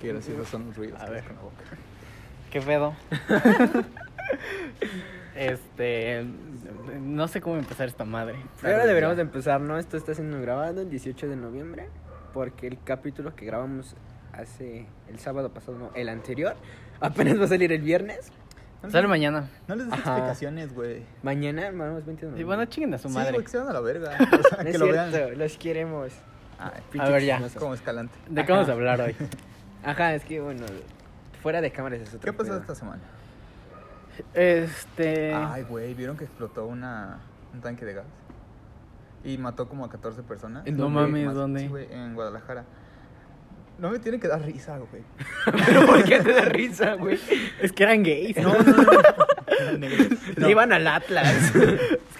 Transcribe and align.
Qué 0.00 0.08
graciosos 0.08 0.48
son 0.48 0.66
los 0.66 0.76
ruidos. 0.76 1.00
A 1.00 1.06
que 1.06 1.10
ver. 1.12 1.24
con 1.24 1.36
la 1.36 1.42
boca. 1.42 1.62
¿Qué 2.50 2.60
pedo? 2.60 2.94
este. 5.36 6.24
No 7.00 7.28
sé 7.28 7.40
cómo 7.40 7.56
empezar 7.56 7.88
esta 7.88 8.04
madre. 8.04 8.36
Ahora 8.62 8.86
deberíamos 8.86 9.16
de 9.16 9.22
empezar, 9.22 9.60
¿no? 9.60 9.78
Esto 9.78 9.96
está 9.96 10.14
siendo 10.14 10.40
grabado 10.40 10.80
el 10.80 10.90
18 10.90 11.28
de 11.28 11.36
noviembre. 11.36 11.88
Porque 12.32 12.66
el 12.66 12.78
capítulo 12.82 13.34
que 13.36 13.44
grabamos 13.44 13.94
hace 14.32 14.86
el 15.08 15.18
sábado 15.18 15.50
pasado, 15.52 15.78
no, 15.78 15.90
el 15.94 16.08
anterior, 16.08 16.56
apenas 17.00 17.38
va 17.38 17.44
a 17.44 17.48
salir 17.48 17.72
el 17.72 17.82
viernes. 17.82 18.32
No 18.82 18.90
Sale 18.90 19.06
mañana. 19.06 19.48
No 19.68 19.76
les 19.76 19.84
des 19.86 19.92
Ajá. 19.94 20.10
explicaciones, 20.14 20.74
güey. 20.74 21.04
Mañana, 21.22 21.70
20 21.70 21.76
de 21.76 22.12
Y 22.12 22.14
noviembre. 22.16 22.44
bueno, 22.44 22.64
chinguen 22.64 22.94
a 22.94 22.98
su 22.98 23.08
Sí, 23.08 23.14
madre. 23.14 23.32
güey, 23.32 23.44
que 23.44 23.50
se 23.50 23.58
van 23.58 23.68
a 23.68 23.72
la 23.74 23.80
verga. 23.80 24.16
O 24.32 24.48
sea, 24.48 24.58
No 24.58 24.64
que 24.64 24.70
es 24.70 24.78
lo 24.80 24.86
cierto, 24.86 25.12
vean. 25.18 25.38
los 25.38 25.56
queremos. 25.58 26.12
Ay, 26.92 27.00
A 27.00 27.08
ver, 27.10 27.22
ya. 27.22 27.36
chismosos. 27.36 27.58
como 27.60 27.74
escalante. 27.74 28.14
¿De 28.28 28.44
qué 28.44 28.52
vamos 28.52 28.68
a 28.68 28.72
hablar 28.72 29.00
hoy? 29.00 29.16
Ajá, 29.84 30.14
es 30.14 30.24
que 30.24 30.40
bueno, 30.40 30.64
fuera 31.42 31.60
de 31.60 31.70
cámaras 31.72 32.00
es 32.00 32.08
otro 32.14 32.20
¿Qué 32.20 32.32
pasó 32.32 32.56
esta 32.56 32.74
semana? 32.74 33.02
Este. 34.34 35.32
Ay, 35.34 35.62
güey, 35.64 35.94
¿vieron 35.94 36.16
que 36.16 36.24
explotó 36.24 36.66
una, 36.66 37.18
un 37.54 37.60
tanque 37.60 37.84
de 37.84 37.94
gas? 37.94 38.04
Y 39.24 39.38
mató 39.38 39.68
como 39.68 39.84
a 39.84 39.90
14 39.90 40.22
personas. 40.22 40.66
¿En 40.66 40.76
No 40.76 40.84
dónde? 40.84 41.00
mames, 41.00 41.26
Más- 41.26 41.34
¿dónde? 41.34 41.60
Sí, 41.60 41.68
güey, 41.68 41.86
en 41.92 42.14
Guadalajara. 42.14 42.64
No 43.78 43.90
me 43.90 43.98
tiene 43.98 44.20
que 44.20 44.28
dar 44.28 44.42
risa, 44.42 44.78
güey. 44.78 45.02
Pero 45.66 45.86
¿por 45.86 46.04
qué 46.04 46.20
te 46.20 46.32
da 46.32 46.42
risa, 46.44 46.94
güey? 46.94 47.18
Es 47.60 47.72
que 47.72 47.82
eran 47.84 48.02
gays. 48.02 48.36
No, 48.36 48.52
no, 48.52 48.62
no. 48.82 48.92
Eran 49.60 49.80
negros. 49.80 50.18
No. 50.36 50.48
Iban 50.48 50.72
al 50.72 50.86
Atlas. 50.86 51.52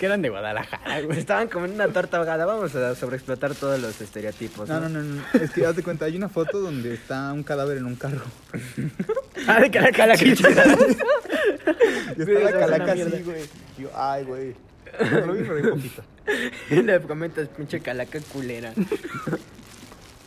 Que 0.03 0.07
eran 0.07 0.21
de 0.21 0.31
Guadalajara, 0.31 1.01
güey. 1.03 1.17
estaban 1.17 1.47
comiendo 1.47 1.77
una 1.77 1.93
torta 1.93 2.17
ahogada. 2.17 2.45
Vamos 2.45 2.75
a 2.75 2.97
sobreexplotar 2.97 3.55
todos 3.55 3.79
los 3.79 4.01
estereotipos. 4.01 4.69
No, 4.69 4.81
no, 4.81 4.89
no, 4.89 5.01
no. 5.01 5.23
Es 5.41 5.53
que 5.53 5.65
haz 5.65 5.77
de 5.77 5.85
cuenta, 5.85 6.07
hay 6.07 6.17
una 6.17 6.29
foto 6.29 6.59
donde 6.59 6.93
está 6.93 7.33
un 7.33 7.45
cadáver 7.45 7.77
en 7.77 7.87
un 7.87 7.95
carro. 7.95 8.25
Ah, 9.47 9.61
de 9.61 9.71
cara 9.71 9.89
a 9.89 9.93
cara 9.93 10.17
que 10.17 10.35
chida. 10.35 10.51
Y 12.19 12.25
Güey, 12.25 12.37
está 12.37 12.51
la 12.51 12.59
calaca 12.59 12.93
así, 12.93 13.23
güey. 13.23 13.43
Yo, 13.79 13.91
ay, 13.95 14.25
güey. 14.25 14.55
Lo 15.25 15.35
vi, 15.35 15.43
pero 15.45 15.55
vi 15.55 15.71
poquito. 15.71 16.03
Le 16.83 17.01
comentas, 17.03 17.47
pinche 17.47 17.79
calaca 17.79 18.19
culera. 18.33 18.73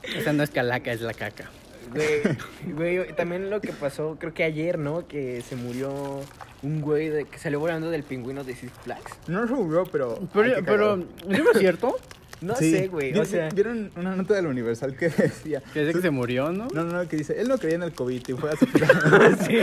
Esa 0.04 0.32
no 0.32 0.44
es 0.44 0.52
calaca, 0.52 0.94
es 0.94 1.02
la 1.02 1.14
caca. 1.14 1.50
Güey, 1.96 2.98
güey, 2.98 3.14
también 3.16 3.50
lo 3.50 3.62
que 3.62 3.72
pasó, 3.74 4.18
creo 4.20 4.34
que 4.34 4.44
ayer, 4.44 4.78
¿no? 4.78 5.08
Que 5.08 5.42
se 5.42 5.56
murió 5.56 6.22
un 6.62 6.82
güey 6.82 7.10
de, 7.10 7.26
que 7.26 7.38
salió 7.38 7.60
volando 7.60 7.90
del 7.90 8.04
pingüino 8.04 8.44
de 8.44 8.56
Six 8.56 8.72
Flags. 8.84 9.14
No 9.28 9.48
se 9.48 9.54
murió, 9.54 9.84
pero. 9.92 10.20
Pero, 10.34 10.56
qué 10.56 10.64
pero 10.64 10.78
cagado. 10.78 11.06
¿eso 11.30 11.44
no 11.44 11.52
es 11.52 11.58
cierto? 11.60 11.96
No 12.42 12.56
Sí. 12.56 12.72
sé, 12.72 12.88
güey. 12.88 13.18
O 13.18 13.24
sea, 13.26 13.50
¿Vieron 13.50 13.92
una 13.96 14.16
nota 14.16 14.34
del 14.34 14.48
Universal 14.48 14.96
que 14.98 15.08
decía? 15.10 15.62
Que 15.74 15.82
dice 15.82 15.94
que 15.94 16.02
se 16.02 16.10
murió, 16.10 16.52
¿no? 16.52 16.68
No, 16.74 16.84
no, 16.84 17.02
no, 17.04 17.08
que 17.08 17.16
dice, 17.18 17.40
él 17.40 17.48
no 17.48 17.58
creía 17.58 17.76
en 17.76 17.84
el 17.84 17.94
COVID 17.94 18.22
y 18.28 18.34
fue 18.34 18.52
a 18.52 18.56
su 18.58 18.66
sí. 19.48 19.58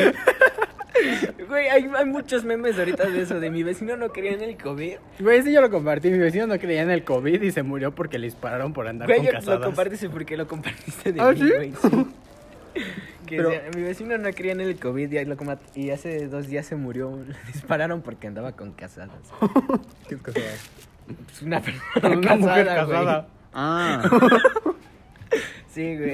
Güey, 1.48 1.68
hay, 1.68 1.90
hay 1.94 2.04
muchos 2.06 2.44
memes 2.44 2.78
ahorita 2.78 3.08
de 3.10 3.22
eso, 3.22 3.40
de 3.40 3.50
mi 3.50 3.62
vecino 3.62 3.96
no 3.96 4.10
creía 4.10 4.32
en 4.32 4.42
el 4.42 4.56
COVID. 4.56 4.94
Güey, 5.20 5.42
sí 5.42 5.52
yo 5.52 5.60
lo 5.60 5.70
compartí. 5.70 6.10
Mi 6.10 6.18
vecino 6.18 6.46
no 6.46 6.58
creía 6.58 6.82
en 6.82 6.90
el 6.90 7.02
COVID 7.04 7.42
y 7.42 7.50
se 7.50 7.62
murió 7.62 7.94
porque 7.94 8.18
le 8.18 8.26
dispararon 8.26 8.72
por 8.72 8.86
andar 8.88 9.08
Güey, 9.08 9.18
con 9.20 9.28
casadas. 9.32 9.60
lo 9.60 9.66
compartiste 9.66 10.08
porque 10.08 10.36
lo 10.36 10.46
compartiste 10.46 11.12
de 11.12 11.20
¿Ah, 11.20 11.32
mí, 11.32 11.38
sí? 11.40 11.50
güey. 11.54 11.72
Sí. 11.72 12.06
Que 13.26 13.36
Pero- 13.36 13.50
mi 13.76 13.82
vecino 13.82 14.18
no 14.18 14.30
creía 14.32 14.52
en 14.52 14.60
el 14.60 14.78
COVID 14.78 15.10
y, 15.12 15.24
lo 15.24 15.36
y 15.74 15.90
hace 15.90 16.26
dos 16.26 16.48
días 16.48 16.66
se 16.66 16.76
murió. 16.76 17.16
Le 17.26 17.34
dispararon 17.52 18.02
porque 18.02 18.26
andaba 18.26 18.52
con 18.52 18.72
casadas. 18.72 19.10
¿Qué 20.08 20.16
es 20.16 20.22
casada? 20.22 20.46
Es 21.32 21.42
una 21.42 21.60
persona 21.60 22.08
Una 22.16 22.36
mujer 22.36 22.66
casada, 22.66 22.84
güey. 22.84 22.98
casada. 22.98 23.28
Ah, 23.54 24.02
Sí, 25.72 25.96
güey. 25.96 26.10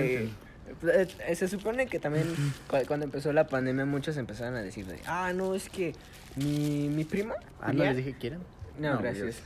Eh, 0.84 1.08
eh, 1.26 1.34
Se 1.34 1.48
supone 1.48 1.86
que 1.86 1.98
también 1.98 2.26
cu- 2.68 2.76
cuando 2.86 3.04
empezó 3.06 3.32
la 3.32 3.46
pandemia 3.48 3.84
muchos 3.84 4.16
empezaron 4.16 4.54
a 4.54 4.62
decir 4.62 4.86
de, 4.86 5.00
ah, 5.06 5.32
no, 5.34 5.54
es 5.54 5.68
que 5.68 5.92
mi, 6.36 6.88
mi 6.88 7.04
primo... 7.04 7.34
Ah, 7.60 7.72
no 7.72 7.82
les 7.84 7.97
dije 7.97 8.14
quieren. 8.18 8.41
No, 8.78 8.94
No, 8.94 8.98
gracias. 9.00 9.42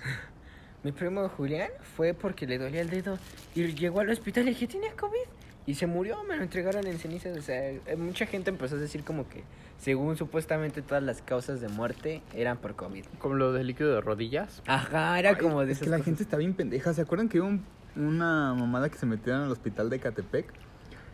Mi 0.82 0.92
primo 0.92 1.28
Julián 1.30 1.70
fue 1.96 2.12
porque 2.12 2.46
le 2.46 2.58
dolía 2.58 2.82
el 2.82 2.90
dedo 2.90 3.18
y 3.54 3.68
llegó 3.74 4.00
al 4.00 4.10
hospital 4.10 4.44
y 4.44 4.50
dije, 4.50 4.66
tenía 4.66 4.92
COVID. 4.92 5.16
Y 5.64 5.74
se 5.74 5.86
murió, 5.86 6.22
me 6.24 6.36
lo 6.36 6.42
entregaron 6.42 6.86
en 6.86 6.98
cenizas. 6.98 7.36
O 7.38 7.42
sea, 7.42 7.70
eh, 7.70 7.96
mucha 7.96 8.26
gente 8.26 8.50
empezó 8.50 8.74
a 8.74 8.78
decir 8.78 9.04
como 9.04 9.28
que, 9.28 9.44
según 9.78 10.16
supuestamente 10.16 10.82
todas 10.82 11.02
las 11.04 11.22
causas 11.22 11.60
de 11.60 11.68
muerte 11.68 12.20
eran 12.34 12.56
por 12.58 12.74
COVID. 12.74 13.04
Como 13.18 13.34
lo 13.36 13.52
del 13.52 13.68
líquido 13.68 13.94
de 13.94 14.00
rodillas. 14.00 14.60
Ajá, 14.66 15.18
era 15.18 15.38
como 15.38 15.64
de 15.64 15.72
es 15.72 15.78
que 15.78 15.86
la 15.86 15.98
cosas. 15.98 16.04
gente 16.06 16.22
está 16.24 16.36
bien 16.36 16.54
pendeja. 16.54 16.92
¿Se 16.94 17.02
acuerdan 17.02 17.28
que 17.28 17.40
hubo 17.40 17.48
un- 17.48 17.64
una 17.94 18.54
mamada 18.54 18.88
que 18.88 18.98
se 18.98 19.06
metieron 19.06 19.42
al 19.42 19.52
hospital 19.52 19.88
de 19.90 20.00
Catepec? 20.00 20.46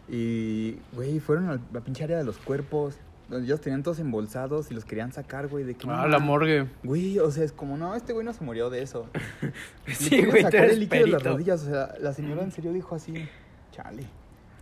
Y, 0.08 0.76
güey, 0.94 1.20
fueron 1.20 1.50
a 1.50 1.60
la 1.72 1.80
pinche 1.80 2.04
área 2.04 2.16
de 2.18 2.24
los 2.24 2.38
cuerpos. 2.38 2.96
Donde 3.28 3.44
ellos 3.44 3.60
tenían 3.60 3.82
todos 3.82 3.98
embolsados 3.98 4.70
y 4.70 4.74
los 4.74 4.86
querían 4.86 5.12
sacar, 5.12 5.48
güey. 5.48 5.62
De 5.64 5.74
que, 5.74 5.86
Ah, 5.90 6.08
la 6.08 6.18
morgue. 6.18 6.66
Güey, 6.82 7.18
o 7.18 7.30
sea, 7.30 7.44
es 7.44 7.52
como, 7.52 7.76
no, 7.76 7.94
este 7.94 8.14
güey 8.14 8.24
no 8.24 8.32
se 8.32 8.42
murió 8.42 8.70
de 8.70 8.80
eso. 8.82 9.06
Sí, 9.86 10.24
güey, 10.24 10.40
sacar 10.42 10.64
el 10.64 10.80
líquido 10.80 11.04
de 11.04 11.10
las 11.10 11.22
rodillas. 11.22 11.62
O 11.64 11.66
sea, 11.66 11.94
la 12.00 12.14
señora 12.14 12.42
en 12.42 12.50
serio 12.52 12.72
dijo 12.72 12.94
así, 12.94 13.28
chale. 13.70 14.04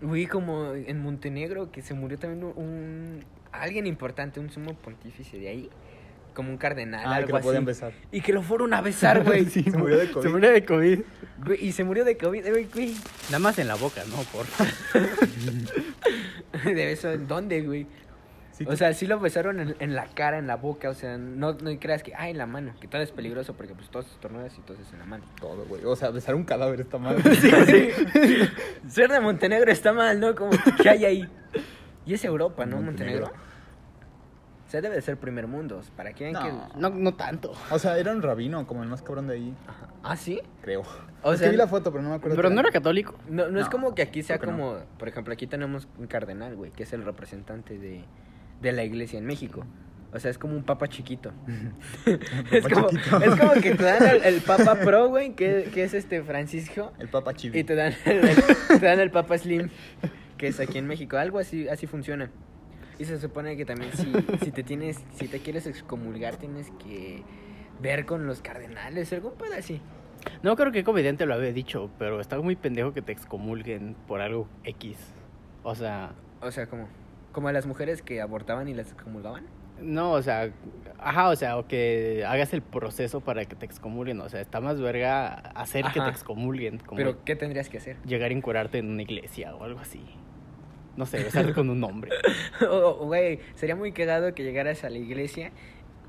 Güey, 0.02 0.26
como 0.26 0.74
en 0.74 1.00
Montenegro, 1.00 1.70
que 1.72 1.80
se 1.82 1.94
murió 1.94 2.18
también 2.18 2.44
un, 2.44 2.52
un- 2.56 3.24
alguien 3.52 3.86
importante, 3.86 4.40
un 4.40 4.50
sumo 4.50 4.74
pontífice 4.74 5.38
de 5.38 5.48
ahí, 5.48 5.70
como 6.34 6.50
un 6.50 6.58
cardenal, 6.58 7.06
Ah, 7.06 7.14
algo 7.16 7.28
que 7.28 7.32
lo 7.32 7.40
podían 7.40 7.64
besar. 7.64 7.92
Y 8.12 8.20
que 8.20 8.32
lo 8.34 8.42
fueron 8.42 8.74
a 8.74 8.82
besar, 8.82 9.24
güey. 9.24 9.44
Sí, 9.46 9.62
Se 9.62 9.78
murió 9.78 9.96
de 9.96 10.10
COVID. 10.10 10.22
Se 10.22 10.28
murió 10.28 10.50
de 10.52 10.64
COVID. 10.66 11.00
Güey, 11.46 11.64
Y 11.66 11.72
se 11.72 11.84
murió 11.84 12.04
de 12.04 12.16
COVID, 12.18 12.46
güey, 12.50 12.64
güey. 12.72 12.94
Nada 13.30 13.38
más 13.38 13.58
en 13.58 13.68
la 13.68 13.74
boca, 13.76 14.02
¿no? 14.10 14.16
Por... 14.24 14.44
¿De 16.64 16.86
beso 16.86 17.10
en 17.12 17.26
dónde, 17.26 17.62
güey? 17.62 17.86
Sí, 18.56 18.64
O 18.66 18.74
sea, 18.74 18.94
sí 18.94 19.06
lo 19.06 19.20
besaron 19.20 19.60
en, 19.60 19.76
en 19.80 19.94
la 19.94 20.06
cara, 20.06 20.38
en 20.38 20.46
la 20.46 20.56
boca, 20.56 20.88
o 20.88 20.94
sea, 20.94 21.18
no, 21.18 21.52
no 21.52 21.78
creas 21.78 22.02
que, 22.02 22.14
ah, 22.14 22.30
en 22.30 22.38
la 22.38 22.46
mano, 22.46 22.72
que 22.80 22.88
todo 22.88 23.02
es 23.02 23.10
peligroso 23.12 23.52
porque 23.52 23.74
pues 23.74 23.90
todos 23.90 24.06
estornudas 24.06 24.56
y 24.56 24.62
todo 24.62 24.78
es 24.80 24.92
en 24.94 24.98
la 25.00 25.04
mano. 25.04 25.24
todo, 25.38 25.66
güey. 25.66 25.84
O 25.84 25.94
sea, 25.94 26.08
besar 26.10 26.34
un 26.34 26.44
cadáver 26.44 26.80
está 26.80 26.96
mal. 26.96 27.16
Sí, 27.34 27.50
sí. 27.66 27.90
Ser 28.88 29.10
de 29.10 29.20
Montenegro 29.20 29.70
está 29.70 29.92
mal, 29.92 30.18
¿no? 30.20 30.34
Como, 30.34 30.52
¿qué 30.82 30.88
hay 30.88 31.04
ahí? 31.04 31.28
Y 32.06 32.14
es 32.14 32.24
Europa, 32.24 32.64
¿no? 32.64 32.80
Montenegro. 32.80 33.26
Montenegro. 33.26 33.46
O 34.66 34.68
sea, 34.70 34.80
debe 34.80 34.96
de 34.96 35.02
ser 35.02 35.16
primer 35.16 35.46
mundo, 35.46 35.80
para 35.94 36.12
que 36.12 36.24
vean 36.24 36.32
No. 36.34 36.42
que... 36.72 36.78
No, 36.80 36.90
no 36.90 37.14
tanto. 37.14 37.52
O 37.70 37.78
sea, 37.78 37.98
era 37.98 38.10
un 38.12 38.20
rabino, 38.22 38.66
como 38.66 38.82
el 38.82 38.88
más 38.88 39.00
cabrón 39.02 39.28
de 39.28 39.34
ahí, 39.34 39.54
Ajá. 39.68 39.86
¿Ah, 40.02 40.16
sí? 40.16 40.40
creo. 40.62 40.82
O 41.22 41.32
es 41.32 41.38
sea, 41.38 41.48
que 41.48 41.52
vi 41.52 41.56
la 41.56 41.68
foto, 41.68 41.92
pero 41.92 42.02
no 42.02 42.10
me 42.10 42.16
acuerdo. 42.16 42.34
Pero 42.36 42.48
qué 42.48 42.54
no 42.54 42.60
era 42.62 42.70
católico. 42.72 43.14
No, 43.28 43.48
no, 43.48 43.60
es 43.60 43.66
No, 43.66 43.70
como 43.70 43.94
que 43.94 44.02
aquí 44.02 44.22
sea 44.24 44.38
como, 44.38 44.78
por 44.98 45.08
ejemplo, 45.08 45.32
aquí 45.32 45.46
tenemos 45.46 45.86
un 45.98 46.06
cardenal, 46.08 46.56
güey, 46.56 46.70
que 46.72 46.82
es 46.82 46.92
el 46.92 47.04
representante 47.04 47.78
de, 47.78 48.02
de 48.60 48.72
la 48.72 48.84
iglesia 48.84 49.18
en 49.18 49.26
México. 49.26 49.64
O 50.12 50.18
sea, 50.18 50.30
es 50.30 50.38
como 50.38 50.54
un 50.56 50.62
papa 50.62 50.88
chiquito. 50.88 51.32
es, 52.52 52.68
como, 52.68 52.88
chiquito. 52.88 53.18
es 53.22 53.36
como 53.36 53.52
que 53.54 53.74
te 53.74 53.82
dan 53.82 54.06
el, 54.06 54.22
el 54.24 54.40
papa 54.40 54.76
pro, 54.84 55.08
güey, 55.08 55.34
que, 55.34 55.68
que 55.74 55.84
es 55.84 55.94
este 55.94 56.22
Francisco, 56.22 56.92
El 56.98 57.08
Papa 57.08 57.34
Chibi. 57.34 57.58
y 57.58 57.64
te 57.64 57.74
dan 57.74 57.92
el, 58.06 58.24
el- 58.28 58.36
te 58.68 58.78
dan 58.86 59.00
el 59.00 59.10
papa 59.10 59.36
slim, 59.36 59.68
que 60.38 60.48
es 60.48 60.60
aquí 60.60 60.78
en 60.78 60.86
México. 60.86 61.16
Algo 61.18 61.38
así, 61.38 61.68
así 61.68 61.86
funciona. 61.86 62.30
Y 62.98 63.04
se 63.04 63.18
supone 63.20 63.58
que 63.58 63.66
también 63.66 63.92
si, 63.92 64.10
si 64.42 64.50
te 64.52 64.62
tienes, 64.62 65.00
si 65.16 65.28
te 65.28 65.40
quieres 65.40 65.66
excomulgar, 65.66 66.36
tienes 66.36 66.70
que 66.82 67.22
ver 67.82 68.06
con 68.06 68.26
los 68.26 68.40
cardenales, 68.40 69.12
algo 69.12 69.34
pedo 69.34 69.52
así. 69.58 69.82
No 70.42 70.56
creo 70.56 70.72
que 70.72 70.82
comediante 70.82 71.26
lo 71.26 71.34
había 71.34 71.52
dicho, 71.52 71.90
pero 71.98 72.20
está 72.22 72.40
muy 72.40 72.56
pendejo 72.56 72.94
que 72.94 73.02
te 73.02 73.12
excomulguen 73.12 73.94
por 74.08 74.22
algo 74.22 74.48
X. 74.64 74.96
O 75.62 75.74
sea, 75.74 76.12
O 76.40 76.50
sea, 76.50 76.66
como, 76.68 76.88
como 77.36 77.48
a 77.48 77.52
las 77.52 77.66
mujeres 77.66 78.00
que 78.00 78.22
abortaban 78.22 78.66
y 78.66 78.72
las 78.72 78.90
excomulgaban. 78.90 79.44
no, 79.78 80.12
o 80.12 80.22
sea, 80.22 80.50
ajá, 80.98 81.28
o 81.28 81.36
sea, 81.36 81.58
o 81.58 81.66
que 81.68 82.24
hagas 82.26 82.54
el 82.54 82.62
proceso 82.62 83.20
para 83.20 83.44
que 83.44 83.54
te 83.54 83.66
excomulguen. 83.66 84.22
O 84.22 84.28
sea, 84.30 84.40
está 84.40 84.62
más 84.62 84.80
verga 84.80 85.34
hacer 85.54 85.84
que 85.92 86.00
te 86.00 86.08
excomulguen. 86.08 86.78
Como 86.78 86.96
Pero, 86.96 87.22
¿qué 87.26 87.36
tendrías 87.36 87.68
que 87.68 87.76
hacer? 87.76 87.98
llegar 88.06 88.30
a 88.30 88.34
encuerarte 88.34 88.78
en 88.78 88.88
una 88.88 89.02
iglesia 89.02 89.54
o 89.54 89.64
algo 89.64 89.80
así. 89.80 90.00
No 90.96 91.04
sé, 91.04 91.22
besarte 91.22 91.52
con 91.52 91.68
un 91.68 91.84
hombre. 91.84 92.10
Güey, 93.00 93.40
sería 93.54 93.76
muy 93.76 93.92
cagado 93.92 94.34
que 94.34 94.42
llegaras 94.42 94.82
a 94.84 94.88
la 94.88 94.96
iglesia 94.96 95.52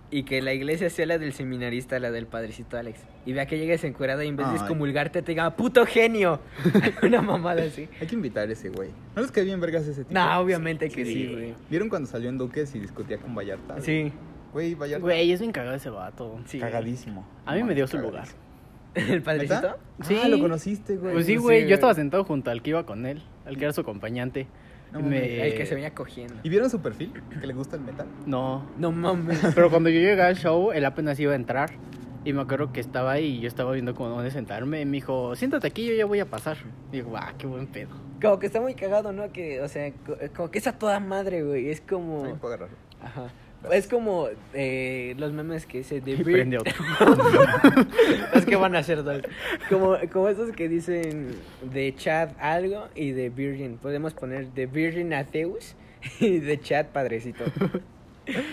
y 0.10 0.24
que 0.24 0.42
la 0.42 0.54
iglesia 0.54 0.90
sea 0.90 1.06
la 1.06 1.18
del 1.18 1.34
seminarista, 1.34 2.00
la 2.00 2.12
del 2.12 2.28
padrecito 2.28 2.78
Alex. 2.78 3.00
Y 3.26 3.34
vea 3.34 3.46
que 3.46 3.58
llegues 3.58 3.84
encuerada 3.84 4.24
y 4.24 4.30
en 4.30 4.38
vez 4.38 4.48
de 4.50 4.56
excomulgarte 4.56 5.22
te 5.22 5.34
diga, 5.34 5.56
puto 5.56 5.86
genio. 5.86 6.40
Una 7.04 7.22
mamada 7.22 7.64
así. 7.64 7.90
Hay 8.00 8.08
que 8.08 8.16
invitar 8.16 8.48
a 8.48 8.52
ese 8.54 8.70
güey. 8.70 8.90
¿No 9.16 9.22
les 9.22 9.32
cae 9.32 9.44
bien 9.44 9.60
vergas 9.60 9.84
ese 9.86 10.04
tipo? 10.06 10.14
No, 10.14 10.40
obviamente 10.40 10.90
que 10.90 11.04
Sí. 11.06 11.14
sí, 11.14 11.34
güey. 11.34 11.54
¿Vieron 11.70 11.90
cuando 11.90 12.08
salió 12.10 12.30
en 12.30 12.38
Duques 12.38 12.74
y 12.76 12.80
discutía 12.80 13.18
con 13.18 13.36
Vallarta? 13.36 13.82
Sí. 13.82 14.12
Güey, 14.54 14.76
Vallarta. 14.76 15.02
Güey, 15.04 15.32
es 15.32 15.40
bien 15.42 15.52
cagado 15.52 15.76
ese 15.76 15.90
vato. 15.90 16.40
sí. 16.46 16.60
Cagadísimo. 16.60 17.28
A 17.46 17.56
mí 17.56 17.64
me 17.64 17.76
dio 17.76 17.86
su 17.88 17.98
lugar. 17.98 18.28
¿El 18.96 19.22
padrecito? 19.22 19.78
Sí. 20.04 20.18
Ah, 20.24 20.28
lo 20.30 20.40
conociste, 20.40 20.96
güey. 20.96 21.14
Pues 21.14 21.26
sí, 21.26 21.36
güey. 21.36 21.68
yo 21.68 21.76
estaba 21.76 21.94
sentado 21.94 22.24
junto 22.24 22.50
al 22.50 22.62
que 22.62 22.70
iba 22.72 22.86
con 22.86 23.06
él, 23.06 23.22
al 23.46 23.58
que 23.58 23.66
era 23.66 23.74
su 23.74 23.82
acompañante. 23.82 24.48
No 24.92 25.02
Me-. 25.02 25.48
El 25.48 25.56
que 25.56 25.66
se 25.66 25.76
venía 25.76 25.94
cogiendo. 25.94 26.36
¿Y 26.44 26.50
vieron 26.50 26.70
su 26.70 26.82
perfil? 26.82 27.12
¿Que 27.40 27.46
le 27.48 27.54
gusta 27.54 27.76
el 27.76 27.82
metal? 27.84 28.08
No, 28.26 28.66
No 28.78 28.92
mames. 28.92 29.40
pero 29.56 29.70
cuando 29.70 29.90
yo 29.90 30.00
llegué 30.00 30.22
al 30.22 30.36
show, 30.38 30.72
él 30.72 30.86
apenas 30.86 31.20
iba 31.20 31.34
a 31.34 31.36
entrar 31.36 31.72
Y 32.24 32.34
me 32.34 32.42
acuerdo 32.42 32.72
que 32.74 32.80
estaba 32.80 33.12
ahí 33.14 33.38
y 33.38 33.40
yo 33.42 33.48
estaba 33.48 33.72
viendo 33.72 33.94
como 33.96 34.10
dónde 34.10 34.32
sentarme. 34.32 34.82
Y 34.82 34.86
me 34.86 34.94
dijo, 34.94 35.36
siéntate 35.36 35.68
aquí, 35.68 35.86
yo 35.88 35.94
ya 35.94 36.06
voy 36.06 36.20
a 36.20 36.26
pasar. 36.26 36.58
Y 36.92 36.98
digo, 36.98 37.16
ah, 37.16 37.34
qué 37.38 37.48
buen 37.48 37.68
pedo. 37.68 37.90
Como 38.22 38.38
que 38.40 38.48
está 38.48 38.60
muy 38.60 38.74
cagado, 38.74 39.14
¿no? 39.14 39.32
Que, 39.32 39.62
o 39.62 39.68
sea, 39.68 39.92
co- 40.06 40.18
como 40.36 40.50
que 40.52 40.58
es 40.60 40.68
a 40.68 40.74
toda 40.78 41.00
madre, 41.00 41.44
güey. 41.44 41.70
Es 41.70 41.80
como... 41.82 42.18
También 42.18 42.40
puedo 42.40 42.54
agarrarlo. 42.56 42.78
Ajá. 43.02 43.28
Es 43.72 43.88
como 43.88 44.28
eh, 44.54 45.16
los 45.18 45.34
memes 45.34 45.66
que 45.66 45.80
dice 45.80 46.00
de 46.00 46.12
Y 46.12 46.24
prende 46.24 46.58
otro. 46.58 46.74
es 48.34 48.46
que 48.46 48.56
van 48.56 48.76
a 48.76 48.84
ser 48.84 49.04
dos. 49.04 49.22
Como, 49.70 49.98
como 50.12 50.30
esos 50.30 50.52
que 50.52 50.70
dicen 50.70 51.36
de 51.64 51.94
Chad 51.96 52.30
algo 52.40 52.88
y 52.96 53.12
de 53.12 53.30
Virgin. 53.30 53.78
Podemos 53.78 54.14
poner 54.14 54.52
de 54.54 54.68
Virgin 54.68 55.14
Atheus 55.14 55.76
y 56.20 56.40
de 56.40 56.60
Chad 56.60 56.88
Padrecito. 56.88 57.44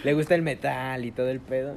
Le 0.04 0.14
gusta 0.14 0.34
el 0.34 0.42
metal 0.42 1.04
y 1.04 1.12
todo 1.12 1.28
el 1.28 1.40
pedo. 1.40 1.74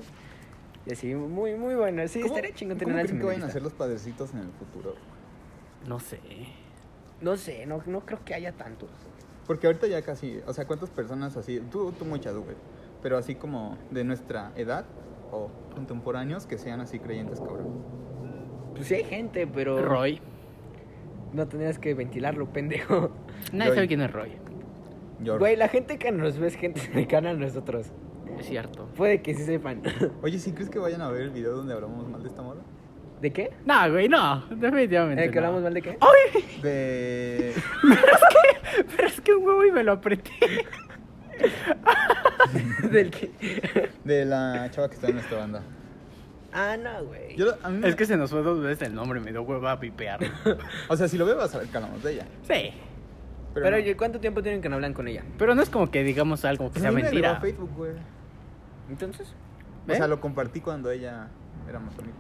Y 0.86 0.94
así, 0.94 1.14
muy, 1.14 1.56
muy 1.56 1.76
bueno. 1.76 2.08
Sí, 2.08 2.22
¿Cómo- 2.22 2.36
estaría 2.36 2.56
chingón 2.56 2.78
¿Cómo 2.80 2.92
tener 2.92 3.06
creen 3.08 3.20
que 3.20 3.26
vayan 3.26 3.44
a 3.44 3.52
ser 3.52 3.62
los 3.62 3.74
padrecitos 3.74 4.34
en 4.34 4.40
el 4.40 4.52
futuro? 4.52 4.96
No 5.86 6.00
sé. 6.00 6.20
No 7.22 7.36
sé, 7.36 7.66
no, 7.66 7.84
no 7.86 8.02
creo 8.02 8.24
que 8.24 8.34
haya 8.34 8.52
tantos. 8.54 8.90
Porque 9.48 9.68
ahorita 9.68 9.88
ya 9.88 10.02
casi, 10.02 10.40
o 10.46 10.54
sea, 10.54 10.66
¿cuántas 10.66 10.90
personas 10.90 11.36
así? 11.36 11.60
Tú, 11.72 11.92
tú 11.92 12.06
muchas, 12.06 12.36
güey. 12.36 12.56
Pero 13.02 13.18
así 13.18 13.36
como 13.36 13.78
de 13.92 14.04
nuestra 14.04 14.52
edad 14.56 14.86
o 15.32 15.50
contemporáneos 15.74 16.46
que 16.48 16.58
sean 16.58 16.82
así 16.82 17.00
creyentes, 17.00 17.40
cabrón. 17.40 17.84
Pues 18.76 18.88
sí 18.88 18.96
hay 18.96 19.04
gente, 19.04 19.48
pero 19.48 19.82
Roy. 19.84 20.22
no 21.34 21.48
tendrías 21.48 21.80
que 21.80 21.94
ventilarlo, 21.94 22.52
pendejo. 22.52 23.12
Nadie 23.52 23.70
Roy. 23.70 23.76
sabe 23.76 23.88
quién 23.88 24.02
es 24.02 24.12
Roy. 24.12 24.32
Yo- 25.20 25.40
Güey, 25.40 25.56
la 25.56 25.68
gente 25.68 25.98
que 25.98 26.12
nos 26.12 26.38
ve 26.38 26.48
es 26.48 26.56
gente 26.56 26.80
cercana 26.80 27.32
a 27.32 27.34
nosotros. 27.34 27.92
Es 28.38 28.46
cierto. 28.46 28.86
Puede 28.96 29.22
que 29.22 29.34
sí 29.34 29.44
sepan. 29.44 29.82
Oye, 30.22 30.38
¿sí 30.38 30.52
crees 30.52 30.70
que 30.70 30.78
vayan 30.80 31.02
a 31.02 31.10
ver 31.10 31.24
el 31.24 31.30
video 31.32 31.56
donde 31.56 31.74
hablamos 31.74 32.08
mal 32.08 32.22
de 32.22 32.30
esta 32.30 32.42
morra? 32.44 32.62
¿De 33.22 33.34
qué? 33.34 33.52
No, 33.66 33.90
güey, 33.92 34.08
no. 34.08 34.46
Definitivamente. 34.52 35.26
¿Eh, 35.26 35.32
¿Que 35.32 35.40
no. 35.42 35.48
hablamos 35.48 35.64
mal 35.64 35.74
de 35.74 35.82
qué? 35.82 35.98
¡Ay! 36.00 36.44
De... 36.62 37.54
Pero 38.96 39.08
es 39.08 39.20
que 39.22 39.34
un 39.34 39.44
huevo 39.44 39.66
y 39.66 39.72
me 39.72 39.84
lo 39.84 39.94
apreté. 39.94 40.30
¿Del 42.92 43.12
qué? 43.12 43.90
De 44.04 44.26
la 44.26 44.70
chava 44.72 44.90
que 44.90 44.96
está 44.96 45.08
en 45.08 45.16
nuestra 45.16 45.38
banda. 45.40 45.62
Ah, 46.54 46.76
no, 46.78 47.06
güey. 47.06 47.36
Yo, 47.36 47.56
a 47.62 47.70
mí 47.70 47.78
me- 47.80 47.88
Es 47.90 47.96
que 47.96 48.06
se 48.06 48.18
nos 48.18 48.32
fue 48.32 48.42
dos 48.42 48.62
veces 48.62 48.88
el 48.88 48.96
nombre, 48.96 49.20
me 49.20 49.32
dio 49.32 49.42
hueva 49.44 49.74
a 49.74 49.80
pipear. 49.80 50.20
O 50.90 50.96
sea, 50.98 51.08
si 51.08 51.18
lo 51.18 51.26
veo 51.26 51.38
vas 51.38 51.54
a 51.54 51.60
ver 51.60 51.68
que 51.68 51.78
hablamos 51.78 52.02
de 52.04 52.14
ella. 52.14 52.26
Sí. 52.44 52.72
Pero, 53.54 53.66
Pero, 53.66 53.70
no. 53.72 53.76
oye, 53.78 53.98
¿cuánto 53.98 54.20
tiempo 54.20 54.42
tienen 54.44 54.62
que 54.62 54.70
no 54.70 54.76
hablan 54.76 54.94
con 54.94 55.08
ella? 55.08 55.24
Pero 55.38 55.56
no 55.56 55.62
es 55.62 55.70
como 55.70 55.90
que 55.92 56.04
digamos 56.04 56.46
algo 56.46 56.66
que 56.68 56.74
Pues 56.74 56.82
sea 56.82 56.90
a 56.90 56.92
mí 56.94 57.02
me 57.02 57.08
agregó 57.08 57.28
mentira. 57.28 57.38
a 57.38 57.42
Facebook, 57.42 57.72
güey. 57.76 57.92
Entonces, 58.90 59.34
O 59.88 59.94
sea, 59.94 60.06
¿Eh? 60.06 60.08
lo 60.08 60.20
compartí 60.22 60.62
cuando 60.62 60.90
ella 60.92 61.28
éramos 61.68 61.94
amigos. 61.98 62.20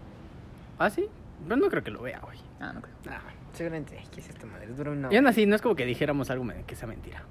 ¿Ah, 0.80 0.90
sí? 0.90 1.08
Pero 1.48 1.56
no 1.58 1.70
creo 1.70 1.84
que 1.84 1.92
lo 1.92 2.02
vea, 2.02 2.20
güey. 2.20 2.38
Ah, 2.60 2.72
no 2.74 2.82
creo. 2.82 2.96
ah, 3.10 3.22
seguramente. 3.54 3.98
¿Qué 4.14 4.20
es 4.22 4.30
esta 4.30 4.46
madre? 4.46 4.68
Dura 4.68 4.92
una. 4.92 5.12
Y 5.14 5.16
aún 5.18 5.28
así, 5.28 5.46
no 5.46 5.56
es 5.56 5.62
como 5.62 5.76
que 5.76 5.86
dijéramos 5.86 6.30
algo 6.30 6.44
me- 6.44 6.64
que 6.66 6.76
sea 6.76 6.88
mentira. 6.88 7.24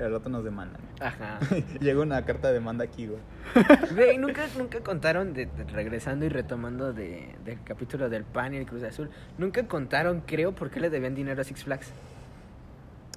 El 0.00 0.12
rato 0.12 0.30
nos 0.30 0.42
demandan. 0.42 0.80
Ajá. 1.00 1.38
Llegó 1.80 2.02
una 2.02 2.24
carta 2.24 2.48
de 2.48 2.54
demanda 2.54 2.84
aquí, 2.84 3.06
güey. 3.06 3.20
Güey, 3.94 4.16
nunca, 4.18 4.46
nunca 4.56 4.80
contaron, 4.80 5.34
de, 5.34 5.46
de- 5.46 5.64
regresando 5.64 6.24
y 6.24 6.28
retomando 6.30 6.92
de, 6.92 7.34
del 7.44 7.62
capítulo 7.64 8.08
del 8.08 8.24
PAN 8.24 8.54
y 8.54 8.56
el 8.56 8.66
Cruz 8.66 8.82
Azul, 8.82 9.10
nunca 9.36 9.66
contaron, 9.66 10.22
creo, 10.26 10.52
por 10.54 10.70
qué 10.70 10.80
le 10.80 10.88
debían 10.88 11.14
dinero 11.14 11.40
a 11.40 11.44
Six 11.44 11.64
Flags. 11.64 11.92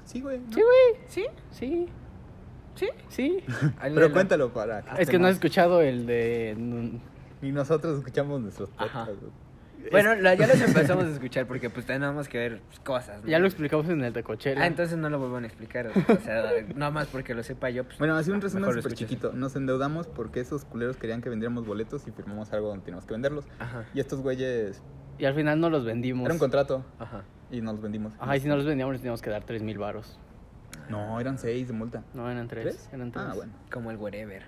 Sí, 0.05 0.19
güey. 0.21 0.39
¿no? 0.39 0.51
Sí, 0.53 0.61
güey. 0.61 1.01
¿Sí? 1.07 1.25
Sí. 1.51 1.85
¿Sí? 2.75 2.89
Sí. 3.07 3.43
Ahí 3.79 3.91
Pero 3.95 4.11
cuéntalo 4.11 4.51
para 4.51 4.81
que 4.81 5.03
es 5.03 5.09
que 5.09 5.19
no 5.19 5.27
has 5.27 5.35
escuchado 5.35 5.81
el 5.81 6.05
de... 6.05 6.55
Ni 7.41 7.51
nosotros 7.51 7.99
escuchamos 7.99 8.41
nuestros 8.41 8.69
Ajá. 8.77 9.05
podcasts, 9.05 9.21
güey. 9.21 9.42
Bueno, 9.91 10.15
la- 10.15 10.33
ya 10.35 10.47
los 10.47 10.59
empezamos 10.61 11.05
a 11.05 11.09
escuchar 11.09 11.45
porque 11.47 11.69
pues 11.69 11.85
tenemos 11.85 12.27
que 12.27 12.37
ver 12.37 12.61
pues, 12.67 12.79
cosas. 12.79 13.21
¿no? 13.23 13.29
Ya 13.29 13.39
lo 13.39 13.47
explicamos 13.47 13.87
en 13.89 14.03
el 14.03 14.13
de 14.13 14.23
Coachella. 14.23 14.61
Ah, 14.61 14.67
entonces 14.67 14.97
no 14.97 15.09
lo 15.09 15.19
vuelvan 15.19 15.43
a 15.43 15.47
explicar. 15.47 15.87
O 15.87 16.19
sea, 16.23 16.51
nada 16.75 16.91
más 16.91 17.07
porque 17.07 17.33
lo 17.33 17.43
sepa 17.43 17.69
yo. 17.69 17.83
Pues, 17.83 17.97
Bueno, 17.97 18.15
así 18.15 18.31
un 18.31 18.41
resumen 18.41 18.61
mejor 18.61 18.75
lo 18.75 18.81
súper 18.81 18.93
escuchas. 18.93 19.09
chiquito. 19.09 19.33
Nos 19.33 19.55
endeudamos 19.55 20.07
porque 20.07 20.39
esos 20.39 20.65
culeros 20.65 20.97
querían 20.97 21.21
que 21.21 21.29
vendiéramos 21.29 21.65
boletos 21.65 22.07
y 22.07 22.11
firmamos 22.11 22.51
algo 22.53 22.69
donde 22.69 22.83
teníamos 22.85 23.05
que 23.05 23.13
venderlos. 23.13 23.45
Ajá. 23.59 23.85
Y 23.93 23.99
estos 23.99 24.21
güeyes... 24.21 24.81
Y 25.19 25.25
al 25.25 25.35
final 25.35 25.59
no 25.59 25.69
los 25.69 25.85
vendimos. 25.85 26.25
Era 26.25 26.33
un 26.33 26.39
contrato 26.39 26.83
Ajá. 26.99 27.23
y 27.51 27.61
nos 27.61 27.73
los 27.75 27.83
vendimos. 27.83 28.13
Ajá, 28.19 28.35
y 28.35 28.39
si 28.39 28.47
no 28.47 28.55
los 28.55 28.65
vendíamos 28.65 28.93
les 28.93 29.01
teníamos 29.01 29.21
que 29.21 29.29
dar 29.29 29.43
tres 29.43 29.61
mil 29.61 29.77
varos. 29.77 30.17
No, 30.89 31.19
eran 31.19 31.37
seis 31.37 31.67
de 31.67 31.73
multa. 31.73 32.03
No, 32.13 32.29
eran 32.29 32.47
tres. 32.47 32.63
¿Tres? 32.63 32.89
Eran 32.91 33.11
tres. 33.11 33.25
Ah, 33.29 33.33
bueno. 33.35 33.53
Como 33.71 33.91
el 33.91 33.97
wherever. 33.97 34.41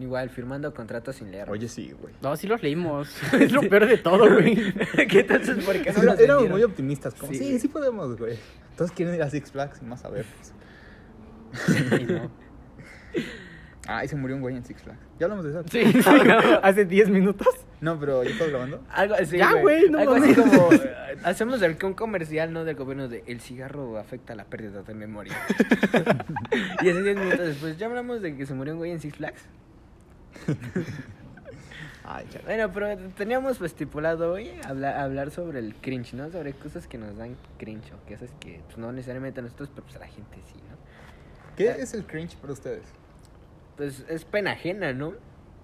Igual, 0.00 0.30
firmando 0.30 0.72
contratos 0.72 1.16
sin 1.16 1.30
leer. 1.30 1.50
Oye, 1.50 1.68
sí, 1.68 1.92
güey. 2.00 2.14
No, 2.22 2.34
sí 2.34 2.46
los 2.48 2.62
leímos. 2.62 3.14
es 3.34 3.52
lo 3.52 3.60
peor 3.60 3.86
de 3.86 3.98
todo, 3.98 4.32
güey. 4.32 4.56
¿Qué 5.08 5.20
entonces 5.20 5.62
por 5.64 5.80
qué 5.80 5.92
no 5.92 6.00
Sí, 6.00 6.06
los 6.06 6.18
éramos 6.18 6.48
muy 6.48 6.62
optimistas. 6.62 7.14
Como, 7.14 7.32
Sí. 7.32 7.38
sí. 7.38 7.58
sí, 7.60 7.68
podemos, 7.68 8.16
güey. 8.16 8.38
Todos 8.76 8.92
quieren 8.92 9.14
ir 9.14 9.22
a 9.22 9.28
Six 9.28 9.52
Flags 9.52 9.80
y 9.82 9.84
más 9.84 10.02
a 10.04 10.08
ver. 10.08 10.24
pues. 10.24 12.00
Y 12.00 12.04
no. 12.04 12.30
Ay, 13.86 14.08
se 14.08 14.16
murió 14.16 14.36
un 14.36 14.42
güey 14.42 14.56
en 14.56 14.64
Six 14.64 14.82
Flags. 14.82 15.00
Ya 15.18 15.26
hablamos 15.26 15.44
de 15.44 15.50
eso. 15.50 15.64
Sí, 15.70 15.82
hace 16.62 16.84
10 16.84 17.10
minutos. 17.10 17.48
No, 17.80 17.98
pero 17.98 18.22
¿ya 18.22 18.30
estás 18.30 18.48
grabando? 18.50 18.82
Algo 18.90 19.14
así, 19.14 19.36
Ya, 19.36 19.52
güey, 19.54 19.90
no 19.90 19.98
Algo 19.98 20.14
así 20.14 20.34
como... 20.34 20.72
eh, 20.72 21.16
hacemos 21.24 21.60
el, 21.62 21.76
un 21.82 21.94
comercial, 21.94 22.52
¿no? 22.52 22.64
Del 22.64 22.76
gobierno 22.76 23.08
de... 23.08 23.24
El 23.26 23.40
cigarro 23.40 23.98
afecta 23.98 24.34
la 24.34 24.44
pérdida 24.44 24.82
de 24.82 24.94
memoria. 24.94 25.34
y 26.82 26.88
así 26.90 27.02
10 27.02 27.16
minutos 27.16 27.40
después, 27.40 27.78
¿ya 27.78 27.86
hablamos 27.86 28.22
de 28.22 28.36
que 28.36 28.46
se 28.46 28.54
murió 28.54 28.74
un 28.74 28.78
güey 28.78 28.92
en 28.92 29.00
Six 29.00 29.16
Flags? 29.16 29.42
Ay. 32.04 32.26
Bueno, 32.44 32.70
pero 32.72 32.96
teníamos 33.16 33.58
pues, 33.58 33.72
estipulado 33.72 34.32
hoy 34.32 34.50
habla- 34.64 35.02
hablar 35.02 35.30
sobre 35.30 35.58
el 35.60 35.74
cringe, 35.76 36.14
¿no? 36.14 36.30
Sobre 36.30 36.52
cosas 36.54 36.86
que 36.88 36.98
nos 36.98 37.16
dan 37.16 37.36
cringe 37.58 37.92
o 37.92 37.98
cosas 38.10 38.30
que 38.40 38.60
pues, 38.66 38.78
no 38.78 38.90
necesariamente 38.92 39.40
a 39.40 39.42
nosotros, 39.44 39.70
pero 39.74 39.84
pues 39.84 39.96
a 39.96 40.00
la 40.00 40.06
gente 40.08 40.36
sí, 40.46 40.58
¿no? 40.68 40.76
¿Qué 41.56 41.70
Ah. 41.70 41.76
es 41.78 41.94
el 41.94 42.04
cringe 42.06 42.36
para 42.36 42.52
ustedes? 42.52 42.82
Pues 43.76 44.04
es 44.08 44.24
pena 44.24 44.52
ajena, 44.52 44.92
¿no? 44.92 45.12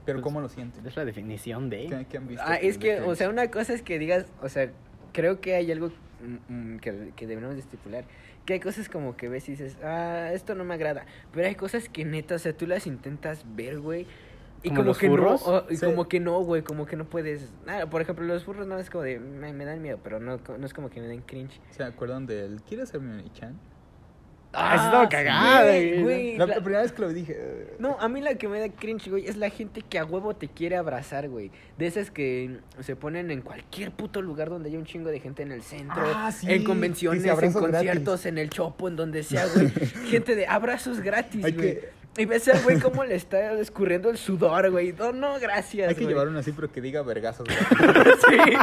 Pero 0.05 0.19
Pues, 0.19 0.25
¿cómo 0.25 0.41
lo 0.41 0.49
sienten? 0.49 0.87
Es 0.87 0.95
la 0.97 1.05
definición 1.05 1.69
de... 1.69 1.87
¿Qué, 1.87 2.07
qué 2.09 2.17
han 2.19 2.29
visto? 2.29 2.45
Ah, 2.47 2.57
es 2.57 2.79
que, 2.79 3.01
o 3.01 3.15
sea, 3.17 3.29
una 3.29 3.51
cosa 3.51 3.73
es 3.73 3.83
que 3.83 3.99
digas, 3.99 4.27
o 4.41 4.49
sea, 4.49 4.71
creo 5.13 5.41
que 5.41 5.57
hay 5.57 5.73
algo 5.73 5.91
mm, 6.49 6.53
mm, 6.75 6.79
que, 6.79 7.13
que 7.17 7.27
debemos 7.27 7.55
de 7.55 7.61
estipular. 7.61 8.05
Que 8.45 8.53
hay 8.53 8.61
cosas 8.61 8.89
como 8.89 9.17
que 9.17 9.29
ves 9.29 9.49
y 9.49 9.53
dices, 9.53 9.77
ah, 9.83 10.31
esto 10.33 10.55
no 10.55 10.63
me 10.63 10.75
agrada. 10.75 11.07
Pero 11.33 11.49
hay 11.49 11.57
cosas 11.57 11.89
que 11.89 12.05
neta, 12.05 12.37
o 12.37 12.39
sea, 12.39 12.53
tú 12.57 12.69
las 12.69 12.87
intentas 12.87 13.45
ver, 13.57 13.81
güey. 13.81 14.07
Y 14.67 14.71
¿Como 14.71 14.83
los 14.83 14.99
que 14.99 15.09
furros? 15.09 15.47
no, 15.47 15.65
y 15.71 15.77
Sí. 15.77 15.87
como 15.87 16.09
que 16.09 16.19
no, 16.21 16.41
güey, 16.41 16.63
como 16.63 16.87
que 16.87 16.97
no 16.97 17.05
puedes. 17.05 17.53
Nada, 17.67 17.89
por 17.89 18.01
ejemplo, 18.03 18.25
los 18.25 18.45
furros 18.45 18.67
no 18.67 18.79
es 18.79 18.91
como 18.91 19.05
de, 19.05 19.19
me, 19.21 19.53
me 19.53 19.65
dan 19.65 19.81
miedo, 19.81 19.99
pero 20.03 20.19
no, 20.21 20.39
no 20.59 20.67
es 20.67 20.75
como 20.75 20.91
que 20.91 21.01
me 21.01 21.07
den 21.07 21.23
cringe. 21.23 21.61
¿Se 21.71 21.83
acuerdan 21.85 22.27
del 22.27 22.61
¿Quieres 22.63 22.89
ser 22.89 23.01
mi 23.01 23.31
chan? 23.33 23.59
Ah, 24.59 24.79
sí 24.79 24.85
estaba 24.87 25.09
cagada, 25.11 25.65
güey, 26.01 26.39
La, 26.39 26.47
primera 26.47 26.81
vez 26.81 26.91
que 26.93 27.03
lo 27.03 27.11
dije... 27.13 27.75
No, 27.79 27.99
a 28.01 28.09
mí 28.09 28.23
la 28.23 28.37
que 28.37 28.49
me 28.49 28.59
da 28.59 28.71
cringe, 28.71 29.11
güey, 29.11 29.27
es 29.27 29.37
la 29.37 29.51
gente 29.51 29.83
que 29.83 29.99
a 29.99 30.05
huevo 30.07 30.35
te 30.35 30.49
quiere 30.49 30.77
abrazar, 30.77 31.29
güey. 31.29 31.51
De 31.77 31.87
esas 31.87 32.11
que 32.11 32.61
se 32.81 32.97
ponen 32.97 33.31
en 33.31 33.43
cualquier 33.43 33.91
puto 33.91 34.23
lugar 34.23 34.49
donde 34.49 34.71
haya 34.71 34.79
un 34.79 34.87
chingo 34.87 35.11
de 35.11 35.21
gente 35.21 35.43
en 35.43 35.53
el 35.53 35.63
centro, 35.63 36.03
Ah, 36.07 36.33
sí, 36.33 36.51
en 36.51 36.65
convenciones, 36.65 37.23
en 37.25 37.53
conciertos, 37.53 38.05
gratis. 38.05 38.27
en 38.27 38.39
el 38.39 38.49
chopo, 38.49 38.89
en 38.89 38.97
donde 38.97 39.23
sea, 39.25 39.45
güey. 39.55 39.69
gente 40.09 40.35
de 40.35 40.47
abrazos 40.47 41.01
gratis, 41.01 41.45
Hay 41.45 41.53
güey. 41.53 41.75
que- 41.75 41.96
Y 42.19 42.25
ves 42.25 42.49
al 42.49 42.63
güey 42.63 42.79
cómo 42.81 43.05
le 43.05 43.15
está 43.15 43.53
escurriendo 43.61 44.09
el 44.11 44.17
sudor, 44.17 44.71
güey. 44.71 44.93
No, 44.93 45.13
no, 45.13 45.39
gracias, 45.39 45.89
Hay 45.91 45.95
que 45.95 46.03
güey. 46.03 46.15
llevar 46.15 46.29
uno 46.29 46.39
así, 46.39 46.53
pero 46.53 46.71
que 46.73 46.81
diga 46.81 47.03
vergazos. 47.03 47.47
güey. 47.47 47.57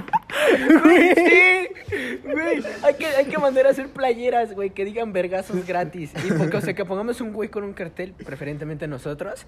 Sí, 0.54 0.68
güey, 0.84 1.16
sí, 1.16 2.20
güey. 2.24 2.64
Hay 2.84 2.94
que, 2.96 3.06
hay 3.06 3.26
que 3.26 3.38
mandar 3.38 3.68
a 3.68 3.70
hacer 3.70 3.88
playeras, 3.90 4.54
güey, 4.54 4.72
que 4.72 4.86
digan 4.86 5.14
vergazos 5.14 5.66
gratis. 5.66 6.12
Y 6.28 6.32
porque, 6.34 6.58
o 6.58 6.62
sea, 6.62 6.74
que 6.74 6.84
pongamos 6.86 7.22
un 7.22 7.32
güey 7.34 7.50
con 7.50 7.64
un 7.64 7.74
cartel, 7.74 8.14
preferentemente 8.14 8.88
nosotros, 8.88 9.46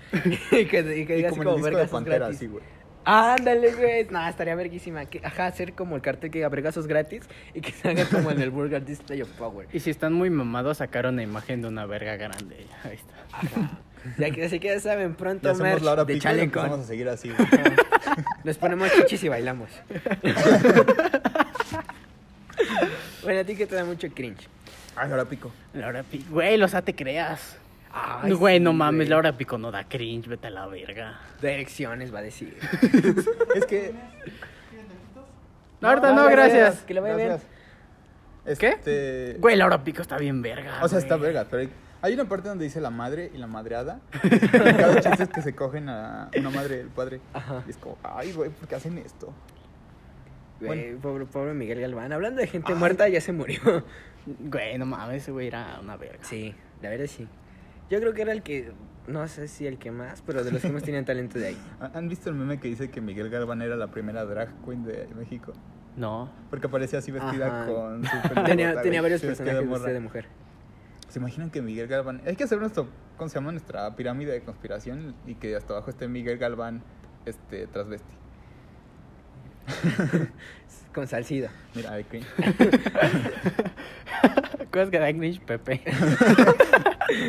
y 0.52 0.66
que, 0.66 0.80
y 0.80 1.06
que 1.06 1.14
y 1.14 1.16
diga 1.18 1.30
así 1.30 1.38
como 1.38 1.56
de 1.56 1.62
vergazos 1.62 1.92
Pantera, 1.92 2.18
gratis. 2.18 2.38
así, 2.38 2.48
güey. 2.48 2.64
Ándale, 3.04 3.74
güey. 3.74 4.08
No, 4.10 4.28
estaría 4.28 4.56
verguísima. 4.56 5.06
Que, 5.06 5.22
ajá, 5.24 5.46
hacer 5.48 5.74
como 5.74 5.96
el 5.96 6.02
cartel 6.02 6.32
que 6.32 6.40
diga 6.40 6.50
vergazos 6.50 6.88
gratis 6.88 7.24
y 7.54 7.62
que 7.62 7.72
se 7.72 7.90
haga 7.90 8.06
como 8.06 8.32
en 8.32 8.42
el 8.42 8.50
Burger 8.50 8.84
Display 8.84 9.22
of 9.22 9.30
Power. 9.32 9.68
Y 9.74 9.80
si 9.80 9.90
están 9.92 10.14
muy 10.14 10.30
mamados, 10.30 10.78
sacar 10.78 11.06
una 11.06 11.22
imagen 11.22 11.62
de 11.62 11.68
una 11.68 11.86
verga 11.86 12.16
grande. 12.16 12.66
Ahí 12.84 12.96
está. 12.96 13.14
Ajá. 13.32 13.80
Ya 14.18 14.32
que, 14.32 14.46
así 14.46 14.60
que 14.60 14.68
ya 14.68 14.80
saben, 14.80 15.16
pronto 15.16 15.52
Ya 15.52 15.62
merch 15.62 15.82
la 15.82 15.94
hora 15.94 16.06
de 16.06 16.20
Chalecon. 16.20 16.80
a 16.80 16.84
seguir 16.84 17.10
así, 17.10 17.30
güey. 17.30 17.48
Nos 18.44 18.58
ponemos 18.58 18.92
chichis 18.92 19.24
y 19.24 19.30
bailamos. 19.30 19.70
bueno, 23.24 23.40
a 23.40 23.44
ti 23.44 23.56
que 23.56 23.66
te 23.66 23.76
da 23.76 23.84
mucho 23.84 24.08
cringe. 24.10 24.48
Ay, 24.96 25.12
ahora 25.12 25.26
pico. 25.26 25.52
La 25.74 25.88
hora 25.88 26.04
pico. 26.04 26.26
Güey, 26.30 26.58
los 26.58 26.72
te 26.72 26.96
creas. 26.96 27.58
Ay, 27.92 28.34
güey, 28.34 28.60
no 28.60 28.74
mames, 28.74 29.00
güey. 29.00 29.10
la 29.10 29.18
hora 29.18 29.38
pico 29.38 29.58
no 29.58 29.72
da 29.72 29.86
cringe, 29.86 30.28
vete 30.28 30.48
a 30.48 30.50
la 30.50 30.68
verga. 30.68 31.20
De 31.42 31.54
erecciones 31.54 32.14
va 32.14 32.20
a 32.20 32.24
decir. 32.24 32.58
Es 33.56 33.66
que... 33.66 33.94
No, 35.82 35.90
ahorita 35.90 36.14
no, 36.14 36.30
gracias. 36.30 36.84
Que 36.84 36.94
le 36.94 37.00
vaya 37.00 37.16
bien. 37.16 37.30
Gracias. 37.30 38.60
¿Qué? 38.60 38.68
Este... 38.68 39.38
Güey, 39.40 39.56
la 39.56 39.66
hora 39.66 39.84
pico 39.84 40.02
está 40.02 40.18
bien 40.18 40.42
verga. 40.42 40.80
O 40.84 40.88
sea, 40.88 41.00
está 41.00 41.18
verga, 41.18 41.48
pero 41.50 41.64
hay, 41.64 41.70
Hay 42.06 42.14
una 42.14 42.26
parte 42.26 42.50
donde 42.50 42.66
dice 42.66 42.80
la 42.80 42.92
madre 42.92 43.32
y 43.34 43.40
la 43.40 43.48
madreada. 43.48 44.00
Y 44.24 44.30
cada 44.48 45.02
chiste 45.02 45.24
es 45.24 45.30
que 45.30 45.42
se 45.42 45.56
cogen 45.56 45.90
a 45.90 46.30
una 46.38 46.52
madre 46.52 46.78
y 46.78 46.80
el 46.82 46.90
padre. 46.90 47.20
Ajá. 47.34 47.64
Y 47.66 47.72
es 47.72 47.78
como, 47.78 47.98
ay, 48.04 48.32
güey, 48.32 48.52
¿por 48.52 48.68
qué 48.68 48.76
hacen 48.76 49.00
esto? 49.00 49.34
Güey, 50.62 50.94
pobre, 50.98 51.26
pobre 51.26 51.56
Miguel 51.56 51.82
Galván. 51.82 52.14
Hablando 52.14 52.42
de 52.42 52.48
gente 52.48 52.74
Ay. 52.74 52.78
muerta, 52.78 53.10
ya 53.10 53.20
se 53.22 53.32
murió. 53.32 53.60
Güey, 54.40 54.78
no 54.78 54.86
mames, 54.86 55.24
ese 55.24 55.32
güey 55.32 55.48
era 55.48 55.80
una 55.82 55.98
verga. 55.98 56.24
Sí, 56.24 56.54
la 56.84 56.90
verdad 56.92 57.08
sí. 57.08 57.28
Yo 57.90 58.00
creo 58.00 58.14
que 58.14 58.22
era 58.22 58.34
el 58.34 58.44
que, 58.44 58.72
no 59.08 59.28
sé 59.28 59.48
si 59.48 59.66
el 59.66 59.80
que 59.80 59.90
más, 59.90 60.22
pero 60.22 60.44
de 60.44 60.52
los 60.52 60.62
que 60.62 60.70
más 60.70 60.84
tenían 60.84 61.06
talento 61.06 61.40
de 61.40 61.48
ahí. 61.48 61.58
¿Han 61.96 62.08
visto 62.08 62.30
el 62.30 62.36
meme 62.36 62.60
que 62.60 62.68
dice 62.68 62.92
que 62.92 63.02
Miguel 63.02 63.32
Galván 63.32 63.64
era 63.64 63.76
la 63.76 63.88
primera 63.88 64.26
drag 64.26 64.50
queen 64.64 64.84
de 64.84 65.08
México? 65.16 65.54
No. 65.98 66.30
Porque 66.52 66.68
aparecía 66.68 67.00
así 67.00 67.12
vestida 67.12 67.64
Ajá. 67.64 67.72
con 67.72 68.06
su 68.06 68.34
Tenía, 68.46 68.80
tenía 68.80 69.02
varios 69.02 69.22
de 69.22 69.28
personajes 69.30 69.68
vestida 69.68 69.94
de 69.94 70.00
mujer. 70.00 70.28
¿Se 71.16 71.20
imaginan 71.20 71.50
que 71.50 71.62
Miguel 71.62 71.88
Galván... 71.88 72.22
Hay 72.28 72.36
que 72.36 72.44
hacer 72.44 72.60
nuestro, 72.60 72.90
¿cómo 73.16 73.30
se 73.30 73.36
llama? 73.36 73.54
Nuestra 73.54 73.96
pirámide 73.96 74.34
de 74.34 74.42
conspiración 74.42 75.16
y 75.26 75.36
que 75.36 75.56
hasta 75.56 75.72
abajo 75.72 75.90
esté 75.90 76.10
Miguel 76.10 76.38
Galván 76.38 76.84
este, 77.26 77.68
transvesti. 77.68 78.14
Con 80.94 81.08
Salcido. 81.08 81.48
Mira, 81.74 81.94
de 81.94 82.04
cringe. 82.04 82.28
Cosas 84.70 84.90
que 84.92 85.00
da 85.00 85.14
cringe, 85.14 85.40
Pepe. 85.40 85.84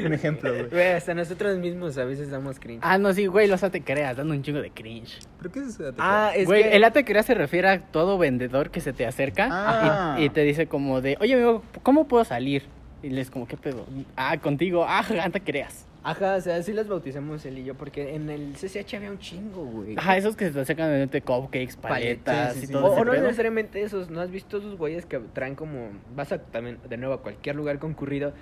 Un 0.04 0.12
ejemplo, 0.12 0.50
güey. 0.52 0.68
Güey, 0.68 0.88
hasta 0.94 1.14
nosotros 1.14 1.56
mismos 1.58 1.96
a 1.96 2.04
veces 2.04 2.28
damos 2.28 2.58
cringe. 2.58 2.80
Ah, 2.82 2.98
no, 2.98 3.12
sí, 3.12 3.26
güey, 3.26 3.46
los 3.46 3.60
te 3.60 3.84
creas, 3.84 4.16
dando 4.16 4.34
un 4.34 4.42
chingo 4.42 4.62
de 4.62 4.72
cringe. 4.72 5.20
¿Pero 5.38 5.52
qué 5.52 5.60
es 5.60 5.66
eso? 5.68 5.84
de 5.84 5.94
Ah, 5.98 6.32
es 6.34 6.46
güey, 6.46 6.64
que... 6.64 6.74
el 6.74 6.92
te 6.92 7.04
creas 7.04 7.26
se 7.26 7.34
refiere 7.34 7.68
a 7.68 7.80
todo 7.80 8.18
vendedor 8.18 8.72
que 8.72 8.80
se 8.80 8.92
te 8.92 9.06
acerca 9.06 9.46
Ah. 9.48 10.16
y, 10.18 10.24
y 10.24 10.30
te 10.30 10.40
dice 10.40 10.66
como 10.66 11.00
de, 11.00 11.16
oye, 11.20 11.34
amigo, 11.34 11.62
¿cómo 11.84 12.08
puedo 12.08 12.24
salir? 12.24 12.64
Y 13.06 13.10
les 13.10 13.30
como, 13.30 13.46
¿qué 13.46 13.56
pedo? 13.56 13.86
Ah, 14.16 14.36
contigo, 14.38 14.84
ah, 14.84 15.04
te 15.32 15.40
creas. 15.40 15.86
Ajá, 16.02 16.34
o 16.34 16.40
sea, 16.40 16.60
sí 16.62 16.72
los 16.72 16.88
bautizamos 16.88 17.44
él 17.46 17.58
y 17.58 17.64
yo, 17.64 17.74
porque 17.74 18.16
en 18.16 18.30
el 18.30 18.54
CCH 18.54 18.94
había 18.94 19.12
un 19.12 19.18
chingo, 19.20 19.64
güey. 19.64 19.94
Ajá, 19.96 20.16
esos 20.16 20.34
que 20.34 20.46
se 20.46 20.50
te 20.52 20.60
acercan 20.60 21.08
de 21.08 21.22
cupcakes, 21.22 21.76
paletas 21.76 22.54
sí, 22.54 22.60
sí, 22.60 22.66
y 22.66 22.72
todo 22.72 22.86
O, 22.86 22.92
ese 22.92 23.00
o 23.00 23.04
no 23.04 23.12
pedo. 23.12 23.22
necesariamente 23.22 23.82
esos, 23.82 24.10
¿no 24.10 24.20
has 24.20 24.30
visto 24.32 24.58
esos 24.58 24.76
güeyes 24.76 25.06
que 25.06 25.20
traen 25.20 25.54
como, 25.54 25.90
vas 26.16 26.32
a 26.32 26.38
también 26.38 26.78
de 26.88 26.96
nuevo 26.96 27.14
a 27.14 27.22
cualquier 27.22 27.54
lugar 27.54 27.78
concurrido 27.78 28.32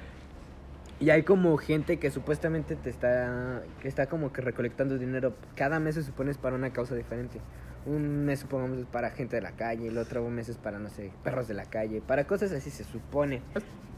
y 0.98 1.10
hay 1.10 1.24
como 1.24 1.56
gente 1.58 1.98
que 1.98 2.10
supuestamente 2.10 2.74
te 2.76 2.88
está, 2.88 3.62
que 3.82 3.88
está 3.88 4.06
como 4.06 4.32
que 4.32 4.40
recolectando 4.40 4.96
dinero, 4.96 5.34
cada 5.56 5.78
mes 5.78 5.96
se 5.96 6.02
supone 6.02 6.30
es 6.30 6.38
para 6.38 6.56
una 6.56 6.72
causa 6.72 6.94
diferente. 6.94 7.38
Un 7.86 8.24
mes 8.24 8.40
supongamos 8.40 8.78
es 8.78 8.86
para 8.86 9.10
gente 9.10 9.36
de 9.36 9.42
la 9.42 9.52
calle, 9.52 9.88
el 9.88 9.98
otro 9.98 10.26
mes 10.30 10.48
es 10.48 10.56
para, 10.56 10.78
no 10.78 10.88
sé, 10.88 11.10
perros 11.22 11.48
de 11.48 11.54
la 11.54 11.64
calle, 11.66 12.00
para 12.00 12.26
cosas 12.26 12.50
así 12.52 12.70
se 12.70 12.82
supone. 12.84 13.42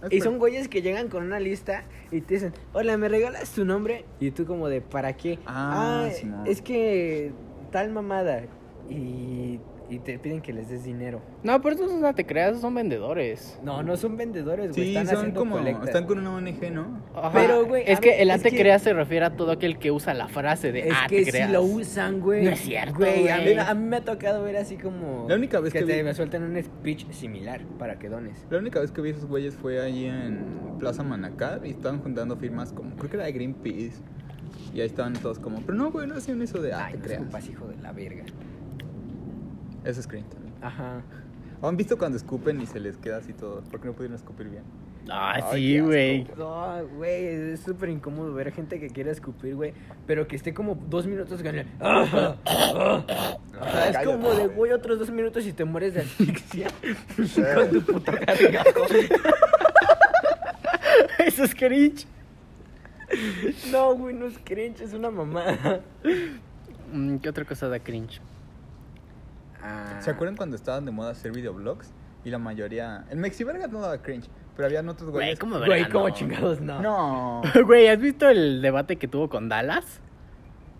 Es 0.03 0.07
Y 0.13 0.19
per- 0.19 0.23
son 0.23 0.39
güeyes 0.39 0.69
que 0.69 0.83
llegan 0.83 1.09
con 1.09 1.23
una 1.25 1.39
lista 1.41 1.85
y 2.11 2.21
te 2.21 2.35
dicen, 2.35 2.53
hola, 2.73 2.97
¿me 2.97 3.09
regalas 3.09 3.51
tu 3.53 3.65
nombre? 3.65 4.05
Y 4.21 4.33
tú 4.33 4.45
como 4.45 4.69
de, 4.69 4.81
¿para 4.81 5.13
qué? 5.17 5.39
Ah, 5.47 6.09
Simón. 6.13 6.47
es 6.47 6.61
que 6.63 7.33
tal 7.71 7.91
mamada. 7.93 8.43
Y, 8.91 9.59
y 9.89 9.99
te 10.01 10.19
piden 10.19 10.41
que 10.41 10.53
les 10.53 10.69
des 10.69 10.85
dinero. 10.85 11.21
No, 11.43 11.61
pero 11.63 11.75
esos 11.77 11.93
no 11.93 12.15
te 12.15 12.27
creas, 12.27 12.61
son 12.61 12.75
vendedores. 12.75 13.59
No, 13.63 13.83
no 13.83 13.97
son 13.97 14.17
vendedores, 14.17 14.73
güey. 14.73 14.83
Sí, 14.85 14.89
están 14.97 15.07
son 15.07 15.17
haciendo 15.17 15.41
como... 15.41 15.59
Están 15.59 16.07
con 16.07 16.19
una 16.19 16.35
ONG, 16.35 16.73
¿no? 16.73 17.03
Ajá. 17.15 17.31
Pero, 17.33 17.67
güey, 17.67 17.85
es 17.87 18.01
que 18.01 18.11
ver, 18.11 18.21
el 18.23 18.31
es 18.31 18.43
que- 18.43 18.51
creas 18.51 18.83
se 18.83 18.93
refiere 18.93 19.27
a 19.27 19.37
todo 19.37 19.53
aquel 19.53 19.79
que 19.79 19.91
usa 19.93 20.13
la 20.15 20.29
frase 20.29 20.73
de 20.73 20.89
Es 20.89 20.95
ah, 20.97 21.07
que 21.09 21.19
te 21.19 21.25
si 21.27 21.31
creas. 21.31 21.51
lo 21.51 21.63
usan, 21.63 22.21
güey. 22.21 22.45
No 22.45 22.51
es 22.51 22.61
cierto, 22.61 22.95
Güey, 22.99 23.29
a 23.29 23.37
mí, 23.39 23.43
güey. 23.45 23.59
a 23.59 23.75
mí 23.75 23.85
me 23.87 23.97
ha 23.97 24.05
tocado 24.05 24.43
ver 24.43 24.57
así 24.57 24.77
como... 24.77 25.27
La 25.29 25.37
única 25.37 25.61
vez 25.61 25.73
que 25.73 25.83
te 25.83 25.97
vi- 25.97 26.03
me 26.03 26.15
sueltan 26.15 26.43
un 26.43 26.63
speech 26.63 27.11
similar 27.11 27.63
para 27.79 27.99
que 27.99 28.09
dones. 28.09 28.45
La 28.51 28.59
única 28.59 28.81
vez 28.81 28.91
que 28.91 29.01
vi 29.01 29.11
esos 29.11 29.27
güeyes 29.27 29.55
fue 29.55 29.81
allí 29.81 30.07
en 30.07 30.45
Plaza 30.79 31.03
Manacar 31.03 31.61
y 31.65 31.71
estaban 31.71 32.01
juntando 32.01 32.37
firmas 32.37 32.73
como, 32.73 32.97
creo 32.97 33.11
que 33.11 33.17
era 33.17 33.27
de 33.27 33.33
Greenpeace. 33.33 34.03
Y 34.75 34.81
ahí 34.81 34.87
estaban 34.87 35.13
todos 35.15 35.39
como, 35.39 35.61
pero 35.63 35.75
no, 35.77 35.91
güey, 35.91 36.07
no 36.07 36.15
hacían 36.17 36.41
eso 36.43 36.61
de, 36.61 36.73
ah, 36.73 36.87
Ay, 36.87 36.93
te 36.95 36.99
no 36.99 37.05
creas. 37.05 37.21
escupas, 37.21 37.49
hijo 37.49 37.67
de 37.69 37.77
la 37.83 37.93
verga. 37.93 38.25
Eso 39.87 40.01
es 40.01 40.07
cringe 40.07 40.29
también. 40.29 40.53
Ajá. 40.63 41.03
¿Han 41.63 41.77
visto 41.77 41.97
cuando 41.97 42.17
escupen 42.19 42.61
y 42.61 42.67
se 42.67 42.81
les 42.81 42.97
queda 42.99 43.17
así 43.19 43.33
todo? 43.33 43.63
Porque 43.71 43.87
no 43.87 43.95
pudieron 43.95 44.17
escupir 44.17 44.49
bien. 44.49 44.63
Ah, 45.09 45.35
Ay, 45.35 45.43
sí, 45.53 45.79
güey. 45.81 46.27
No, 46.37 46.85
güey, 46.97 47.27
es 47.53 47.61
súper 47.61 47.89
incómodo 47.91 48.35
ver 48.35 48.53
gente 48.53 48.81
que 48.81 48.89
quiere 48.91 49.13
escupir, 49.13 49.55
güey, 49.55 49.73
pero 50.07 50.27
que 50.27 50.35
esté 50.37 50.53
como 50.53 50.75
dos 50.75 51.07
minutos 51.07 51.43
con 51.43 51.55
el... 51.55 51.67
O 51.81 52.07
sea, 52.07 53.89
es 53.91 53.99
como 54.07 54.31
de, 54.35 54.49
güey. 54.49 54.73
otros 54.73 54.99
dos 54.99 55.11
minutos 55.11 55.47
y 55.47 55.53
te 55.53 55.65
mueres 55.65 55.95
de 55.95 56.01
asfixia 56.03 56.69
con 57.87 58.03
tu 58.03 58.03
gargajo. 58.03 58.87
Eso 61.25 61.45
es 61.45 61.55
cringe. 61.55 62.07
No, 63.71 63.95
güey, 63.95 64.15
no 64.15 64.27
es 64.27 64.39
cringe, 64.45 64.81
es 64.83 64.93
una 64.93 65.11
mamada. 65.11 65.81
Mm, 66.93 67.19
¿Qué 67.19 67.29
otra 67.29 67.45
cosa 67.45 67.69
da 67.69 67.79
cringe? 67.79 68.21
Ah, 69.67 69.99
¿Se 70.01 70.11
acuerdan 70.11 70.37
cuando 70.37 70.57
estaban 70.57 70.85
de 70.85 70.93
moda 70.93 71.11
hacer 71.11 71.33
videoblogs? 71.33 71.93
Y 72.25 72.31
la 72.31 72.39
mayoría... 72.39 73.05
El 73.11 73.19
Mexiverga 73.19 73.67
no 73.69 73.81
daba 73.81 74.03
cringe, 74.03 74.29
pero 74.57 74.67
habían 74.67 74.89
otros 74.89 75.11
Güey, 75.11 75.25
güeyes... 75.27 75.39
¿cómo 75.39 75.59
Güey, 75.59 75.89
como 75.89 76.09
no? 76.09 76.15
chingados, 76.15 76.61
no. 76.61 76.81
No. 76.83 77.43
Güey, 77.67 77.87
¿has 77.89 78.01
visto 78.01 78.29
el 78.29 78.63
debate 78.63 78.97
que 78.97 79.07
tuvo 79.09 79.29
con 79.29 79.49
Dallas? 79.49 80.01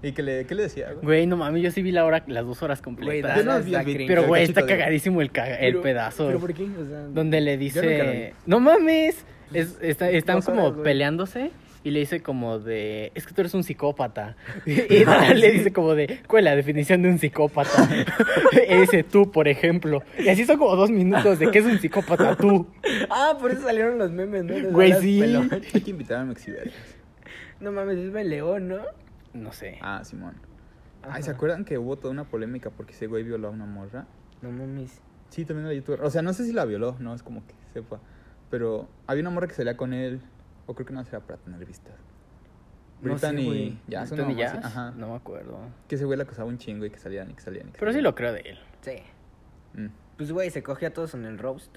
¿Y 0.03 0.13
qué 0.13 0.23
le, 0.23 0.45
qué 0.47 0.55
le 0.55 0.65
decía, 0.65 0.93
güey? 0.93 1.05
Güey, 1.05 1.27
no 1.27 1.37
mames, 1.37 1.63
yo 1.63 1.71
sí 1.71 1.83
vi 1.83 1.91
la 1.93 2.05
hora, 2.05 2.23
las 2.27 2.45
dos 2.45 2.63
horas 2.63 2.81
Güey, 2.83 2.97
completas. 3.23 3.45
Dallas 3.45 3.65
vi 3.87 4.07
pero, 4.07 4.25
güey, 4.27 4.43
está 4.45 4.63
de- 4.63 4.67
cagadísimo 4.69 5.21
el, 5.23 5.31
caga- 5.33 5.59
el 5.59 5.79
pedazo. 5.81 6.27
¿Pero 6.27 6.39
por 6.41 6.53
qué? 6.53 6.65
O 6.65 6.85
sea, 6.85 7.01
Donde 7.07 7.41
le 7.41 7.53
Yo 7.59 7.81
nunca 7.83 8.05
lo 8.05 8.11
vi. 8.11 8.17
dice... 8.19 8.35
No 8.47 8.61
mames. 8.61 9.25
Es- 9.53 9.79
está- 9.81 10.11
están 10.11 10.43
como 10.43 10.73
güey. 10.73 10.83
peleándose 10.85 11.51
y 11.87 11.93
le 11.93 12.01
dice 12.01 12.21
como 12.21 12.59
de... 12.59 13.13
Es 13.15 13.29
que 13.29 13.33
tú 13.33 13.43
eres 13.43 13.55
un 13.55 13.63
psicópata. 13.63 14.37
Y 14.67 15.05
le 15.35 15.53
dice 15.53 15.73
como 15.73 15.95
de... 15.95 16.19
¿Cuál 16.27 16.41
es 16.41 16.45
la 16.47 16.57
definición 16.57 17.01
de 17.01 17.11
un 17.11 17.21
psicópata? 17.21 17.89
y 18.69 18.75
dice 18.75 19.05
tú, 19.05 19.31
por 19.31 19.47
ejemplo. 19.47 20.03
Y 20.19 20.29
así 20.29 20.45
son 20.45 20.59
como 20.59 20.75
dos 20.75 20.91
minutos 20.91 21.39
de 21.39 21.49
qué 21.53 21.61
es 21.61 21.65
un 21.65 21.79
psicópata 21.79 22.35
tú. 22.35 22.67
Ah, 23.09 23.39
por 23.41 23.53
eso 23.53 23.63
salieron 23.63 23.99
los 23.99 24.11
memes, 24.11 24.43
¿no? 24.43 24.71
Güey, 24.73 24.95
sí. 24.95 25.23
Hay 25.23 25.81
que 25.81 25.91
invitar 25.91 26.23
a 26.23 26.25
Mexivergas. 26.25 26.75
No 27.61 27.71
mames, 27.71 27.99
es 27.99 28.27
León, 28.27 28.67
¿no? 28.67 28.81
No 29.33 29.53
sé. 29.53 29.79
Ah, 29.81 30.03
Simón. 30.03 30.35
Ay, 31.09 31.23
¿se 31.23 31.31
acuerdan 31.31 31.65
que 31.65 31.79
hubo 31.79 31.97
toda 31.97 32.11
una 32.11 32.25
polémica 32.25 32.71
porque 32.71 32.95
ese 32.95 33.07
güey 33.07 33.23
violó 33.23 33.47
a 33.47 33.51
una 33.53 33.67
morra? 33.67 34.09
No 34.43 34.51
mames. 34.51 35.01
Sí, 35.29 35.45
también 35.45 35.67
era 35.67 35.75
youtuber. 35.77 36.03
O 36.03 36.11
sea, 36.11 36.23
no 36.23 36.33
sé 36.33 36.47
si 36.47 36.53
la 36.53 36.65
violó, 36.65 36.97
no 36.99 37.15
es 37.15 37.23
como 37.23 37.47
que 37.47 37.55
sepa. 37.73 38.01
Pero 38.51 38.89
había 39.07 39.21
una 39.21 39.31
morra 39.31 39.47
que 39.47 39.55
salía 39.55 39.77
con 39.77 39.93
él. 39.93 40.21
O 40.67 40.75
creo 40.75 40.87
que 40.87 40.93
no 40.93 41.01
era 41.01 41.21
para 41.21 41.39
tener 41.39 41.65
vistas. 41.65 41.95
No 43.03 43.19
sé, 43.19 43.29
Brittany 43.29 43.45
güey. 43.45 43.79
Jazz. 43.89 44.13
Ajá. 44.65 44.93
No 44.97 45.11
me 45.11 45.17
acuerdo. 45.17 45.59
Que 45.87 45.97
ese 45.97 46.05
güey 46.05 46.17
la 46.17 46.25
acosaba 46.25 46.49
un 46.49 46.59
chingo 46.59 46.85
y 46.87 46.91
que 46.91 46.99
salían 46.99 47.31
y 47.31 47.35
que 47.35 47.43
salían 47.43 47.69
y 47.69 47.73
que 47.73 47.79
Pero 47.79 47.93
sí 47.93 48.01
lo 48.01 48.15
creo 48.15 48.33
de 48.33 48.41
él. 48.41 48.59
Sí. 48.81 48.97
Mm. 49.75 49.89
Pues, 50.17 50.33
güey, 50.33 50.51
se 50.51 50.63
coge 50.63 50.87
a 50.87 50.93
todos 50.93 51.15
en 51.15 51.25
el 51.25 51.39
roast. 51.39 51.77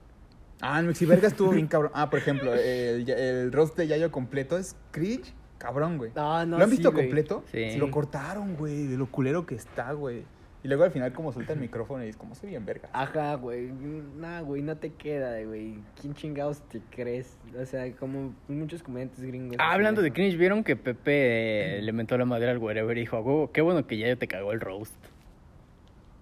Ah, 0.62 0.80
el 0.80 0.88
Mexiverga 0.88 1.28
estuvo 1.28 1.52
bien 1.52 1.68
cabrón. 1.68 1.92
Ah, 1.94 2.10
por 2.10 2.20
ejemplo, 2.20 2.54
el, 2.54 3.10
el 3.10 3.52
roast 3.52 3.78
de 3.78 3.88
Yayo 3.88 4.12
completo 4.12 4.58
es 4.58 4.76
cringe, 4.92 5.34
cabrón, 5.58 5.98
güey. 5.98 6.12
No, 6.16 6.46
no, 6.46 6.58
¿Lo 6.58 6.64
han 6.64 6.70
sí, 6.70 6.78
visto 6.78 6.92
güey. 6.92 7.06
completo? 7.06 7.44
Sí. 7.52 7.78
Lo 7.78 7.92
cortaron, 7.92 8.56
güey, 8.56 8.88
de 8.88 8.98
lo 8.98 9.10
culero 9.10 9.46
que 9.46 9.56
está, 9.56 9.94
güey. 9.94 10.26
Y 10.62 10.68
luego 10.68 10.84
al 10.84 10.92
final 10.92 11.14
como 11.14 11.32
suelta 11.32 11.54
el 11.54 11.60
micrófono 11.60 12.04
y 12.04 12.10
es 12.10 12.18
como, 12.18 12.36
soy 12.36 12.50
bien 12.50 12.66
verga. 12.66 12.90
Ajá, 12.92 13.36
güey. 13.36 13.72
Nah, 14.18 14.42
güey, 14.42 14.62
no 14.62 14.76
te 14.76 14.92
queda, 14.92 15.42
güey. 15.44 15.76
¿Quién 16.02 16.14
chingados 16.14 16.62
te 16.68 16.82
crees? 16.90 17.38
O 17.58 17.66
sea, 17.66 17.90
como 17.96 18.34
muchos 18.50 18.84
comediantes 18.84 19.24
gringos. 19.24 19.56
Ah, 19.60 19.72
hablando 19.72 20.02
de 20.02 20.10
eso. 20.10 20.16
cringe, 20.16 20.36
¿vieron 20.38 20.66
que 20.66 20.76
Pepe 20.76 21.78
eh, 21.78 21.82
le 21.82 21.94
mentó 21.94 22.18
la 22.18 22.26
madera 22.26 22.52
al 22.52 22.58
wherever 22.58 22.98
y 22.98 23.02
dijo, 23.02 23.16
"A 23.16 23.22
huevo, 23.22 23.52
qué 23.54 23.62
bueno 23.62 23.88
que 23.88 23.98
ya 23.98 24.14
te 24.18 24.28
cagó 24.28 24.52
el 24.52 24.60
roast? 24.60 24.94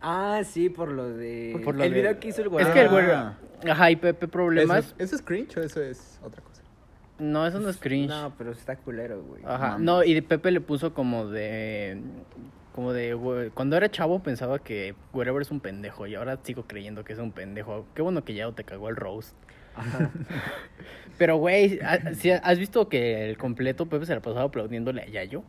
Ah, 0.01 0.41
sí, 0.45 0.69
por 0.69 0.89
lo 0.91 1.09
de. 1.09 1.59
Por 1.63 1.75
lo 1.75 1.83
el 1.83 1.91
de- 1.91 1.99
video 1.99 2.19
que 2.19 2.27
hizo 2.27 2.41
el 2.43 2.49
güey. 2.49 2.63
Es 2.63 2.71
que 2.71 2.81
el 2.81 2.87
Ah. 2.87 3.35
güey... 3.61 3.71
Ajá, 3.71 3.89
y 3.89 3.95
Pepe 3.95 4.25
¿Eso 4.25 4.31
problemas... 4.31 4.93
es, 4.99 5.05
¿Eso 5.07 5.15
es 5.15 5.21
cringe 5.23 5.57
o 5.57 5.61
eso 5.63 5.81
es 5.81 6.19
otra 6.23 6.43
cosa? 6.43 6.61
No, 7.17 7.47
eso 7.47 7.59
no 7.59 7.69
es 7.69 7.77
cringe. 7.77 8.07
No, 8.09 8.31
pero 8.37 8.51
está 8.51 8.75
culero, 8.75 9.23
güey. 9.23 9.41
Ajá, 9.43 9.79
no, 9.79 10.03
y 10.03 10.13
de 10.13 10.21
Pepe 10.21 10.51
le 10.51 10.61
puso 10.61 10.93
como 10.93 11.25
de... 11.27 11.99
Como 12.77 12.93
de, 12.93 13.15
güey, 13.15 13.49
cuando 13.49 13.75
era 13.75 13.89
chavo 13.89 14.21
pensaba 14.21 14.59
que 14.59 14.93
wherever 15.11 15.41
es 15.41 15.49
un 15.49 15.59
pendejo 15.61 16.05
y 16.05 16.13
ahora 16.13 16.37
sigo 16.43 16.67
creyendo 16.67 17.03
que 17.03 17.13
es 17.13 17.17
un 17.17 17.31
pendejo. 17.31 17.87
Qué 17.95 18.03
bueno 18.03 18.23
que 18.23 18.35
ya 18.35 18.51
te 18.51 18.63
cagó 18.63 18.89
el 18.89 18.95
roast. 18.95 19.35
Ajá. 19.73 20.11
Pero, 21.17 21.37
güey, 21.37 21.79
¿ha- 21.81 22.13
sí 22.13 22.29
¿has 22.29 22.59
visto 22.59 22.87
que 22.87 23.27
el 23.31 23.37
completo 23.39 23.87
Pepe 23.87 24.05
se 24.05 24.13
la 24.13 24.21
pasaba 24.21 24.43
aplaudiéndole 24.43 25.01
a 25.01 25.07
Yayo? 25.07 25.41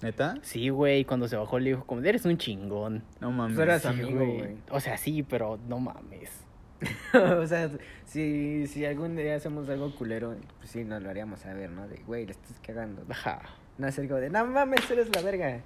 ¿Neta? 0.00 0.36
Sí, 0.42 0.68
güey, 0.68 1.04
cuando 1.04 1.26
se 1.26 1.34
bajó 1.36 1.58
le 1.58 1.70
dijo 1.70 1.84
como, 1.86 2.02
eres 2.02 2.24
un 2.24 2.38
chingón. 2.38 3.02
No 3.20 3.32
mames. 3.32 3.56
Pues 3.56 3.66
era- 3.66 3.78
Sí, 3.80 3.88
amigo, 3.88 4.24
güey. 4.24 4.56
O 4.70 4.78
sea, 4.78 4.96
sí, 4.96 5.24
pero 5.24 5.58
no 5.68 5.80
mames. 5.80 6.30
o 7.40 7.46
sea, 7.48 7.68
si, 8.04 8.68
si 8.68 8.86
algún 8.86 9.16
día 9.16 9.34
hacemos 9.34 9.68
algo 9.68 9.92
culero, 9.96 10.36
pues 10.58 10.70
sí, 10.70 10.84
nos 10.84 11.02
lo 11.02 11.10
haríamos 11.10 11.40
saber, 11.40 11.68
¿no? 11.70 11.88
De, 11.88 11.96
güey, 12.06 12.26
le 12.26 12.30
estás 12.30 12.60
cagando. 12.64 13.02
Ajá. 13.10 13.42
No 13.76 13.88
hacer 13.88 14.06
como 14.06 14.20
de, 14.20 14.30
no 14.30 14.46
mames, 14.46 14.88
eres 14.88 15.12
la 15.12 15.20
verga. 15.22 15.58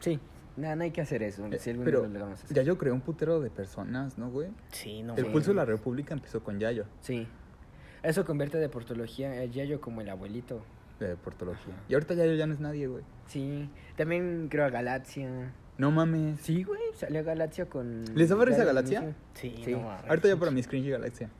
Sí, 0.00 0.20
no, 0.56 0.76
no 0.76 0.82
hay 0.84 0.90
que 0.90 1.00
hacer 1.00 1.22
eso. 1.22 1.46
Eh, 1.46 1.58
Si 1.58 1.70
algún 1.70 1.84
Pero 1.84 2.00
día 2.02 2.18
lo 2.18 2.24
vamos 2.26 2.40
a 2.40 2.44
hacer. 2.44 2.56
Yayo 2.56 2.78
creó 2.78 2.94
un 2.94 3.00
putero 3.00 3.40
de 3.40 3.50
personas, 3.50 4.18
¿no, 4.18 4.30
güey? 4.30 4.48
Sí, 4.72 5.02
no 5.02 5.14
el 5.16 5.26
pulso 5.26 5.50
de 5.50 5.56
la 5.56 5.64
república 5.64 6.14
empezó 6.14 6.42
con 6.42 6.58
Yayo. 6.60 6.84
Sí. 7.00 7.26
Eso 8.02 8.24
convierte 8.24 8.58
de 8.58 8.68
portología 8.68 9.30
a 9.32 9.44
Yayo 9.44 9.80
como 9.80 10.00
el 10.00 10.08
abuelito. 10.10 10.62
de 11.00 11.08
deportología. 11.08 11.74
Y 11.88 11.94
ahorita 11.94 12.14
ya, 12.14 12.24
ya 12.26 12.46
no 12.46 12.54
es 12.54 12.60
nadie, 12.60 12.86
güey. 12.86 13.02
Sí, 13.26 13.68
también 13.96 14.46
creo 14.48 14.64
a 14.64 14.70
Galaxia. 14.70 15.52
No 15.76 15.90
mames. 15.90 16.38
Sí, 16.40 16.62
güey, 16.62 16.80
salió 16.94 17.24
Galaxia 17.24 17.66
con... 17.66 18.04
¿Les 18.14 18.28
daba 18.28 18.44
risa 18.44 18.60
al 18.60 18.66
Galaxia? 18.68 19.12
Sí, 19.34 19.56
Sí. 19.64 19.72
no 19.72 19.80
mames. 19.80 20.08
Ahorita 20.08 20.28
ya 20.28 20.36
para 20.36 20.52
mí 20.52 20.60
es 20.60 20.68
cringy 20.68 20.90
Galaxia. 20.90 21.30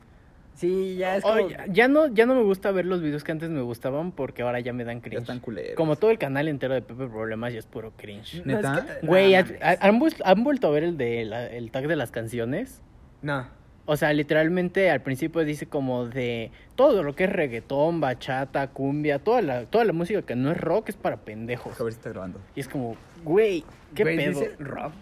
Sí, 0.55 0.95
ya 0.95 1.17
es 1.17 1.23
Oh, 1.25 1.35
como... 1.35 1.49
ya, 1.49 1.65
ya 1.67 1.87
no, 1.87 2.07
ya 2.07 2.25
no 2.25 2.33
me 2.33 2.41
gusta 2.43 2.71
ver 2.71 2.85
los 2.85 3.01
videos 3.01 3.23
que 3.23 3.31
antes 3.33 3.49
me 3.49 3.61
gustaban 3.61 4.11
porque 4.13 4.41
ahora 4.41 4.59
ya 4.61 4.71
me 4.73 4.83
dan 4.85 4.97
Ya 4.97 5.03
cringe. 5.03 5.21
están 5.21 5.39
culeros. 5.39 5.75
Como 5.75 5.95
todo 5.97 6.11
el 6.11 6.17
canal 6.17 6.47
entero 6.47 6.73
de 6.73 6.81
Pepe 6.81 7.07
Problemas 7.07 7.51
ya 7.53 7.59
es 7.59 7.65
puro 7.65 7.91
cringe. 7.97 8.35
Es 8.35 8.45
¿Neta? 8.45 8.85
que- 9.01 9.05
Güey, 9.05 9.33
no, 9.33 9.39
¿ha- 9.39 9.43
mames. 9.43 9.61
ha- 9.61 9.77
¿han, 9.85 10.35
han 10.37 10.43
vuelto 10.45 10.67
a 10.67 10.71
ver 10.71 10.83
el 10.85 10.97
de 10.97 11.25
la- 11.25 11.47
el 11.47 11.71
tag 11.71 11.87
de 11.87 11.95
las 11.97 12.11
canciones? 12.11 12.81
No. 13.21 13.47
O 13.87 13.97
sea, 13.97 14.13
literalmente 14.13 14.89
al 14.89 15.01
principio 15.01 15.43
dice 15.45 15.67
como 15.67 16.07
de 16.07 16.49
todo 16.75 17.03
lo 17.03 17.15
que 17.15 17.25
es 17.25 17.29
reggaetón, 17.29 18.01
bachata, 18.01 18.67
cumbia, 18.69 19.19
toda 19.19 19.41
la, 19.43 19.65
toda 19.65 19.85
la 19.85 19.93
música 19.93 20.23
que 20.23 20.35
no 20.35 20.51
es 20.51 20.57
rock 20.57 20.89
es 20.89 20.95
para 20.95 21.17
pendejos. 21.17 21.79
A 21.79 21.83
ver 21.83 21.93
si 21.93 21.97
está 21.99 22.09
grabando. 22.09 22.39
Y 22.55 22.61
es 22.61 22.67
como, 22.67 22.95
güey, 23.23 23.63
¿qué 23.93 24.03
Güey, 24.03 24.17
pedo? 24.17 24.39
dice 24.39 24.55
rock. 24.57 24.93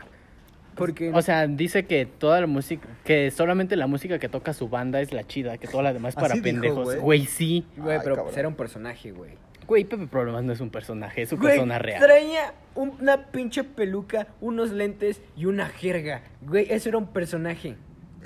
Porque... 0.75 1.12
O 1.13 1.22
sea, 1.22 1.48
dice 1.48 1.86
que 1.86 2.06
toda 2.06 2.42
la 2.42 2.48
música, 2.48 2.88
que 3.03 3.30
solamente 3.32 3.75
la 3.75 3.88
música 3.88 4.20
que 4.20 4.30
toca 4.30 4.53
su 4.53 4.70
banda 4.70 5.01
es 5.01 5.13
la 5.13 5.24
chida, 5.25 5.58
que 5.58 5.68
toda 5.68 5.84
la 5.84 5.94
demás 5.94 6.10
es 6.15 6.15
para 6.22 6.34
dijo, 6.34 6.44
pendejos. 6.44 6.84
güey. 6.86 7.00
Güey, 7.00 7.25
sí. 7.25 7.65
Güey, 7.77 8.00
pero 8.03 8.15
cabrón. 8.15 8.25
pues 8.25 8.38
era 8.38 8.48
un 8.48 8.56
personaje, 8.56 9.12
güey. 9.12 9.32
Güey, 9.68 9.86
Pepe 9.86 10.08
Problemas 10.08 10.44
no 10.44 10.51
es 10.51 10.60
un 10.60 10.70
personaje, 10.70 11.22
es 11.22 11.30
su 11.30 11.38
Güey, 11.38 11.51
persona 11.53 11.80
real. 11.80 12.01
traía 12.01 12.53
una 12.75 13.27
pinche 13.27 13.63
peluca, 13.63 14.27
unos 14.42 14.72
lentes 14.72 15.22
y 15.38 15.46
una 15.46 15.68
jerga. 15.70 16.22
Güey, 16.42 16.68
eso 16.70 16.89
era 16.89 16.98
un 16.98 17.08
personaje. 17.08 17.75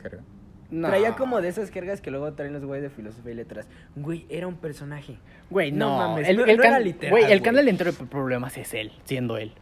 Jerga. 0.02 0.24
No. 0.72 0.88
Traía 0.90 1.16
como 1.16 1.40
de 1.40 1.48
esas 1.50 1.70
jergas 1.70 2.02
que 2.02 2.12
luego 2.12 2.34
traen 2.34 2.54
los 2.54 2.66
güeyes 2.66 2.84
de 2.84 2.90
filosofía 2.90 3.32
y 3.32 3.36
letras. 3.36 3.68
Güey, 3.96 4.26
era 4.30 4.48
un 4.48 4.56
personaje. 4.56 5.18
Güey, 5.50 5.72
no, 5.72 5.90
No 5.92 5.98
mames, 6.10 6.28
el, 6.28 6.38
no- 6.38 6.46
el 6.46 6.58
no 6.58 6.64
can- 6.64 6.72
era 6.74 6.80
literal, 6.80 7.12
güey, 7.12 7.24
el 7.24 7.30
güey. 7.30 7.42
canal 7.42 7.68
entero 7.70 7.92
de 7.92 7.98
Pepe 7.98 8.10
Problemas 8.10 8.58
es 8.58 8.74
él, 8.74 8.92
siendo 9.06 9.38
él. 9.38 9.54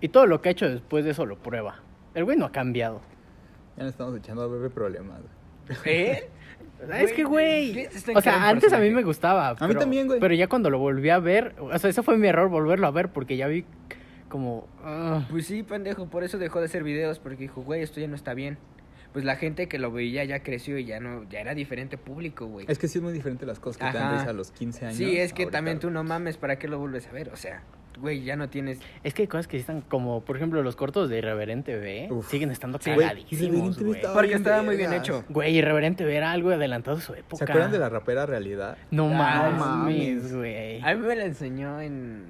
Y 0.00 0.08
todo 0.08 0.26
lo 0.26 0.40
que 0.40 0.50
ha 0.50 0.52
hecho 0.52 0.68
después 0.70 1.04
de 1.04 1.10
eso 1.10 1.26
lo 1.26 1.36
prueba. 1.38 1.80
El 2.16 2.24
güey 2.24 2.36
no 2.36 2.46
ha 2.46 2.50
cambiado. 2.52 3.00
Ya 3.76 3.84
nos 3.84 3.92
estamos 3.92 4.16
echando 4.18 4.42
a 4.42 4.46
bebé 4.48 4.70
problemas. 4.70 5.20
güey. 5.20 5.78
¿Eh? 5.84 6.28
es 7.00 7.12
que, 7.12 7.24
güey. 7.24 7.86
O 8.14 8.20
sea, 8.20 8.48
antes 8.48 8.72
a 8.72 8.78
mí 8.78 8.90
me 8.90 9.02
gustaba. 9.02 9.50
mí 9.52 9.56
pero- 9.60 9.80
también, 9.80 10.06
güey. 10.06 10.18
Pero 10.18 10.34
ya 10.34 10.48
cuando 10.48 10.70
lo 10.70 10.78
volví 10.78 11.10
a 11.10 11.18
ver, 11.18 11.54
o 11.60 11.78
sea, 11.78 11.90
ese 11.90 12.02
fue 12.02 12.16
mi 12.18 12.26
error 12.26 12.48
volverlo 12.48 12.86
a 12.86 12.90
ver 12.90 13.10
porque 13.12 13.36
ya 13.36 13.46
vi 13.46 13.64
como. 14.28 14.66
ah, 14.82 15.26
Pues 15.30 15.46
sí, 15.46 15.62
pendejo, 15.62 16.06
por 16.08 16.24
eso 16.24 16.38
dejó 16.38 16.58
de 16.60 16.66
hacer 16.66 16.82
videos, 16.82 17.18
porque 17.18 17.36
dijo, 17.44 17.62
güey, 17.62 17.82
esto 17.82 18.00
ya 18.00 18.08
no 18.08 18.16
está 18.16 18.34
bien. 18.34 18.58
Pues 19.12 19.24
la 19.24 19.36
gente 19.36 19.66
que 19.68 19.78
lo 19.78 19.90
veía 19.92 20.24
ya 20.24 20.42
creció 20.42 20.76
y 20.78 20.84
ya 20.84 21.00
no, 21.00 21.22
ya 21.30 21.40
era 21.40 21.54
diferente 21.54 21.96
público, 21.96 22.46
güey. 22.46 22.66
Es 22.68 22.78
que 22.78 22.86
sí 22.88 22.98
es 22.98 23.02
muy 23.04 23.12
diferente 23.14 23.46
las 23.46 23.58
cosas 23.58 23.78
que 23.78 23.92
te 23.92 23.98
dan 23.98 24.14
Ajá. 24.16 24.30
a 24.30 24.32
los 24.34 24.50
15 24.52 24.84
años. 24.86 24.96
Sí, 24.98 25.16
es 25.18 25.32
que 25.32 25.44
ahorita. 25.44 25.58
también 25.58 25.78
tú 25.78 25.90
no 25.90 26.04
mames, 26.04 26.36
¿para 26.36 26.58
qué 26.58 26.68
lo 26.68 26.78
vuelves 26.78 27.06
a 27.08 27.12
ver? 27.12 27.30
O 27.30 27.36
sea, 27.36 27.62
güey, 27.98 28.22
ya 28.22 28.36
no 28.36 28.48
tienes... 28.48 28.80
Es 29.04 29.14
que 29.14 29.22
hay 29.22 29.28
cosas 29.28 29.46
que 29.46 29.56
están 29.56 29.80
como, 29.80 30.24
por 30.24 30.36
ejemplo, 30.36 30.62
los 30.62 30.76
cortos 30.76 31.08
de 31.08 31.18
Irreverente 31.18 31.76
B 31.76 32.08
Uf. 32.10 32.30
siguen 32.30 32.50
estando 32.50 32.78
Sí, 32.80 32.92
güey, 32.92 33.06
cagadísimos, 33.06 33.78
güey. 33.78 33.92
estaba 33.96 34.14
Porque 34.14 34.34
estaba 34.34 34.62
muy 34.62 34.76
bien 34.76 34.92
hecho. 34.92 35.24
Güey, 35.28 35.56
Irreverente 35.56 36.04
B 36.04 36.14
era 36.16 36.32
algo 36.32 36.50
adelantado 36.50 36.98
a 36.98 37.00
su 37.00 37.14
época. 37.14 37.36
¿Se 37.36 37.44
acuerdan 37.44 37.72
de 37.72 37.78
la 37.78 37.88
rapera 37.88 38.26
realidad? 38.26 38.76
No 38.90 39.10
Ah, 39.14 39.54
mames, 39.56 40.34
güey. 40.34 40.80
A 40.82 40.94
mí 40.94 41.06
me 41.06 41.16
la 41.16 41.24
enseñó 41.24 41.80
en... 41.80 42.24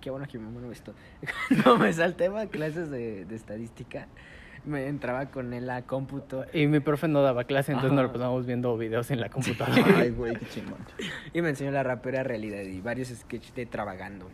Qué 0.00 0.08
bueno 0.10 0.26
que 0.26 0.38
mi 0.38 0.44
mamá 0.46 0.60
no 0.62 0.68
ve 0.68 0.74
esto. 0.74 0.94
Cuando 1.48 1.76
me 1.78 1.92
saltaba 1.92 2.46
clases 2.46 2.90
de, 2.90 3.26
de 3.26 3.36
estadística, 3.36 4.08
me 4.64 4.86
entraba 4.86 5.26
con 5.26 5.52
él 5.52 5.68
a 5.70 5.82
cómputo 5.82 6.44
Y 6.52 6.66
mi 6.66 6.80
profe 6.80 7.08
no 7.08 7.22
daba 7.22 7.44
clase, 7.44 7.72
entonces 7.72 7.92
no 7.92 8.00
Ajá. 8.00 8.08
lo 8.08 8.12
pasábamos 8.12 8.46
viendo 8.46 8.76
videos 8.76 9.10
en 9.10 9.20
la 9.20 9.28
computadora. 9.28 9.82
Ay, 9.96 10.10
güey, 10.10 10.36
qué 10.36 10.46
chingón. 10.46 10.78
y 11.32 11.42
me 11.42 11.50
enseñó 11.50 11.70
la 11.70 11.82
rapera 11.82 12.22
realidad 12.22 12.62
y 12.62 12.80
varios 12.80 13.08
sketches 13.08 13.54
de 13.54 13.66
Travagando. 13.66 14.26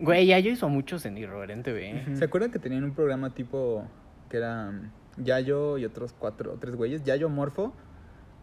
Güey, 0.00 0.26
ya 0.26 0.38
yo 0.38 0.50
hizo 0.50 0.68
muchos 0.68 1.04
en 1.06 1.18
Irreverente 1.18 1.72
B. 1.72 2.04
Ujú. 2.06 2.16
¿Se 2.16 2.24
acuerdan 2.24 2.50
que 2.50 2.58
tenían 2.58 2.84
un 2.84 2.92
programa 2.94 3.30
tipo 3.30 3.84
que 4.30 4.38
era 4.38 4.70
mm, 4.70 4.90
Yayo 5.24 5.76
y 5.78 5.84
otros 5.84 6.14
cuatro, 6.18 6.56
tres 6.60 6.74
güeyes? 6.76 7.04
Yayo 7.04 7.28
Morfo 7.28 7.74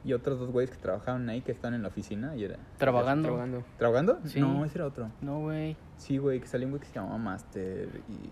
y 0.04 0.14
otros 0.14 0.40
dos 0.40 0.52
güeyes 0.52 0.70
que 0.70 0.78
trabajaban 0.78 1.28
ahí 1.30 1.42
que 1.42 1.52
están 1.52 1.74
en 1.74 1.82
la 1.82 1.88
oficina 1.90 2.36
y 2.36 2.44
era... 2.44 2.58
Trabajando. 2.78 3.30
Travagando. 3.30 3.64
¿Trabajando? 3.78 4.20
Sí. 4.26 4.40
No, 4.40 4.64
ese 4.64 4.78
era 4.78 4.86
otro. 4.88 5.12
No, 5.22 5.40
güey. 5.40 5.76
Sí, 5.98 6.18
güey, 6.18 6.40
que 6.40 6.48
salió 6.48 6.68
un 6.68 6.72
güey 6.74 6.82
que 6.82 6.88
se 6.88 6.94
llamaba 6.94 7.18
Master 7.18 7.90
y... 8.08 8.30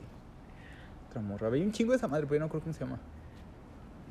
Otra 1.15 1.21
morra. 1.21 1.49
Veía 1.49 1.63
un 1.65 1.71
chingo 1.71 1.91
de 1.91 1.97
esa 1.97 2.07
madre, 2.09 2.25
pero 2.27 2.35
yo 2.35 2.39
no 2.41 2.49
creo 2.49 2.61
cómo 2.61 2.73
se 2.73 2.79
llama. 2.81 2.99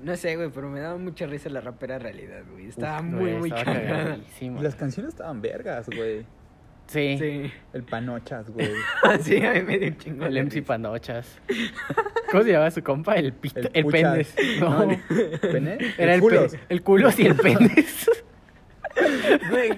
No 0.02 0.16
sé, 0.16 0.36
güey, 0.36 0.48
pero 0.50 0.68
me 0.70 0.80
daba 0.80 0.96
mucha 0.96 1.26
risa 1.26 1.50
la 1.50 1.60
rapera 1.60 1.98
realidad, 1.98 2.42
güey. 2.50 2.66
Estaba 2.68 3.02
muy, 3.02 3.20
Güey, 3.20 3.34
muy 3.36 3.48
estaba 3.50 3.64
cagada. 3.64 4.18
Y 4.40 4.48
las 4.50 4.74
canciones 4.74 5.12
estaban 5.12 5.40
vergas, 5.42 5.86
güey. 5.88 6.24
Sí. 6.86 7.16
Sí. 7.18 7.52
El 7.72 7.82
Panochas, 7.84 8.50
güey. 8.50 8.70
sí, 9.20 9.36
a 9.44 9.52
mí 9.54 9.62
me 9.62 9.78
dio 9.78 9.88
un 9.88 9.96
chingo. 9.98 10.26
El 10.26 10.44
MC. 10.46 10.62
Panochas. 10.64 11.38
¿Cómo 12.30 12.42
se 12.42 12.52
llama 12.52 12.70
su 12.70 12.82
compa? 12.82 13.14
El 13.14 13.32
pito. 13.32 13.60
El, 13.60 13.70
El 13.72 13.86
pendes. 13.86 14.34
No. 14.60 14.88
¿Pene? 15.40 15.78
Era 15.98 16.14
el, 16.14 16.20
culos. 16.20 16.52
pe- 16.52 16.60
el 16.68 16.82
culos 16.82 17.18
y 17.18 17.26
el 17.26 17.36
pendes. 17.36 18.10
Güey. 19.50 19.70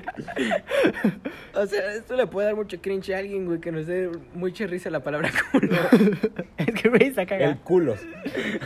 O 1.55 1.67
sea, 1.67 1.93
esto 1.95 2.17
le 2.17 2.27
puede 2.27 2.47
dar 2.49 2.57
mucho 2.57 2.79
cringe 2.81 3.11
a 3.15 3.19
alguien, 3.19 3.47
güey, 3.47 3.61
que 3.61 3.73
nos 3.73 3.87
dé 3.87 4.11
mucha 4.35 4.67
risa 4.67 4.91
la 4.91 5.01
palabra 5.01 5.31
culo. 5.53 5.77
es 6.59 6.67
que 6.75 6.89
güey 6.89 7.05
está 7.05 7.23
El 7.23 7.29
cagado. 7.29 7.57
culos. 7.65 8.01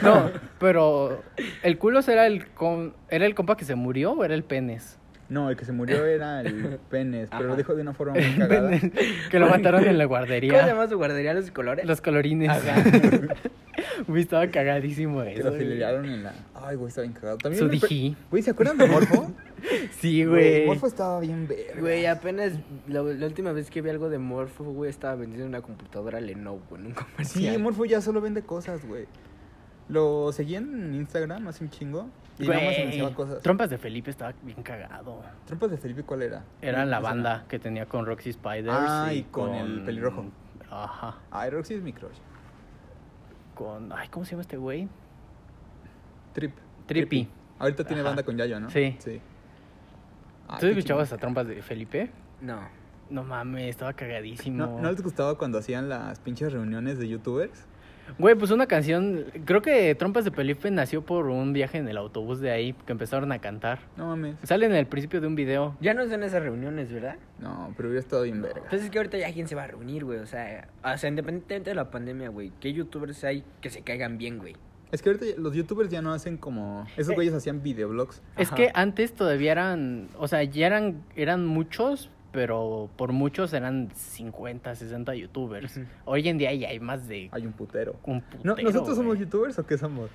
No, 0.03 0.31
pero 0.59 1.23
el 1.63 1.79
culos 1.79 2.09
era 2.09 2.27
el 2.27 2.47
com- 2.49 2.93
era 3.09 3.27
el 3.27 3.35
compa 3.35 3.57
que 3.57 3.65
se 3.65 3.75
murió 3.75 4.13
o 4.13 4.25
era 4.25 4.35
el 4.35 4.43
penes. 4.45 4.97
No, 5.29 5.49
el 5.49 5.57
que 5.57 5.65
se 5.65 5.71
murió 5.71 6.05
era 6.07 6.41
el 6.41 6.81
Penes, 6.91 7.29
pero 7.31 7.45
lo 7.51 7.55
dijo 7.55 7.77
de 7.77 7.83
una 7.83 7.95
forma 7.95 8.15
muy 8.15 8.37
cagada. 8.37 8.73
que 9.31 9.39
lo 9.39 9.49
mataron 9.49 9.85
en 9.87 9.97
la 9.97 10.07
¿Cómo 10.09 10.17
se 10.17 10.23
guardería. 10.25 10.67
llama 10.67 10.89
su 10.89 10.97
guardería? 10.97 11.35
¿Los 11.35 11.53
colores? 11.53 11.85
Los 11.87 12.01
colorines. 12.01 12.49
Ajá. 12.51 12.83
Güey, 14.09 14.23
estaba 14.23 14.47
cagadísimo 14.49 15.23
Que 15.23 15.35
eso. 15.35 15.45
lo 15.45 15.51
güey. 15.51 15.63
afiliaron 15.63 16.05
en 16.07 16.23
la... 16.25 16.33
Ay, 16.55 16.77
güey, 16.77 16.89
está 16.89 17.03
bien 17.03 17.13
cagado. 17.13 17.39
También 17.39 17.61
Su 17.65 17.69
me. 17.71 18.17
Güey, 18.31 18.43
¿se 18.43 18.51
acuerdan 18.51 18.77
de 18.77 18.87
Morfo? 18.87 19.33
Sí, 19.99 20.25
güey. 20.25 20.67
Morfo 20.67 20.87
estaba 20.87 21.21
bien 21.21 21.47
verga. 21.49 21.81
Güey, 21.81 22.07
apenas 22.07 22.53
la, 22.89 23.03
la 23.03 23.27
última 23.27 23.53
vez 23.53 23.71
que 23.71 23.83
vi 23.83 23.91
algo 23.91 24.09
de 24.09 24.19
Morpho, 24.19 24.65
güey, 24.65 24.91
estaba 24.91 25.15
vendiendo 25.17 25.47
una 25.47 25.61
computadora 25.63 26.21
Lenovo, 26.21 26.61
güey, 26.71 26.83
en 26.83 26.87
un 26.89 26.95
Sí, 26.95 27.01
comercial. 27.05 27.59
Morfo 27.61 27.85
ya 27.85 28.01
solo 28.01 28.21
vende 28.21 28.43
cosas, 28.43 28.85
güey. 28.87 29.07
Lo 29.89 30.31
seguían 30.33 30.73
en 30.73 30.95
Instagram 30.95 31.49
hace 31.49 31.65
un 31.65 31.71
chingo. 31.71 32.09
Y 32.39 32.45
nada 32.45 32.55
más 32.55 32.65
Güey, 32.65 32.81
anunciaba 32.83 33.15
cosas. 33.15 33.43
Trompas 33.43 33.69
de 33.71 33.77
Felipe 33.79 34.11
estaba 34.11 34.33
bien 34.43 34.63
cagado. 34.63 35.21
¿Trompas 35.47 35.71
de 35.73 35.77
Felipe 35.79 36.05
cuál 36.05 36.23
era? 36.23 36.45
Era 36.63 36.87
la 36.87 37.01
banda 37.01 37.45
que 37.49 37.59
tenía 37.59 37.87
con 37.87 38.07
Roxy 38.07 38.33
Spiders. 38.33 38.69
Ah, 38.71 39.13
y 39.13 39.25
con 39.25 39.55
el 39.55 39.83
pelirrojo. 39.83 40.25
Ajá. 40.71 41.19
Ay, 41.31 41.51
Roxy 41.51 41.75
es 41.75 41.83
mi 41.83 41.93
crush. 41.93 42.17
Con. 43.55 43.93
Ay, 43.93 44.09
¿cómo 44.09 44.25
se 44.25 44.31
llama 44.31 44.43
este 44.43 44.57
güey? 44.57 44.89
Trip. 46.33 46.53
Trippy. 46.87 47.29
Ahorita 47.59 47.85
tiene 47.85 48.01
Ajá. 48.01 48.11
banda 48.11 48.23
con 48.23 48.37
Yayo, 48.37 48.59
¿no? 48.61 48.71
Sí. 48.71 48.97
Sí. 49.01 49.21
Ah, 50.53 50.59
¿Tú 50.59 50.67
escuchabas 50.67 51.13
a. 51.13 51.17
Trompas 51.17 51.47
de 51.47 51.63
Felipe? 51.63 52.11
No. 52.41 52.61
No 53.09 53.23
mames, 53.23 53.71
estaba 53.71 53.93
cagadísimo. 53.93 54.67
¿No, 54.67 54.81
¿No 54.81 54.91
les 54.91 55.01
gustaba 55.01 55.39
cuando 55.39 55.59
hacían 55.59 55.89
las 55.89 56.19
pinches 56.19 56.53
reuniones 56.53 56.99
de 56.99 57.09
youtubers? 57.09 57.67
Güey, 58.19 58.35
pues 58.35 58.51
una 58.51 58.67
canción. 58.67 59.27
Creo 59.45 59.63
que 59.63 59.95
Trompas 59.95 60.25
de 60.25 60.33
Felipe 60.33 60.69
nació 60.73 61.03
por 61.05 61.27
un 61.27 61.53
viaje 61.53 61.79
en 61.79 61.89
el 61.89 61.97
autobús 61.97 62.41
de 62.41 62.51
ahí 62.51 62.73
que 62.85 62.91
empezaron 62.93 63.31
a 63.31 63.39
cantar. 63.39 63.79
No 63.97 64.09
mames. 64.09 64.37
Sale 64.43 64.67
en 64.67 64.75
el 64.75 64.87
principio 64.87 65.21
de 65.21 65.29
un 65.29 65.37
video. 65.37 65.77
Ya 65.81 65.95
no 65.95 66.09
son 66.09 66.25
esas 66.25 66.43
reuniones, 66.43 66.93
¿verdad? 66.93 67.17
No, 67.39 67.73
pero 67.77 67.89
hubiera 67.89 68.01
estado 68.01 68.23
bien 68.23 68.43
verga. 68.43 68.63
Pues 68.69 68.83
es 68.83 68.91
que 68.91 68.99
ahorita 68.99 69.19
ya 69.19 69.33
quién 69.33 69.47
se 69.47 69.55
va 69.55 69.65
a 69.65 69.69
reunir, 69.69 70.05
güey. 70.05 70.19
O 70.19 70.27
sea, 70.27 70.69
o 70.83 70.97
sea, 70.99 71.09
independientemente 71.09 71.71
de 71.71 71.77
la 71.77 71.91
pandemia, 71.91 72.29
güey. 72.31 72.51
¿Qué 72.59 72.73
youtubers 72.73 73.23
hay 73.23 73.45
que 73.61 73.71
se 73.71 73.83
caigan 73.83 74.19
bien, 74.19 74.39
güey? 74.39 74.57
Es 74.93 75.03
que 75.03 75.11
ahorita 75.11 75.27
los 75.41 75.55
youtubers 75.55 75.91
ya 75.91 76.03
no 76.03 76.13
hacen 76.13 76.37
como... 76.37 76.87
Esos 76.97 77.13
Eh. 77.13 77.15
güeyes 77.15 77.35
hacían 77.35 77.63
videoblogs. 77.63 78.21
Es 78.37 78.49
Ajá. 78.49 78.57
que 78.57 78.71
antes 78.75 79.13
todavía 79.13 79.53
eran. 79.53 80.09
O 80.19 80.27
sea, 80.29 80.43
ya 80.43 80.67
eran, 80.67 81.03
eran 81.15 81.47
muchos, 81.47 82.11
pero 82.33 82.89
por 82.97 83.13
muchos 83.13 83.53
eran 83.53 83.91
50, 83.95 84.75
60 84.75 85.15
youtubers. 85.15 85.81
Hoy 86.05 86.29
en 86.29 86.39
día 86.39 86.53
ya 86.55 86.69
hay 86.71 86.81
más 86.81 87.07
de 87.09 87.29
Hay 87.33 87.47
un 87.47 87.53
putero. 87.53 87.97
un 88.05 88.23
No, 88.43 88.55
putero, 88.55 88.69
¿Nosotros 88.71 88.97
somos 88.97 89.19
youtubers 89.19 89.59
o 89.59 89.67
qué 89.67 89.79
somos? 89.79 90.11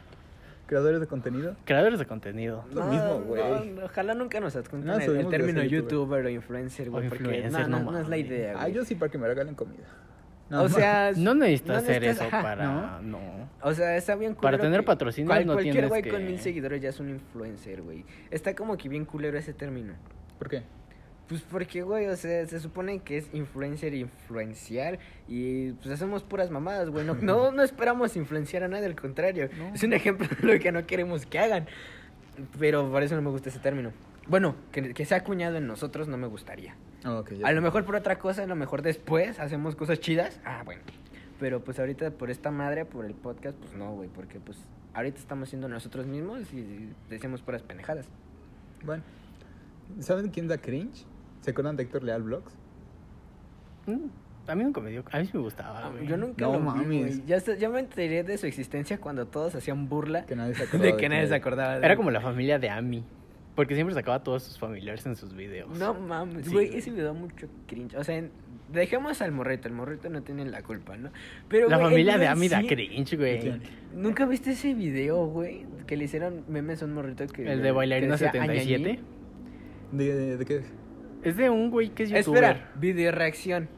¿Creadores 0.68 1.00
de 1.00 1.06
contenido? 1.06 1.56
Creadores 1.64 2.00
de 2.00 2.08
contenido. 2.08 2.66
Lo 2.74 2.86
mismo, 2.88 3.20
güey. 3.28 3.70
no, 3.70 3.86
ojalá 3.86 4.16
nunca 4.16 4.40
nos 4.40 4.56
adjunten 4.56 4.88
No, 4.88 4.96
el- 4.98 5.28
término 5.30 5.64
youtuber 5.64 6.26
o 6.26 6.30
influencer, 6.30 6.90
güey. 6.90 7.08
Porque 7.08 7.24
influencer, 7.24 7.70
no, 7.70 7.78
no 7.80 7.84
no, 7.86 7.92
no 7.92 8.00
es 8.00 8.10
la 8.10 8.18
idea, 8.18 8.54
Ah, 8.58 8.62
güey. 8.64 8.74
yo 8.74 8.84
sí 8.84 8.96
para 8.96 9.12
que 9.12 9.20
me 9.20 9.28
regalen 9.28 9.54
comida. 9.54 9.84
Nada 10.50 10.64
o 10.64 10.70
sea, 10.70 11.12
No 11.18 11.34
necesitas 11.34 11.68
no 11.68 11.82
hacer 11.82 12.02
necesitas- 12.04 12.28
eso 12.28 12.42
para. 12.44 13.00
No. 13.02 13.20
O 13.62 13.74
sea, 13.74 13.98
está 13.98 14.16
bien 14.16 14.36
Para 14.36 14.58
culero 14.58 14.64
tener 14.64 14.80
que 14.82 14.86
patrocinios 14.86 15.28
cual- 15.30 15.46
no 15.48 15.54
Cualquier 15.54 15.74
tienes 15.74 15.90
güey 15.90 16.04
que- 16.04 16.12
con 16.12 16.26
mil 16.26 16.40
seguidores 16.40 16.82
ya 16.82 16.90
es 16.90 17.00
un 17.00 17.10
influencer, 17.10 17.82
güey. 17.82 18.06
Está 18.30 18.54
como 18.56 18.78
que 18.78 18.88
bien 18.90 19.06
culero 19.06 19.38
ese 19.40 19.54
término. 19.54 19.94
¿Por 20.38 20.50
qué? 20.50 20.62
Pues 21.28 21.42
porque, 21.42 21.82
güey, 21.82 22.06
o 22.06 22.16
sea, 22.16 22.46
se 22.46 22.60
supone 22.60 23.00
que 23.00 23.18
es 23.18 23.28
influencer 23.34 23.96
e 23.96 23.98
influenciar 23.98 25.00
y 25.28 25.72
pues 25.72 25.90
hacemos 25.90 26.22
puras 26.22 26.52
mamadas, 26.52 26.92
güey. 26.92 27.04
No, 27.04 27.16
no, 27.22 27.52
no 27.52 27.64
esperamos 27.64 28.16
influenciar 28.16 28.62
a 28.64 28.68
nadie, 28.68 28.86
al 28.86 28.96
contrario. 28.96 29.50
No. 29.58 29.74
Es 29.74 29.82
un 29.82 29.94
ejemplo 29.94 30.28
de 30.28 30.54
lo 30.54 30.60
que 30.60 30.72
no 30.72 30.86
queremos 30.86 31.26
que 31.26 31.40
hagan. 31.40 31.66
Pero 32.60 32.92
por 32.92 33.02
eso 33.02 33.16
no 33.16 33.24
me 33.24 33.32
gusta 33.32 33.50
ese 33.50 33.58
término. 33.60 33.92
Bueno, 34.28 34.56
que, 34.72 34.94
que 34.94 35.06
sea 35.06 35.18
acuñado 35.20 35.58
en 35.58 35.66
nosotros 35.66 36.08
no 36.08 36.18
me 36.18 36.28
gustaría. 36.28 36.76
Ah, 37.06 37.24
A 37.44 37.52
lo 37.54 37.62
mejor 37.62 37.86
por 37.86 37.96
otra 37.96 38.18
cosa, 38.18 38.44
a 38.44 38.48
lo 38.48 38.56
mejor 38.56 38.82
después 38.82 39.40
hacemos 39.40 39.76
cosas 39.76 40.00
chidas. 40.00 40.42
Ah, 40.44 40.64
bueno. 40.66 40.82
Pero 41.40 41.64
pues 41.64 41.80
ahorita 41.80 42.12
por 42.12 42.32
esta 42.32 42.50
madre, 42.52 42.84
por 42.86 43.06
el 43.06 43.14
podcast, 43.14 43.58
pues 43.58 43.74
no, 43.74 43.94
güey. 43.94 44.10
Porque 44.10 44.40
pues 44.40 44.58
ahorita 44.94 45.20
estamos 45.20 45.50
siendo 45.50 45.68
nosotros 45.70 46.06
mismos 46.08 46.52
y 46.54 46.90
decimos 47.10 47.42
puras 47.42 47.62
pendejadas. 47.62 48.08
Bueno. 48.84 49.04
¿Saben 50.00 50.30
quién 50.30 50.48
da 50.48 50.58
cringe? 50.58 51.06
¿Se 51.42 51.52
acuerdan 51.52 51.76
de 51.76 51.84
Héctor 51.84 52.04
Leal 52.04 52.24
Vlogs? 52.24 52.54
Mm, 53.86 54.08
A 54.48 54.56
mí 54.56 54.64
nunca 54.64 54.82
me 54.82 54.90
dio. 54.90 55.04
A 55.12 55.20
mí 55.20 55.26
sí 55.26 55.32
me 55.36 55.42
gustaba, 55.44 55.90
güey. 55.90 56.06
Ah, 56.06 56.10
Yo 56.10 56.18
nunca 56.18 56.46
No 56.46 56.54
lo 56.54 56.60
vi, 56.60 56.66
mames. 56.66 57.18
güey. 57.18 57.28
Ya, 57.28 57.38
ya 57.56 57.70
me 57.70 57.80
enteré 57.82 58.24
de 58.24 58.38
su 58.40 58.48
existencia 58.48 59.00
cuando 59.00 59.28
todos 59.28 59.54
hacían 59.56 59.88
burla 59.90 60.26
Que 60.26 60.36
nadie 60.36 60.56
se 60.56 60.64
acordaba. 60.68 60.92
de 60.92 60.98
que 60.98 61.10
nadie 61.10 61.22
se 61.24 61.28
era. 61.28 61.36
acordaba 61.38 61.80
de 61.80 61.86
Era 61.86 61.96
como 61.96 62.10
la 62.12 62.22
familia 62.22 62.58
de 62.58 62.70
Ami. 62.70 63.04
Porque 63.56 63.74
siempre 63.76 63.94
sacaba 63.94 64.18
a 64.18 64.24
todos 64.24 64.44
sus 64.44 64.60
familiares 64.60 65.06
en 65.06 65.16
sus 65.16 65.34
videos. 65.34 65.78
No 65.78 65.94
mames, 65.94 66.46
Sí, 66.46 66.52
güey, 66.52 66.68
güey. 66.68 66.80
ese 66.80 66.92
me 66.92 67.02
da 67.02 67.14
mucho 67.14 67.48
cringe. 67.68 67.96
O 67.96 68.04
sea, 68.04 68.18
en- 68.18 68.32
dejemos 68.74 69.22
al 69.22 69.32
morrito, 69.32 69.68
el 69.70 69.74
morrito 69.74 70.10
no 70.10 70.22
tiene 70.24 70.44
la 70.46 70.62
culpa, 70.62 70.98
¿no? 70.98 71.10
Pero 71.48 71.70
La 71.70 71.80
familia 71.80 72.18
de 72.18 72.28
Ami 72.28 72.50
da 72.50 72.60
sí- 72.62 72.68
cringe, 72.68 73.16
güey. 73.18 73.60
¿Nunca 73.94 74.26
viste 74.26 74.52
ese 74.52 74.74
video, 74.74 75.26
güey? 75.28 75.66
Que 75.88 75.96
le 75.96 76.04
hicieron 76.06 76.44
memes 76.50 76.82
a 76.82 76.86
un 76.86 76.94
morrito 76.94 77.26
que... 77.28 77.50
El 77.50 77.62
de 77.62 77.72
Bailarina 77.72 78.18
que 78.18 78.26
decía 78.26 78.32
77. 78.42 78.84
Añañí. 78.90 79.00
¿De, 79.92 80.16
de, 80.16 80.38
de 80.38 80.46
qué? 80.46 80.62
Es 81.24 81.38
de 81.38 81.50
un 81.50 81.70
güey 81.72 81.90
que 81.90 82.04
es 82.04 82.10
youtuber. 82.10 82.44
Espera, 82.44 82.72
video 82.76 83.12
reacción. 83.12 83.70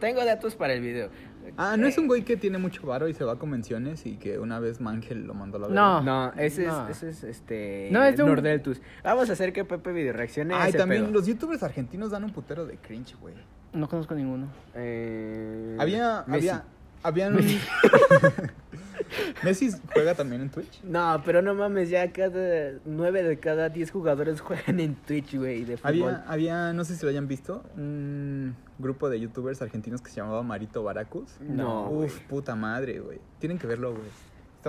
Tengo 0.00 0.24
datos 0.24 0.54
para 0.56 0.72
el 0.74 0.80
video. 0.80 1.08
Ah, 1.56 1.76
¿no 1.76 1.86
es 1.86 1.96
un 1.98 2.06
güey 2.06 2.22
que 2.22 2.36
tiene 2.36 2.58
mucho 2.58 2.86
varo 2.86 3.08
y 3.08 3.14
se 3.14 3.24
va 3.24 3.32
a 3.32 3.36
convenciones 3.36 4.04
y 4.06 4.16
que 4.16 4.38
una 4.38 4.58
vez 4.60 4.80
Mangel 4.80 5.24
lo 5.26 5.34
mandó 5.34 5.56
a 5.56 5.60
la 5.60 5.68
verga? 5.68 6.00
No, 6.02 6.32
ese 6.36 6.66
No. 6.66 6.88
es, 6.88 6.96
ese 7.02 7.08
es 7.10 7.24
este... 7.24 7.88
No, 7.92 8.02
es 8.04 8.16
de 8.16 8.22
un- 8.22 8.28
Nordeltus. 8.30 8.80
Vamos 9.04 9.30
a 9.30 9.32
hacer 9.32 9.52
que 9.52 9.64
Pepe 9.64 9.92
video 9.92 10.12
reaccione 10.12 10.54
a 10.54 10.62
Ay, 10.62 10.68
ese 10.70 10.78
también 10.78 11.02
pedo. 11.04 11.12
los 11.14 11.26
youtubers 11.26 11.62
argentinos 11.62 12.10
dan 12.10 12.24
un 12.24 12.30
putero 12.32 12.66
de 12.66 12.76
cringe, 12.76 13.14
güey. 13.20 13.34
No 13.72 13.88
conozco 13.88 14.14
ninguno. 14.14 14.46
Eh, 14.74 15.76
Había, 15.78 16.24
Messi. 16.26 16.48
había, 16.48 16.64
habían... 17.02 17.38
Messi 19.44 19.70
juega 19.92 20.14
también 20.14 20.42
en 20.42 20.50
Twitch. 20.50 20.82
No, 20.82 21.22
pero 21.24 21.42
no 21.42 21.54
mames, 21.54 21.90
ya 21.90 22.12
cada 22.12 22.72
nueve 22.84 23.22
de 23.22 23.38
cada 23.38 23.68
diez 23.68 23.90
jugadores 23.90 24.40
juegan 24.42 24.80
en 24.80 24.94
Twitch, 24.94 25.36
güey, 25.36 25.64
de 25.64 25.76
fútbol. 25.76 25.90
Había, 25.90 26.24
había, 26.26 26.72
no 26.72 26.84
sé 26.84 26.96
si 26.96 27.04
lo 27.04 27.10
hayan 27.10 27.28
visto, 27.28 27.62
un 27.76 28.56
grupo 28.78 29.08
de 29.08 29.20
youtubers 29.20 29.60
argentinos 29.62 30.02
que 30.02 30.10
se 30.10 30.16
llamaba 30.16 30.42
Marito 30.42 30.82
Baracus. 30.82 31.38
No, 31.40 31.90
Uf, 31.90 32.20
puta 32.22 32.54
madre, 32.54 33.00
güey. 33.00 33.18
Tienen 33.38 33.58
que 33.58 33.66
verlo, 33.66 33.92
güey. 33.92 34.08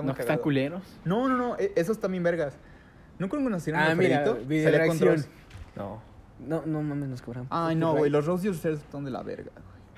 No, 0.02 0.14
que 0.14 0.22
están 0.22 0.38
culeros. 0.38 0.82
No, 1.04 1.28
no, 1.28 1.36
no, 1.36 1.56
e- 1.58 1.72
esos 1.76 1.98
también 2.00 2.22
vergas. 2.22 2.54
¿No 3.18 3.28
conocieron 3.28 3.82
Ah, 3.82 3.90
a 3.90 3.94
video 3.94 4.38
Salía 4.64 4.86
con. 4.86 4.98
No. 5.76 6.02
No, 6.46 6.62
no 6.64 6.82
mames, 6.82 7.08
nos 7.10 7.20
cobran. 7.20 7.46
Ay, 7.50 7.76
no, 7.76 7.94
güey, 7.94 8.10
los 8.10 8.24
yourself 8.42 8.80
son 8.90 9.04
de 9.04 9.10
la 9.10 9.22
verga, 9.22 9.50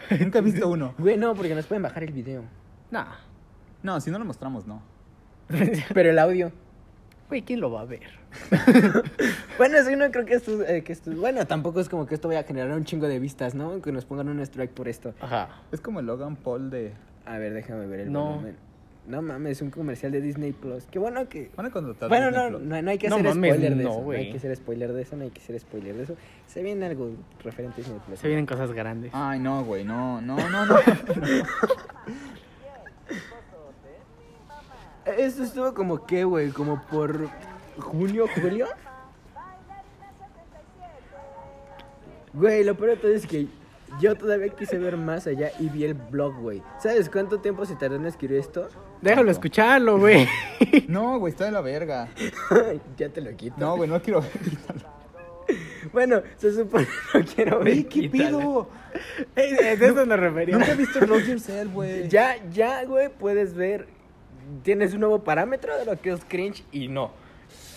güey. 0.09 0.21
Nunca 0.21 0.41
he 0.41 0.43
visto 0.43 0.69
uno. 0.69 0.95
Güey, 0.99 1.17
no, 1.17 1.35
porque 1.35 1.55
nos 1.55 1.67
pueden 1.67 1.83
bajar 1.83 2.03
el 2.03 2.13
video. 2.13 2.43
Nah. 2.91 3.07
No, 3.83 4.01
si 4.01 4.11
no 4.11 4.19
lo 4.19 4.25
mostramos, 4.25 4.67
no. 4.67 4.83
Pero 5.95 6.11
el 6.11 6.19
audio. 6.19 6.53
Güey, 7.29 7.43
¿quién 7.43 7.61
lo 7.61 7.71
va 7.71 7.81
a 7.83 7.85
ver? 7.85 8.03
Bueno, 9.59 9.79
sí, 9.87 9.95
no 9.97 10.11
creo 10.11 10.25
que 10.25 10.35
esto, 10.35 10.63
eh, 10.65 10.83
que 10.83 10.93
esto... 10.93 11.11
Bueno, 11.13 11.47
tampoco 11.47 11.81
es 11.81 11.89
como 11.89 12.07
que 12.07 12.15
esto 12.15 12.29
vaya 12.29 12.41
a 12.41 12.45
generar 12.45 12.73
un 12.73 12.85
chingo 12.85 13.07
de 13.07 13.19
vistas, 13.19 13.55
¿no? 13.55 13.81
Que 13.81 13.93
nos 13.93 14.05
pongan 14.05 14.29
un 14.29 14.41
strike 14.41 14.71
por 14.73 14.89
esto. 14.89 15.15
Ajá. 15.21 15.49
Es 15.71 15.81
como 15.81 16.01
el 16.01 16.07
Logan 16.07 16.37
Paul 16.37 16.71
de... 16.71 16.93
A 17.27 17.39
ver, 17.39 17.53
déjame 17.55 17.87
ver 17.87 18.01
el 18.01 18.13
No. 18.13 18.25
volumen. 18.31 18.57
No 19.07 19.21
mames, 19.21 19.61
un 19.63 19.71
comercial 19.71 20.13
de 20.13 20.21
Disney 20.21 20.53
Plus. 20.53 20.85
Qué 20.91 20.99
bueno 20.99 21.29
que... 21.29 21.51
Van 21.57 21.67
a 21.67 21.71
contratar 21.71 22.09
Bueno, 22.09 22.29
Disney 22.29 22.43
no, 22.51 22.59
Plus. 22.59 22.69
no, 22.69 22.83
no 22.83 22.91
hay 22.91 22.99
que 22.99 23.09
No 23.09 23.17
hacer 23.17 23.29
mames, 23.29 23.51
spoiler 23.53 23.77
de 23.77 23.85
no, 23.85 23.91
eso. 23.91 24.03
No 24.03 24.11
hay 24.13 24.31
que 24.31 24.37
hacer 24.39 24.57
spoiler 24.57 24.93
de 24.93 25.03
eso, 25.03 25.17
no 25.17 25.23
hay 25.25 25.31
que 25.31 25.41
hacer 25.41 25.61
spoiler 25.61 25.97
de 25.97 26.03
eso. 26.05 26.17
Se 26.47 26.63
viene 26.63 26.87
algo 26.87 27.11
referente 27.45 27.75
a 27.75 27.85
Disney 27.85 28.01
Plus. 28.07 28.19
Se 28.19 28.27
vienen 28.29 28.47
cosas 28.47 28.73
grandes. 28.73 29.11
Ay, 29.15 29.39
no, 29.39 29.65
güey, 29.65 29.85
no, 29.85 30.21
no, 30.21 30.37
no, 30.51 30.67
no. 30.67 30.77
Esto 35.05 35.43
estuvo 35.43 35.75
como 35.75 36.07
que, 36.07 36.25
güey, 36.25 36.51
como 36.51 36.81
por 36.87 37.29
junio, 37.79 38.27
julio. 38.35 38.67
Güey, 42.33 42.65
lo 42.65 42.75
peor 42.77 42.91
de 42.91 42.97
todo 42.97 43.13
es 43.13 43.27
que 43.27 43.47
yo 44.01 44.15
todavía 44.15 44.49
quise 44.49 44.79
ver 44.79 44.97
más 44.97 45.27
allá 45.27 45.51
y 45.59 45.69
vi 45.69 45.85
el 45.85 45.95
blog, 45.95 46.35
güey. 46.41 46.63
¿Sabes 46.79 47.11
cuánto 47.11 47.41
tiempo 47.41 47.67
se 47.67 47.77
tardó 47.77 47.97
en 47.97 48.07
escribir 48.07 48.39
esto? 48.39 48.69
Déjalo 49.01 49.31
escucharlo, 49.31 49.99
güey. 49.99 50.27
No, 50.89 51.19
güey, 51.19 51.33
está 51.33 51.45
de 51.47 51.51
la 51.53 51.61
verga. 51.61 52.09
ya 52.97 53.09
te 53.09 53.21
lo 53.21 53.37
quito. 53.37 53.57
No, 53.59 53.77
güey, 53.77 53.89
no 53.89 54.01
quiero 54.01 54.23
ver. 54.23 54.31
Bueno, 55.93 56.23
se 56.39 56.55
supone 56.55 56.87
que 56.87 57.19
no 57.19 57.25
quiero 57.35 57.59
ver. 57.59 57.75
Güey, 57.75 57.85
¿qué 57.85 58.09
pido? 58.09 58.69
Ey, 59.35 59.77
De 59.77 59.87
eso 59.87 60.07
nos 60.07 60.19
referimos. 60.19 60.61
Nunca 60.61 60.73
he 60.73 60.77
visto 60.77 61.01
Roast 61.01 61.27
Yourself, 61.27 61.73
güey. 61.73 62.09
Ya, 62.09 62.37
ya, 62.51 62.85
güey, 62.85 63.09
puedes 63.11 63.55
ver. 63.55 63.87
Tienes 64.63 64.95
un 64.95 65.01
nuevo 65.01 65.25
parámetro 65.25 65.77
de 65.79 65.85
lo 65.85 66.01
que 66.01 66.11
es 66.13 66.25
cringe 66.27 66.65
y 66.73 66.89
no. 66.89 67.11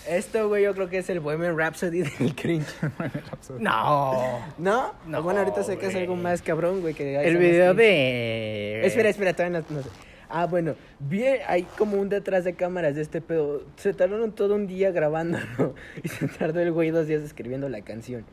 Esto, 0.08 0.48
güey, 0.48 0.62
yo 0.62 0.74
creo 0.74 0.88
que 0.88 0.98
es 0.98 1.10
el 1.10 1.18
Bohemian 1.20 1.58
Rhapsody 1.58 2.02
del 2.18 2.34
cringe. 2.34 2.66
No. 3.58 4.40
¿No? 4.58 4.94
No, 5.06 5.22
bueno, 5.22 5.40
ahorita 5.40 5.64
sé 5.64 5.78
que 5.78 5.86
es 5.86 5.92
güey. 5.92 6.04
algo 6.04 6.16
más 6.16 6.42
cabrón, 6.42 6.80
güey. 6.80 6.94
Que 6.94 7.16
El 7.16 7.38
video 7.38 7.74
de. 7.74 8.86
Espera, 8.86 9.08
espera, 9.08 9.32
todavía 9.32 9.60
no, 9.60 9.76
no 9.76 9.82
sé. 9.82 9.88
Ah, 10.28 10.46
bueno, 10.46 10.74
vi 10.98 11.22
hay 11.24 11.62
como 11.78 11.98
un 11.98 12.08
detrás 12.08 12.44
de 12.44 12.54
cámaras 12.54 12.94
de 12.96 13.02
este 13.02 13.20
pedo. 13.20 13.62
Se 13.76 13.94
tardaron 13.94 14.32
todo 14.32 14.54
un 14.54 14.66
día 14.66 14.90
grabando 14.90 15.38
y 16.02 16.08
se 16.08 16.26
tardó 16.28 16.60
el 16.60 16.72
güey 16.72 16.90
dos 16.90 17.06
días 17.06 17.22
escribiendo 17.22 17.68
la 17.68 17.82
canción. 17.82 18.24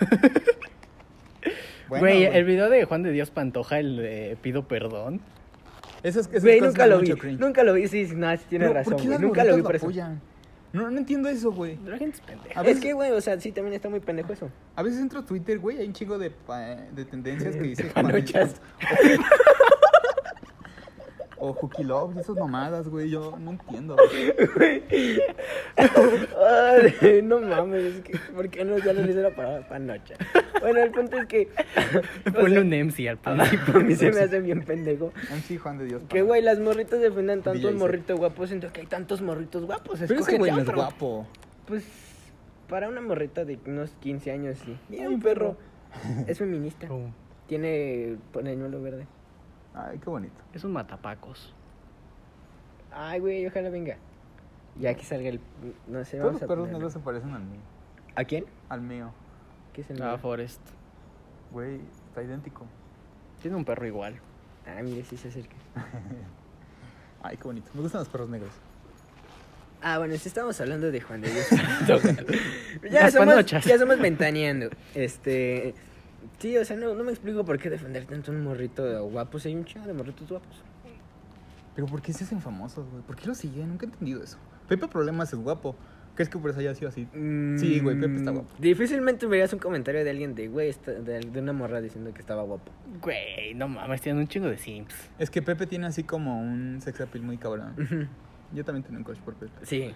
Bueno, 1.88 2.02
Güey, 2.02 2.24
el 2.24 2.44
video 2.44 2.68
de 2.68 2.84
Juan 2.84 3.04
de 3.04 3.12
Dios 3.12 3.30
Pantoja, 3.30 3.78
el 3.78 3.96
de 3.96 4.36
Pido 4.42 4.66
Perdón. 4.66 5.20
Esas, 6.06 6.28
esas 6.28 6.42
Güey, 6.42 6.60
nunca 6.60 6.86
lo 6.86 7.00
vi. 7.00 7.12
cringe. 7.14 7.40
Nunca 7.40 7.62
lo 7.64 7.72
vi, 7.74 7.88
sí, 7.88 8.06
sí, 8.06 8.14
no, 8.14 8.30
sí 8.36 8.44
tienes 8.48 8.68
Pero, 8.68 8.78
razón, 8.78 8.92
¿Por 8.92 9.00
qué 9.02 9.06
güey. 9.08 9.12
las 9.18 9.20
Nunca 9.22 9.44
lo 9.44 9.56
vi 9.56 9.62
por 9.62 9.76
eso. 9.76 9.86
apoyan? 9.86 10.20
No, 10.72 10.90
no 10.90 10.98
entiendo 10.98 11.28
eso, 11.28 11.52
güey. 11.52 11.78
La 11.86 11.96
gente 11.96 12.16
es 12.16 12.20
pendeja. 12.22 12.62
Es 12.62 12.80
que, 12.80 12.92
güey, 12.92 13.10
o 13.12 13.20
sea, 13.20 13.40
sí, 13.40 13.50
también 13.50 13.74
está 13.74 13.88
muy 13.88 14.00
pendejo 14.00 14.32
eso. 14.32 14.50
A 14.74 14.82
veces 14.82 15.00
entro 15.00 15.20
a 15.20 15.24
Twitter, 15.24 15.58
güey, 15.58 15.78
hay 15.78 15.86
un 15.86 15.92
chingo 15.94 16.18
de, 16.18 16.30
pa- 16.30 16.76
de 16.76 17.04
tendencias 17.04 17.56
que 17.56 17.62
dice... 17.62 17.84
panochas. 17.94 18.60
O 21.38 21.52
Hooky 21.52 21.84
Love, 21.84 22.18
esas 22.18 22.36
mamadas, 22.36 22.88
güey, 22.88 23.10
yo 23.10 23.36
no 23.38 23.50
entiendo. 23.52 23.96
güey. 24.56 24.82
Ay, 25.76 27.22
no 27.22 27.40
mames, 27.40 27.84
es 27.84 28.02
que, 28.02 28.18
¿por 28.34 28.48
qué 28.48 28.64
no 28.64 28.78
ya 28.78 28.92
no 28.92 29.02
le 29.02 29.10
hice 29.10 29.20
la 29.20 29.34
palabra 29.34 29.68
panocha? 29.68 30.14
Bueno, 30.60 30.82
el 30.82 30.90
punto 30.90 31.18
es 31.18 31.26
que. 31.26 31.48
Ponle 32.32 32.60
un 32.60 32.68
MC 32.68 33.08
al 33.08 33.18
a 33.24 33.44
principio. 33.44 33.80
mí 33.80 33.94
se 33.94 34.10
me 34.12 34.20
hace 34.20 34.40
bien 34.40 34.62
pendejo. 34.62 35.12
MC 35.30 35.58
Juan 35.58 35.78
de 35.78 35.84
Dios. 35.86 36.02
Que, 36.08 36.22
güey, 36.22 36.42
las 36.42 36.58
morritas 36.58 37.00
defiendan 37.00 37.42
tanto 37.42 37.68
el 37.68 37.74
morrito 37.74 38.16
guapo. 38.16 38.46
Siento 38.46 38.72
que 38.72 38.80
hay 38.80 38.86
tantos 38.86 39.20
morritos 39.20 39.64
guapos. 39.64 40.00
Pero 40.06 40.20
ese 40.20 40.38
güey 40.38 40.50
no 40.50 40.60
es 40.60 40.70
guapo. 40.70 41.26
Pues, 41.66 41.84
para 42.68 42.88
una 42.88 43.00
morrita 43.00 43.44
de 43.44 43.58
unos 43.66 43.90
15 44.00 44.30
años, 44.30 44.58
sí. 44.64 44.76
Mira, 44.88 45.08
un 45.08 45.20
perro. 45.20 45.56
Es 46.26 46.38
feminista. 46.38 46.88
Tiene 47.46 48.16
pañuelo 48.32 48.82
verde. 48.82 49.06
Ay, 49.76 49.98
qué 49.98 50.08
bonito. 50.10 50.34
Es 50.54 50.64
un 50.64 50.72
matapacos. 50.72 51.52
Ay, 52.90 53.20
güey, 53.20 53.46
ojalá 53.46 53.68
venga. 53.68 53.96
Ya 54.78 54.94
que 54.94 55.04
salga 55.04 55.28
el. 55.28 55.40
No 55.86 56.04
sé, 56.04 56.16
Todos 56.18 56.24
vamos 56.26 56.32
los 56.34 56.42
a 56.42 56.46
perros 56.46 56.62
ponerlo. 56.62 56.78
negros 56.78 56.92
se 56.92 56.98
parecen 57.00 57.34
al 57.34 57.42
mío. 57.42 57.60
¿A 58.14 58.24
quién? 58.24 58.44
Al 58.68 58.80
mío. 58.80 59.12
¿Qué 59.72 59.82
es 59.82 59.90
el 59.90 60.02
Ah, 60.02 60.08
mío? 60.10 60.18
Forest. 60.18 60.60
Güey, 61.52 61.80
está 62.08 62.22
idéntico. 62.22 62.64
Tiene 63.42 63.56
un 63.56 63.64
perro 63.64 63.86
igual. 63.86 64.18
Ah, 64.66 64.82
mire, 64.82 65.04
sí 65.04 65.16
se 65.16 65.28
acerca. 65.28 65.54
Ay, 67.22 67.36
qué 67.36 67.44
bonito. 67.44 67.70
Me 67.74 67.82
gustan 67.82 68.00
los 68.00 68.08
perros 68.08 68.28
negros. 68.28 68.50
Ah, 69.82 69.98
bueno, 69.98 70.16
si 70.16 70.28
estamos 70.28 70.58
hablando 70.60 70.90
de 70.90 71.00
Juan 71.00 71.20
de 71.20 71.30
Dios. 71.30 71.46
ya, 72.90 73.10
somos, 73.10 73.44
ya 73.46 73.78
somos 73.78 73.98
ventaneando. 73.98 74.70
Este. 74.94 75.74
Sí, 76.38 76.56
o 76.56 76.64
sea, 76.64 76.76
no, 76.76 76.94
no 76.94 77.02
me 77.04 77.10
explico 77.12 77.44
por 77.44 77.58
qué 77.58 77.70
defender 77.70 78.04
tanto 78.04 78.30
un 78.30 78.42
morrito 78.44 79.04
guapo. 79.08 79.38
Si 79.38 79.48
hay 79.48 79.54
un 79.54 79.64
chingo 79.64 79.86
de 79.86 79.92
morritos 79.92 80.28
guapos. 80.28 80.62
Pero 81.74 81.86
¿por 81.88 82.00
qué 82.02 82.12
se 82.12 82.24
hacen 82.24 82.40
famosos, 82.40 82.88
güey? 82.90 83.02
¿Por 83.02 83.16
qué 83.16 83.26
lo 83.26 83.34
siguen? 83.34 83.68
Nunca 83.68 83.86
he 83.86 83.88
entendido 83.88 84.22
eso. 84.22 84.38
Pepe 84.68 84.88
Problemas 84.88 85.32
es 85.32 85.38
guapo. 85.38 85.76
¿Crees 86.14 86.30
que 86.30 86.38
por 86.38 86.48
eso 86.50 86.60
haya 86.60 86.74
sido 86.74 86.88
así? 86.88 87.06
Sí, 87.12 87.80
güey, 87.80 88.00
Pepe 88.00 88.16
está 88.16 88.30
guapo. 88.30 88.48
Mm, 88.58 88.62
Difícilmente 88.62 89.26
verías 89.26 89.52
un 89.52 89.58
comentario 89.58 90.02
de 90.02 90.08
alguien 90.08 90.34
de, 90.34 90.48
güey, 90.48 90.74
de, 90.86 91.20
de 91.20 91.40
una 91.40 91.52
morra 91.52 91.82
diciendo 91.82 92.12
que 92.14 92.20
estaba 92.20 92.42
guapo. 92.42 92.72
Güey, 93.02 93.52
no 93.54 93.68
mames, 93.68 94.00
tienen 94.00 94.22
un 94.22 94.26
chingo 94.28 94.48
de 94.48 94.56
simps. 94.56 94.94
Es 95.18 95.28
que 95.28 95.42
Pepe 95.42 95.66
tiene 95.66 95.86
así 95.86 96.04
como 96.04 96.40
un 96.40 96.80
sex 96.80 97.02
appeal 97.02 97.22
muy 97.22 97.36
cabrón. 97.36 98.08
Yo 98.54 98.64
también 98.64 98.82
tengo 98.84 98.96
un 98.96 99.04
crush 99.04 99.18
por 99.18 99.34
Pepe. 99.34 99.52
Sí. 99.62 99.92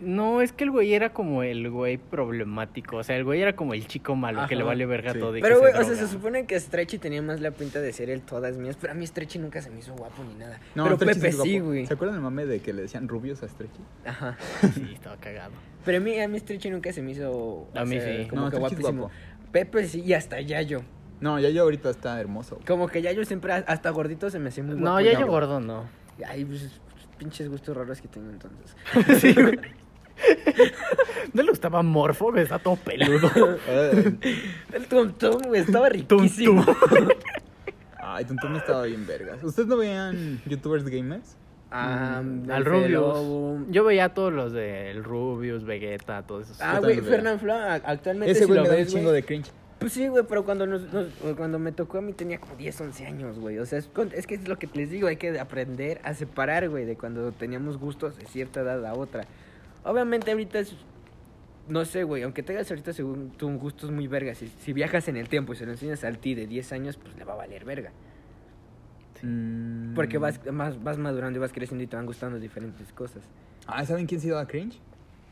No, 0.00 0.40
es 0.42 0.52
que 0.52 0.62
el 0.64 0.70
güey 0.70 0.94
era 0.94 1.12
como 1.12 1.42
el 1.42 1.68
güey 1.70 1.98
problemático. 1.98 2.98
O 2.98 3.02
sea, 3.02 3.16
el 3.16 3.24
güey 3.24 3.42
era 3.42 3.56
como 3.56 3.74
el 3.74 3.86
chico 3.86 4.14
malo 4.14 4.46
que 4.48 4.54
le 4.54 4.62
vale 4.62 4.86
verga 4.86 5.12
Sí. 5.12 5.18
todo. 5.18 5.36
y 5.36 5.40
Pero, 5.42 5.56
que 5.56 5.60
güey, 5.60 5.72
se 5.72 5.80
o 5.80 5.84
sea, 5.84 5.94
se 5.96 6.06
supone 6.06 6.46
que 6.46 6.58
Stretchy 6.60 6.98
tenía 6.98 7.20
más 7.20 7.40
la 7.40 7.50
pinta 7.50 7.80
de 7.80 7.92
ser 7.92 8.08
el 8.10 8.22
todas 8.22 8.56
mías, 8.58 8.76
pero 8.80 8.92
a 8.92 8.94
mí 8.94 9.04
Stretchy 9.06 9.38
nunca 9.40 9.60
se 9.60 9.70
me 9.70 9.80
hizo 9.80 9.94
guapo 9.94 10.22
ni 10.22 10.34
nada. 10.38 10.60
pero 10.74 10.94
Stretchy 10.96 11.20
Pepe 11.20 11.32
sí, 11.32 11.58
güey. 11.58 11.86
¿Se 11.86 11.94
acuerdan 11.94 12.16
del 12.16 12.22
mame 12.22 12.46
de 12.46 12.60
que 12.60 12.72
le 12.72 12.82
decían 12.82 13.08
rubios 13.08 13.42
a 13.42 13.48
Stretchy? 13.48 13.80
Ajá. 14.04 14.36
Sí, 14.74 14.88
estaba 14.94 15.16
cagado. 15.16 15.52
Pero 15.84 15.98
a 15.98 16.00
mí, 16.00 16.18
a 16.20 16.28
mí 16.28 16.38
Stretchy 16.38 16.70
nunca 16.70 16.92
se 16.92 17.02
me 17.02 17.12
hizo. 17.12 17.68
A 17.74 17.84
mí 17.84 17.98
sí. 18.00 18.28
Como 18.30 18.42
No, 18.42 18.50
que 18.50 18.56
guapísimo. 18.58 19.00
guapo. 19.02 19.14
Pepe 19.50 19.84
sí, 19.88 20.02
y 20.04 20.12
hasta 20.12 20.40
Yayo. 20.40 20.82
No, 21.20 21.40
ya 21.40 21.48
yo 21.50 21.62
ahorita 21.62 21.90
está 21.90 22.20
hermoso. 22.20 22.60
Como 22.66 22.86
que 22.86 23.02
Yayo 23.02 23.24
siempre, 23.24 23.52
hasta 23.52 23.90
gordito, 23.90 24.30
se 24.30 24.38
me 24.38 24.50
hacía 24.50 24.62
muy 24.62 24.74
guapo. 24.74 24.84
No, 24.90 25.00
ya 25.00 25.18
yo 25.18 25.26
gordo 25.26 25.58
no. 25.58 25.86
Ay, 26.24 26.44
pues, 26.44 26.80
pinches 27.18 27.48
gustos 27.48 27.76
raros 27.76 28.00
que 28.00 28.06
tengo 28.06 28.30
entonces. 28.30 28.76
Sí, 29.20 29.32
güey. 29.34 29.58
No 31.32 31.42
le 31.42 31.50
gustaba 31.50 31.82
Morfo, 31.82 32.30
güey, 32.30 32.42
está 32.44 32.58
todo 32.58 32.76
peludo. 32.76 33.30
El 34.72 34.86
Tum 34.88 35.12
Tum, 35.12 35.42
güey, 35.42 35.60
estaba 35.60 35.88
Tum 35.90 36.20
riquísimo. 36.20 36.64
Ay, 38.00 38.24
Tuntún 38.24 38.56
estaba 38.56 38.84
bien 38.84 39.06
vergas. 39.06 39.42
¿Ustedes 39.44 39.68
no 39.68 39.76
veían 39.76 40.40
youtubers 40.46 40.84
gamers? 40.88 41.36
Ah, 41.70 42.22
Mm, 42.24 42.50
Al 42.50 42.64
Rubius. 42.64 42.90
Lobo. 42.90 43.60
Yo 43.68 43.84
veía 43.84 44.06
a 44.06 44.14
todos 44.14 44.32
los 44.32 44.52
del 44.52 45.04
Rubius, 45.04 45.64
Vegeta, 45.64 46.22
todos 46.22 46.44
esos. 46.44 46.62
Ah, 46.62 46.80
güey, 46.80 47.00
Flo, 47.00 47.52
a- 47.52 47.74
actualmente 47.74 48.32
Ese 48.32 48.40
si 48.40 48.46
güey 48.46 48.56
lo 48.56 48.62
me 48.62 48.68
da 48.70 48.74
un 48.76 48.80
ves, 48.80 48.92
chingo 48.92 49.12
de 49.12 49.22
cringe. 49.22 49.50
Pues 49.78 49.92
sí, 49.92 50.08
güey, 50.08 50.24
pero 50.26 50.44
cuando, 50.44 50.66
nos, 50.66 50.90
nos- 50.92 51.08
cuando 51.36 51.58
me 51.58 51.70
tocó 51.72 51.98
a 51.98 52.00
mí 52.00 52.14
tenía 52.14 52.40
como 52.40 52.56
10, 52.56 52.80
11 52.80 53.06
años, 53.06 53.38
güey. 53.38 53.58
O 53.58 53.66
sea, 53.66 53.78
es, 53.78 53.86
con- 53.88 54.10
es 54.14 54.26
que 54.26 54.36
es 54.36 54.48
lo 54.48 54.58
que 54.58 54.68
les 54.72 54.90
digo, 54.90 55.06
hay 55.08 55.16
que 55.16 55.38
aprender 55.38 56.00
a 56.02 56.14
separar, 56.14 56.68
güey, 56.70 56.86
de 56.86 56.96
cuando 56.96 57.30
teníamos 57.32 57.76
gustos 57.76 58.16
de 58.16 58.24
cierta 58.26 58.60
edad 58.60 58.84
a 58.86 58.94
otra. 58.94 59.26
Obviamente 59.88 60.30
ahorita 60.30 60.58
es, 60.58 60.74
no 61.66 61.84
sé, 61.86 62.04
güey, 62.04 62.22
aunque 62.22 62.42
tengas 62.42 62.70
ahorita 62.70 62.92
según 62.92 63.30
tú 63.30 63.50
gustos 63.58 63.90
muy 63.90 64.06
vergas, 64.06 64.36
si, 64.36 64.48
si 64.48 64.74
viajas 64.74 65.08
en 65.08 65.16
el 65.16 65.30
tiempo 65.30 65.54
y 65.54 65.56
se 65.56 65.64
lo 65.64 65.72
enseñas 65.72 66.04
al 66.04 66.18
ti 66.18 66.34
de 66.34 66.46
10 66.46 66.72
años, 66.72 66.98
pues 66.98 67.16
le 67.16 67.24
va 67.24 67.32
a 67.32 67.36
valer 67.36 67.64
verga. 67.64 67.90
Mm. 69.22 69.94
Porque 69.94 70.18
vas, 70.18 70.40
más, 70.52 70.82
vas 70.82 70.98
madurando 70.98 71.38
y 71.38 71.40
vas 71.40 71.52
creciendo 71.52 71.82
y 71.82 71.86
te 71.86 71.96
van 71.96 72.04
gustando 72.04 72.38
diferentes 72.38 72.92
cosas. 72.92 73.22
Ah, 73.66 73.82
¿saben 73.86 74.06
quién 74.06 74.20
sí 74.20 74.28
daba 74.28 74.46
cringe? 74.46 74.78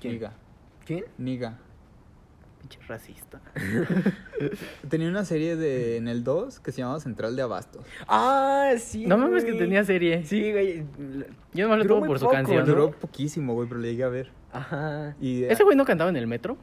¿Quién? 0.01 0.15
Niga. 0.15 0.33
¿Quién? 0.87 1.05
Niga. 1.19 1.59
Pinche 2.67 2.81
racista. 2.89 3.41
Tenía 4.89 5.09
una 5.09 5.25
serie 5.25 5.55
de 5.55 5.99
en 5.99 6.09
el 6.09 6.25
2 6.25 6.59
que 6.59 6.73
se 6.73 6.79
llamaba 6.79 6.99
Central 6.99 7.37
de 7.37 7.43
Abastos. 7.43 7.87
Ah, 8.09 8.73
sí. 8.79 9.07
No 9.07 9.17
mames 9.17 9.45
que 9.45 9.53
tenía 9.53 9.85
serie. 9.85 10.25
Sí, 10.25 10.51
güey. 10.51 10.85
Yo 11.55 11.69
no 11.69 11.77
lo 11.77 11.87
tuve 11.87 12.09
por 12.09 12.19
su 12.19 12.25
poco, 12.25 12.35
canción. 12.35 12.59
¿no? 12.61 12.67
Duró 12.67 12.91
poquísimo, 12.91 13.55
güey, 13.55 13.69
pero 13.69 13.81
le 13.81 13.91
llegué 13.93 14.03
a 14.03 14.09
ver. 14.09 14.31
Ajá. 14.53 15.15
Y, 15.21 15.45
eh, 15.45 15.53
¿Ese 15.53 15.63
güey 15.63 15.77
no 15.77 15.85
cantaba 15.85 16.11
en 16.11 16.17
el 16.17 16.27
metro? 16.27 16.57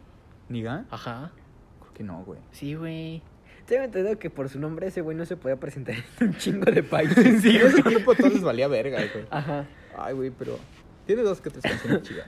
¿Niga? 0.50 0.86
Ajá. 0.90 1.32
Creo 1.80 1.94
que 1.94 2.04
no, 2.04 2.22
güey. 2.26 2.40
Sí, 2.52 2.76
güey. 2.76 3.22
Tengo 3.66 3.84
entendido 3.86 4.20
que 4.20 4.30
por 4.30 4.50
su 4.50 4.60
nombre 4.60 4.88
ese 4.88 5.00
güey 5.00 5.16
no 5.16 5.26
se 5.26 5.38
podía 5.38 5.56
presentar 5.56 5.96
en 6.20 6.28
un 6.28 6.36
chingo 6.36 6.70
de 6.70 6.84
países. 6.84 7.42
Sí, 7.42 7.56
ese 7.56 7.80
a 7.80 8.04
todos 8.04 8.34
les 8.34 8.44
valía 8.44 8.68
verga, 8.68 8.98
güey. 9.14 9.26
Ajá. 9.30 9.66
Ay, 9.98 10.14
güey, 10.16 10.32
pero 10.32 10.60
tiene 11.06 11.22
dos 11.24 11.42
que 11.42 11.50
tres 11.50 11.64
canciones 11.64 12.04
chidas. 12.04 12.28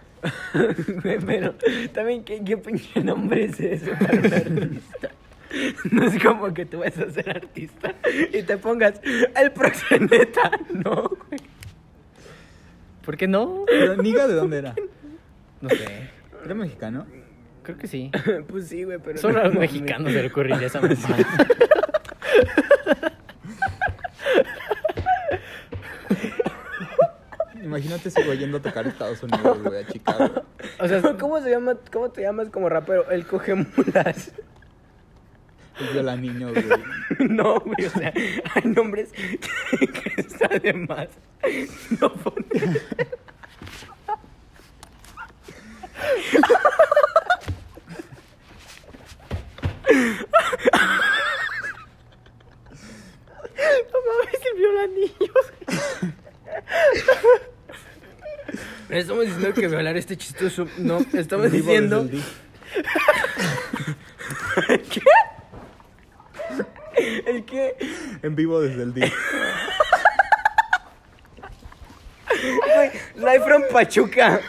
Güey, 1.03 1.19
Pero 1.19 1.55
también, 1.93 2.23
¿qué, 2.23 2.43
qué 2.43 2.57
pinche 2.57 3.03
nombre 3.03 3.45
es 3.45 3.59
ese 3.59 3.91
para 3.91 4.13
un 4.13 4.25
artista? 4.33 5.09
No 5.91 6.03
es 6.05 6.21
como 6.23 6.53
que 6.53 6.65
tú 6.65 6.79
vas 6.79 6.97
a 6.97 7.09
ser 7.09 7.29
artista 7.29 7.95
y 8.33 8.41
te 8.43 8.57
pongas 8.57 8.99
el 9.03 9.51
proxeneta. 9.51 10.51
No, 10.73 11.03
güey. 11.03 11.39
¿Por 13.05 13.15
qué 13.15 13.27
no? 13.27 13.63
Pero 13.67 13.95
Niga, 14.01 14.27
¿de 14.27 14.33
dónde 14.33 14.57
era? 14.57 14.75
No 15.61 15.69
sé. 15.69 16.09
¿Era 16.43 16.55
mexicano? 16.55 17.05
Creo 17.63 17.77
que 17.77 17.87
sí. 17.87 18.11
Pues 18.47 18.67
sí, 18.67 18.83
güey, 18.83 18.99
pero. 19.03 19.17
Solo 19.17 19.41
a 19.41 19.45
los 19.45 19.55
mexicanos 19.55 20.11
se 20.11 20.21
le 20.21 20.27
ocurriría 20.27 20.67
esa 20.67 20.81
mamada. 20.81 20.97
Imagínate 27.75 28.07
ese 28.07 28.23
güey 28.23 28.37
yendo 28.37 28.59
a 28.59 28.61
tocar 28.61 28.85
a 28.85 28.89
Estados 28.89 29.21
Unidos, 29.21 29.61
güey, 29.61 29.83
a 29.83 29.85
Chicago. 29.85 30.43
O 30.79 30.87
sea, 30.87 31.01
¿Cómo 31.19 31.41
se 31.41 31.49
llama? 31.49 31.75
¿Cómo 31.91 32.09
te 32.09 32.21
llamas 32.21 32.47
como 32.49 32.69
rapero? 32.69 33.11
El 33.11 33.27
coge 33.27 33.53
mulas. 33.53 34.31
El 35.81 35.87
viola 35.89 36.15
niños, 36.15 36.53
güey. 36.53 36.65
No, 37.29 37.59
güey, 37.59 37.85
o 37.85 37.89
sea, 37.89 38.13
hay 38.53 38.63
nombres 38.63 39.11
que, 39.11 39.37
que 39.87 40.21
está 40.21 40.47
de 40.57 40.71
más. 40.71 41.09
No 41.99 42.13
poner. 42.13 42.81
no 53.91 53.97
mames, 54.07 54.41
el 54.49 54.57
viola 54.57 54.87
niños. 54.87 55.45
Estamos 58.89 59.25
diciendo 59.25 59.53
que 59.53 59.67
violar 59.67 59.97
este 59.97 60.17
chistoso. 60.17 60.67
No, 60.77 60.99
estamos 61.13 61.51
Vivo 61.51 61.65
diciendo. 61.65 62.03
desde 62.03 62.23
el 67.27 67.45
que. 67.45 67.75
En 68.23 68.35
vivo 68.35 68.61
desde 68.61 68.83
el 68.83 68.93
día. 68.93 69.11
Güey, 72.75 72.91
live 73.15 73.45
from 73.45 73.63
Pachuca. 73.71 74.39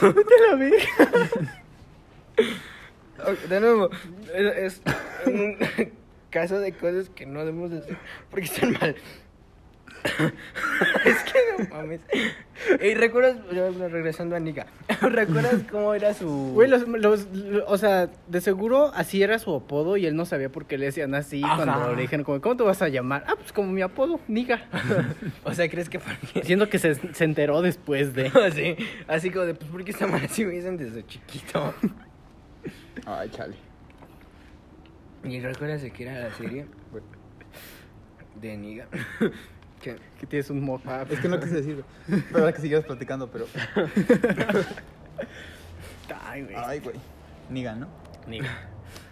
Te 0.00 0.48
la 0.48 0.54
vi. 0.56 0.72
De 3.48 3.60
nuevo, 3.60 3.90
es, 4.34 4.56
es 4.56 5.26
un 5.26 5.56
caso 6.30 6.58
de 6.58 6.72
cosas 6.72 7.08
que 7.10 7.24
no 7.26 7.40
debemos 7.40 7.70
decir 7.70 7.96
porque 8.30 8.46
están 8.46 8.72
mal. 8.72 8.94
es 11.04 11.22
que 11.24 11.38
no 11.58 11.68
mames. 11.74 12.00
Y 12.82 12.94
recuerdas, 12.94 13.36
regresando 13.90 14.36
a 14.36 14.40
Nika, 14.40 14.66
¿recuerdas 15.00 15.62
cómo 15.70 15.94
era 15.94 16.12
su. 16.14 16.28
Güey, 16.54 16.68
los, 16.68 16.86
los, 16.86 17.26
lo- 17.32 17.66
o 17.66 17.78
sea, 17.78 18.08
de 18.28 18.40
seguro 18.40 18.92
así 18.94 19.22
era 19.22 19.38
su 19.38 19.54
apodo 19.54 19.96
y 19.96 20.06
él 20.06 20.14
no 20.14 20.26
sabía 20.26 20.50
por 20.50 20.66
qué 20.66 20.76
le 20.78 20.86
decían 20.86 21.14
así 21.14 21.42
Ajá. 21.42 21.56
cuando 21.64 21.94
le 21.94 22.02
dijeron, 22.02 22.24
como, 22.24 22.40
¿cómo 22.40 22.56
te 22.56 22.62
vas 22.64 22.82
a 22.82 22.88
llamar? 22.88 23.24
Ah, 23.26 23.34
pues 23.36 23.52
como 23.52 23.72
mi 23.72 23.82
apodo, 23.82 24.20
Niga. 24.28 24.68
o 25.44 25.54
sea, 25.54 25.68
¿crees 25.68 25.88
que 25.88 25.98
por 25.98 26.16
qué? 26.18 26.42
Siendo 26.44 26.68
que 26.68 26.78
se, 26.78 26.94
se 27.14 27.24
enteró 27.24 27.62
después 27.62 28.14
de... 28.14 28.26
Así, 28.28 28.76
así 29.08 29.30
como 29.30 29.46
de, 29.46 29.54
pues, 29.54 29.70
¿por 29.70 29.84
qué 29.84 29.90
está 29.90 30.06
mal 30.06 30.22
así 30.24 30.44
me 30.44 30.52
dicen 30.52 30.76
desde 30.76 31.04
chiquito? 31.06 31.74
Ay, 33.06 33.28
chale. 33.30 33.56
¿Y 35.24 35.40
recuerdas 35.40 35.80
de 35.82 35.90
qué 35.90 36.02
era 36.04 36.20
la 36.28 36.34
serie? 36.34 36.66
De 38.40 38.56
Niga. 38.56 38.86
Que 39.92 39.96
Que 40.18 40.26
tienes 40.26 40.48
un 40.50 40.62
mojo. 40.64 40.82
Ah, 40.86 41.04
es 41.08 41.20
que 41.20 41.28
no 41.28 41.38
quise 41.38 41.56
decir, 41.56 41.84
güey. 42.08 42.22
Pero 42.32 42.52
que 42.54 42.60
sigues 42.60 42.84
platicando, 42.84 43.30
pero. 43.30 43.46
Ay, 46.26 46.42
güey. 46.42 46.54
Ay, 46.56 46.80
güey. 46.80 46.96
Niga, 47.50 47.74
¿no? 47.74 47.88
Niga. 48.26 48.48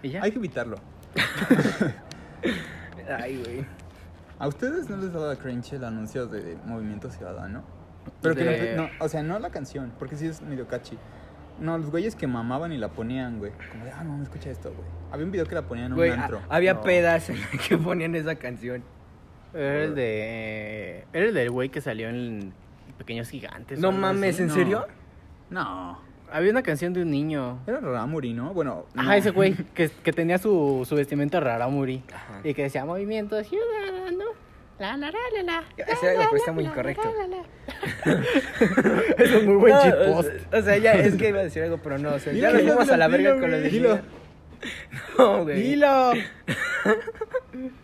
¿Y 0.02 0.10
ya? 0.10 0.22
Hay 0.22 0.30
que 0.32 0.38
evitarlo. 0.38 0.76
Ay, 3.18 3.42
güey. 3.44 3.64
¿A 4.38 4.48
ustedes 4.48 4.88
no 4.88 4.96
les 4.96 5.12
daba 5.12 5.36
cringe 5.36 5.74
el 5.74 5.84
anuncio 5.84 6.26
de 6.26 6.56
Movimiento 6.66 7.10
Ciudadano? 7.10 7.62
Pero 8.20 8.34
que 8.34 8.74
no, 8.76 8.82
no, 8.84 8.88
o 9.00 9.08
sea, 9.08 9.22
no 9.22 9.38
la 9.38 9.50
canción, 9.50 9.92
porque 9.98 10.16
sí 10.16 10.26
es 10.26 10.42
medio 10.42 10.66
catchy. 10.66 10.98
No, 11.60 11.78
los 11.78 11.90
güeyes 11.90 12.16
que 12.16 12.26
mamaban 12.26 12.72
y 12.72 12.78
la 12.78 12.88
ponían, 12.88 13.38
güey. 13.38 13.52
Como 13.70 13.84
de, 13.84 13.92
ah, 13.92 14.02
no, 14.02 14.16
no 14.16 14.22
escucha 14.24 14.50
esto, 14.50 14.72
güey. 14.72 14.86
Había 15.12 15.26
un 15.26 15.30
video 15.32 15.46
que 15.46 15.54
la 15.54 15.62
ponían 15.62 15.92
en 15.92 15.96
Güey, 15.96 16.10
un 16.10 16.18
a- 16.18 16.22
antro. 16.24 16.40
había 16.48 16.74
No. 16.74 16.80
pedas 16.80 17.30
en 17.30 17.36
que 17.68 17.78
ponían 17.78 18.14
esa 18.16 18.34
canción. 18.34 18.82
Era 19.54 19.84
el 19.84 19.94
de... 19.94 21.04
Era 21.12 21.26
el 21.26 21.34
del 21.34 21.50
güey 21.50 21.68
que 21.68 21.80
salió 21.80 22.08
en 22.08 22.52
Pequeños 22.98 23.28
Gigantes. 23.28 23.78
No 23.78 23.92
mames, 23.92 24.34
así. 24.36 24.42
¿en 24.42 24.48
No. 24.48 24.54
serio? 24.54 24.86
No. 25.50 26.00
Había 26.32 26.50
una 26.50 26.62
canción 26.62 26.94
de 26.94 27.02
un 27.02 27.10
niño. 27.10 27.60
Era 27.66 27.80
Raramuri, 27.80 28.32
¿no? 28.32 28.54
Bueno. 28.54 28.86
Ajá, 28.96 29.08
no. 29.08 29.12
ese 29.12 29.30
güey 29.30 29.54
que, 29.74 29.90
que 29.90 30.12
tenía 30.12 30.38
su, 30.38 30.86
su 30.88 30.94
vestimenta 30.96 31.40
raramuri. 31.40 32.02
Ajá. 32.12 32.40
Y 32.42 32.54
que 32.54 32.62
decía 32.62 32.84
Movimiento 32.86 33.42
Ciudadano. 33.44 34.24
La, 34.78 34.96
la, 34.96 35.10
la, 35.12 35.18
la, 35.36 35.42
la. 35.42 35.64
Ese 35.76 36.06
era, 36.14 36.24
pero 36.24 36.36
está 36.38 36.50
muy 36.52 36.64
incorrecto. 36.64 37.02
Eso 39.18 39.36
es 39.38 39.44
muy 39.44 39.54
buen 39.56 39.72
No, 39.74 39.80
o 40.18 40.22
sea- 40.22 40.32
O 40.58 40.62
sea, 40.62 40.76
ya 40.78 40.94
es 40.94 41.14
que 41.16 41.28
iba 41.28 41.40
a 41.40 41.44
decir 41.44 41.62
algo, 41.62 41.78
pero 41.78 41.98
no. 41.98 42.14
O 42.14 42.18
sea, 42.18 42.32
ya 42.32 42.48
Dilo, 42.48 42.62
nos 42.62 42.62
fuimos 42.86 42.90
a 42.90 42.96
la 42.96 43.06
dilo, 43.08 43.18
verga 43.18 43.30
dilo, 43.34 43.40
con 43.42 43.50
lo 43.50 43.56
de. 43.58 43.68
Dilo. 43.70 44.00
No, 45.18 45.42
güey. 45.44 45.60
Dilo. 45.62 46.12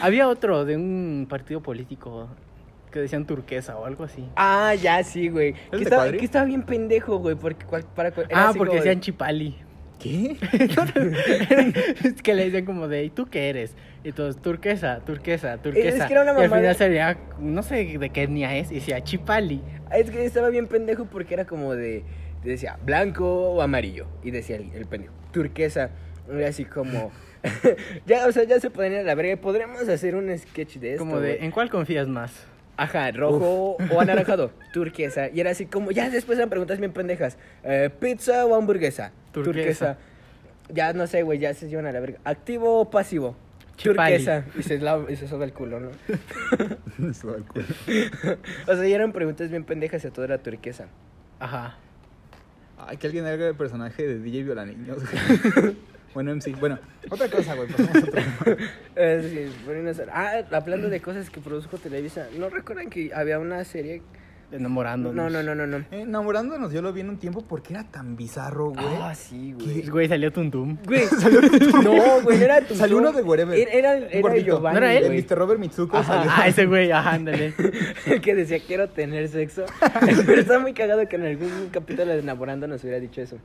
Había 0.00 0.28
otro 0.28 0.64
de 0.64 0.76
un 0.76 1.26
partido 1.28 1.60
político 1.62 2.28
que 2.90 3.00
decían 3.00 3.24
turquesa 3.26 3.76
o 3.78 3.84
algo 3.86 4.04
así. 4.04 4.24
Ah, 4.36 4.74
ya 4.74 5.02
sí, 5.04 5.28
güey. 5.28 5.52
Que 5.70 5.76
de 5.78 5.82
estaba, 5.84 6.02
Cuadri? 6.02 6.18
que 6.18 6.24
estaba 6.24 6.44
bien 6.44 6.62
pendejo, 6.62 7.18
güey, 7.18 7.36
porque 7.36 7.64
cual- 7.66 7.84
para 7.94 8.10
cual- 8.12 8.26
era 8.28 8.46
Ah, 8.46 8.48
así 8.50 8.58
porque 8.58 8.70
como 8.70 8.82
de- 8.82 8.88
decían 8.88 9.00
chipali. 9.00 9.56
¿Qué? 9.98 10.36
es 12.04 12.22
que 12.22 12.34
le 12.34 12.44
decían 12.46 12.64
como 12.64 12.88
de, 12.88 13.04
¿y 13.04 13.10
tú 13.10 13.26
qué 13.26 13.50
eres? 13.50 13.74
Y 14.02 14.12
todos, 14.12 14.40
turquesa, 14.40 15.00
turquesa, 15.04 15.58
turquesa. 15.58 16.06
que 16.06 16.12
era 16.14 16.22
una 16.22 16.32
y 16.32 16.36
al 16.36 16.48
mamada. 16.50 16.60
final 16.74 16.76
salía, 16.76 17.18
no 17.38 17.62
sé 17.62 17.98
de 17.98 18.08
qué 18.10 18.22
etnia 18.22 18.56
es, 18.56 18.70
y 18.72 18.76
decía 18.76 19.02
chipali. 19.04 19.60
Es 19.94 20.10
que 20.10 20.24
estaba 20.24 20.48
bien 20.48 20.68
pendejo 20.68 21.04
porque 21.04 21.34
era 21.34 21.44
como 21.44 21.74
de. 21.74 22.02
Decía 22.42 22.78
blanco 22.82 23.50
o 23.52 23.60
amarillo. 23.60 24.06
Y 24.24 24.30
decía 24.30 24.56
el, 24.56 24.72
el 24.72 24.86
pendejo. 24.86 25.12
Turquesa. 25.32 25.90
Era 26.32 26.48
así 26.48 26.64
como. 26.64 27.12
ya, 28.06 28.26
o 28.26 28.32
sea, 28.32 28.44
ya 28.44 28.60
se 28.60 28.70
pueden 28.70 28.92
ir 28.92 28.98
a 28.98 29.02
la 29.02 29.14
verga. 29.14 29.36
Podríamos 29.40 29.88
hacer 29.88 30.14
un 30.14 30.36
sketch 30.36 30.76
de 30.76 30.92
esto. 30.92 31.04
Como 31.04 31.20
de. 31.20 31.44
¿en 31.44 31.50
cuál 31.50 31.70
confías 31.70 32.08
más? 32.08 32.46
Ajá, 32.76 33.10
rojo 33.10 33.76
o 33.92 34.00
anaranjado, 34.00 34.52
turquesa. 34.72 35.28
Y 35.28 35.40
era 35.40 35.50
así 35.50 35.66
como, 35.66 35.90
ya 35.90 36.08
después 36.08 36.38
eran 36.38 36.48
preguntas 36.48 36.78
bien 36.78 36.92
pendejas. 36.92 37.36
Eh, 37.62 37.90
¿Pizza 38.00 38.46
o 38.46 38.54
hamburguesa? 38.54 39.12
Turquesa. 39.32 39.98
Ya 40.70 40.94
no 40.94 41.06
sé, 41.06 41.22
güey, 41.22 41.38
ya 41.38 41.52
se 41.52 41.68
llevan 41.68 41.84
a 41.86 41.92
la 41.92 42.00
verga. 42.00 42.18
¿Activo 42.24 42.80
o 42.80 42.90
pasivo? 42.90 43.36
Chipali. 43.76 44.16
Turquesa. 44.16 44.44
Y 44.58 44.62
se, 44.62 44.78
la, 44.78 44.98
y 45.10 45.16
se 45.16 45.28
soba 45.28 45.44
el 45.44 45.52
culo, 45.52 45.78
¿no? 45.78 45.90
Se 47.12 47.26
va 47.26 47.34
al 47.34 47.44
culo. 47.44 47.64
o 48.66 48.74
sea, 48.74 48.88
ya 48.88 48.94
eran 48.94 49.12
preguntas 49.12 49.50
bien 49.50 49.64
pendejas 49.64 50.02
y 50.04 50.10
todo 50.10 50.24
era 50.24 50.38
turquesa. 50.38 50.86
Ajá. 51.38 51.76
Ay, 52.78 52.96
que 52.96 53.08
alguien 53.08 53.26
haga 53.26 53.48
el 53.48 53.56
personaje 53.56 54.06
de 54.06 54.20
DJ 54.20 54.44
Violaniños. 54.44 55.02
Güey. 56.12 56.26
bueno, 56.26 56.32
MC. 56.34 56.58
Bueno, 56.58 56.78
otra 57.10 57.28
cosa, 57.28 57.54
güey. 57.54 57.68
pasamos 57.68 57.94
a 57.94 57.98
otro. 57.98 58.56
Eh, 58.96 59.50
sí, 59.52 60.04
Ah, 60.12 60.42
hablando 60.52 60.88
de 60.90 61.00
cosas 61.00 61.30
que 61.30 61.40
produjo 61.40 61.78
Televisa. 61.78 62.26
¿No 62.38 62.50
recuerdan 62.50 62.90
que 62.90 63.12
había 63.14 63.38
una 63.38 63.64
serie? 63.64 64.02
Enamorándonos. 64.52 65.14
No, 65.14 65.30
no, 65.30 65.42
no, 65.44 65.54
no, 65.54 65.66
no. 65.66 65.76
Eh, 65.92 66.02
Enamorándonos, 66.02 66.72
yo 66.72 66.82
lo 66.82 66.92
vi 66.92 67.02
en 67.02 67.10
un 67.10 67.18
tiempo 67.18 67.44
porque 67.46 67.72
era 67.72 67.84
tan 67.84 68.16
bizarro, 68.16 68.70
güey. 68.70 68.84
Ah, 69.00 69.14
sí, 69.14 69.52
güey. 69.52 69.82
Güey, 69.90 70.08
salió 70.08 70.32
Tuntum. 70.32 70.76
Güey, 70.84 71.04
no, 71.84 72.20
güey, 72.22 72.38
no 72.38 72.44
era 72.44 72.60
tu 72.60 72.74
Salió 72.74 72.98
uno 72.98 73.12
de 73.12 73.22
Wherever. 73.22 73.56
Era, 73.56 73.94
era, 73.94 74.08
era. 74.08 74.36
Giovanni, 74.38 74.80
¿No 74.80 74.84
era 74.86 74.94
él? 74.94 75.04
El 75.04 75.10
güey. 75.12 75.22
Mr. 75.22 75.38
Robert 75.38 75.60
Mitsuko 75.60 75.96
Ajá. 75.98 76.14
salió. 76.14 76.32
Ah, 76.34 76.48
ese 76.48 76.66
güey, 76.66 76.90
ajá, 76.90 77.12
ándale. 77.12 77.54
El 78.06 78.20
que 78.20 78.34
decía 78.34 78.58
quiero 78.66 78.88
tener 78.88 79.28
sexo. 79.28 79.66
Pero 80.26 80.40
está 80.40 80.58
muy 80.58 80.74
cagado 80.74 81.08
que 81.08 81.16
en 81.16 81.26
algún 81.26 81.68
capítulo 81.70 82.10
de 82.12 82.18
Enamorando 82.18 82.66
nos 82.66 82.82
hubiera 82.82 82.98
dicho 82.98 83.20
eso. 83.22 83.38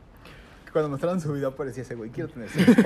Cuando 0.75 0.89
mostraron 0.89 1.21
su 1.21 1.31
video 1.31 1.47
aparecía 1.47 1.83
ese 1.83 1.95
güey. 1.95 2.09
Quiero 2.09 2.27
tener 2.27 2.49
sexo. 2.49 2.81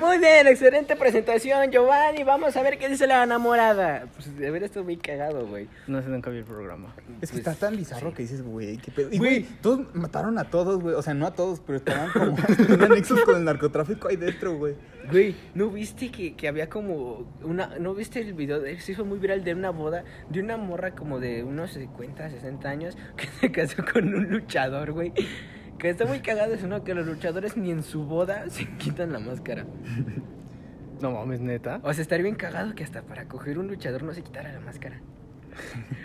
Muy 0.00 0.18
bien, 0.18 0.46
excelente 0.46 0.96
presentación, 0.96 1.70
Giovanni. 1.70 2.22
Vamos 2.24 2.56
a 2.56 2.62
ver 2.62 2.78
qué 2.78 2.88
dice 2.88 3.06
la 3.06 3.22
enamorada. 3.24 4.06
Pues 4.14 4.34
de 4.38 4.50
ver 4.50 4.62
esto 4.62 4.82
muy 4.84 4.96
cagado, 4.96 5.46
güey. 5.46 5.68
No 5.88 6.00
sé, 6.00 6.08
nunca 6.08 6.30
vi 6.30 6.38
el 6.38 6.44
programa. 6.44 6.94
Es 7.20 7.30
que 7.30 7.42
Pues, 7.42 7.46
está 7.46 7.54
tan 7.66 7.76
bizarro 7.76 8.08
sí. 8.08 8.16
que 8.16 8.22
dices, 8.22 8.40
güey, 8.42 8.78
qué 8.78 8.90
pedo. 8.90 9.10
Y, 9.12 9.18
Güey. 9.18 9.40
güey, 9.42 9.46
todos 9.60 9.94
mataron 9.94 10.38
a 10.38 10.44
todos, 10.44 10.80
güey. 10.80 10.94
O 10.94 11.02
sea, 11.02 11.12
no 11.12 11.26
a 11.26 11.34
todos, 11.34 11.60
pero 11.60 11.76
estaban 11.76 12.10
como... 12.10 12.36
tenían 12.66 12.88
nexos 12.88 13.20
con 13.20 13.36
el 13.36 13.44
narcotráfico 13.44 14.08
ahí 14.08 14.16
dentro, 14.16 14.56
güey. 14.56 14.74
Güey, 15.10 15.34
¿no 15.54 15.68
viste 15.68 16.10
que, 16.10 16.34
que 16.34 16.48
había 16.48 16.70
como 16.70 17.26
una... 17.42 17.78
¿No 17.78 17.94
viste 17.94 18.20
el 18.20 18.32
video? 18.32 18.60
de- 18.60 18.80
Se 18.80 18.92
hizo 18.92 19.04
muy 19.04 19.18
viral 19.18 19.44
de 19.44 19.52
una 19.52 19.68
boda 19.68 20.04
de 20.30 20.40
una 20.40 20.56
morra 20.56 20.92
como 20.94 21.20
de 21.20 21.44
unos 21.44 21.72
50, 21.72 22.30
60 22.30 22.66
años 22.66 22.96
que 23.18 23.26
se 23.40 23.52
casó 23.52 23.84
con 23.92 24.14
un 24.14 24.30
luchador, 24.30 24.92
güey. 24.92 25.12
Que 25.82 25.88
está 25.88 26.06
muy 26.06 26.20
cagado 26.20 26.54
eso, 26.54 26.68
¿no? 26.68 26.84
Que 26.84 26.94
los 26.94 27.04
luchadores 27.04 27.56
ni 27.56 27.72
en 27.72 27.82
su 27.82 28.04
boda 28.04 28.44
se 28.50 28.68
quitan 28.76 29.12
la 29.12 29.18
máscara. 29.18 29.66
No 31.00 31.10
mames, 31.10 31.40
neta. 31.40 31.80
O 31.82 31.92
sea, 31.92 32.02
estaría 32.02 32.22
bien 32.22 32.36
cagado 32.36 32.76
que 32.76 32.84
hasta 32.84 33.02
para 33.02 33.26
coger 33.26 33.58
un 33.58 33.66
luchador 33.66 34.04
no 34.04 34.14
se 34.14 34.22
quitara 34.22 34.52
la 34.52 34.60
máscara. 34.60 35.00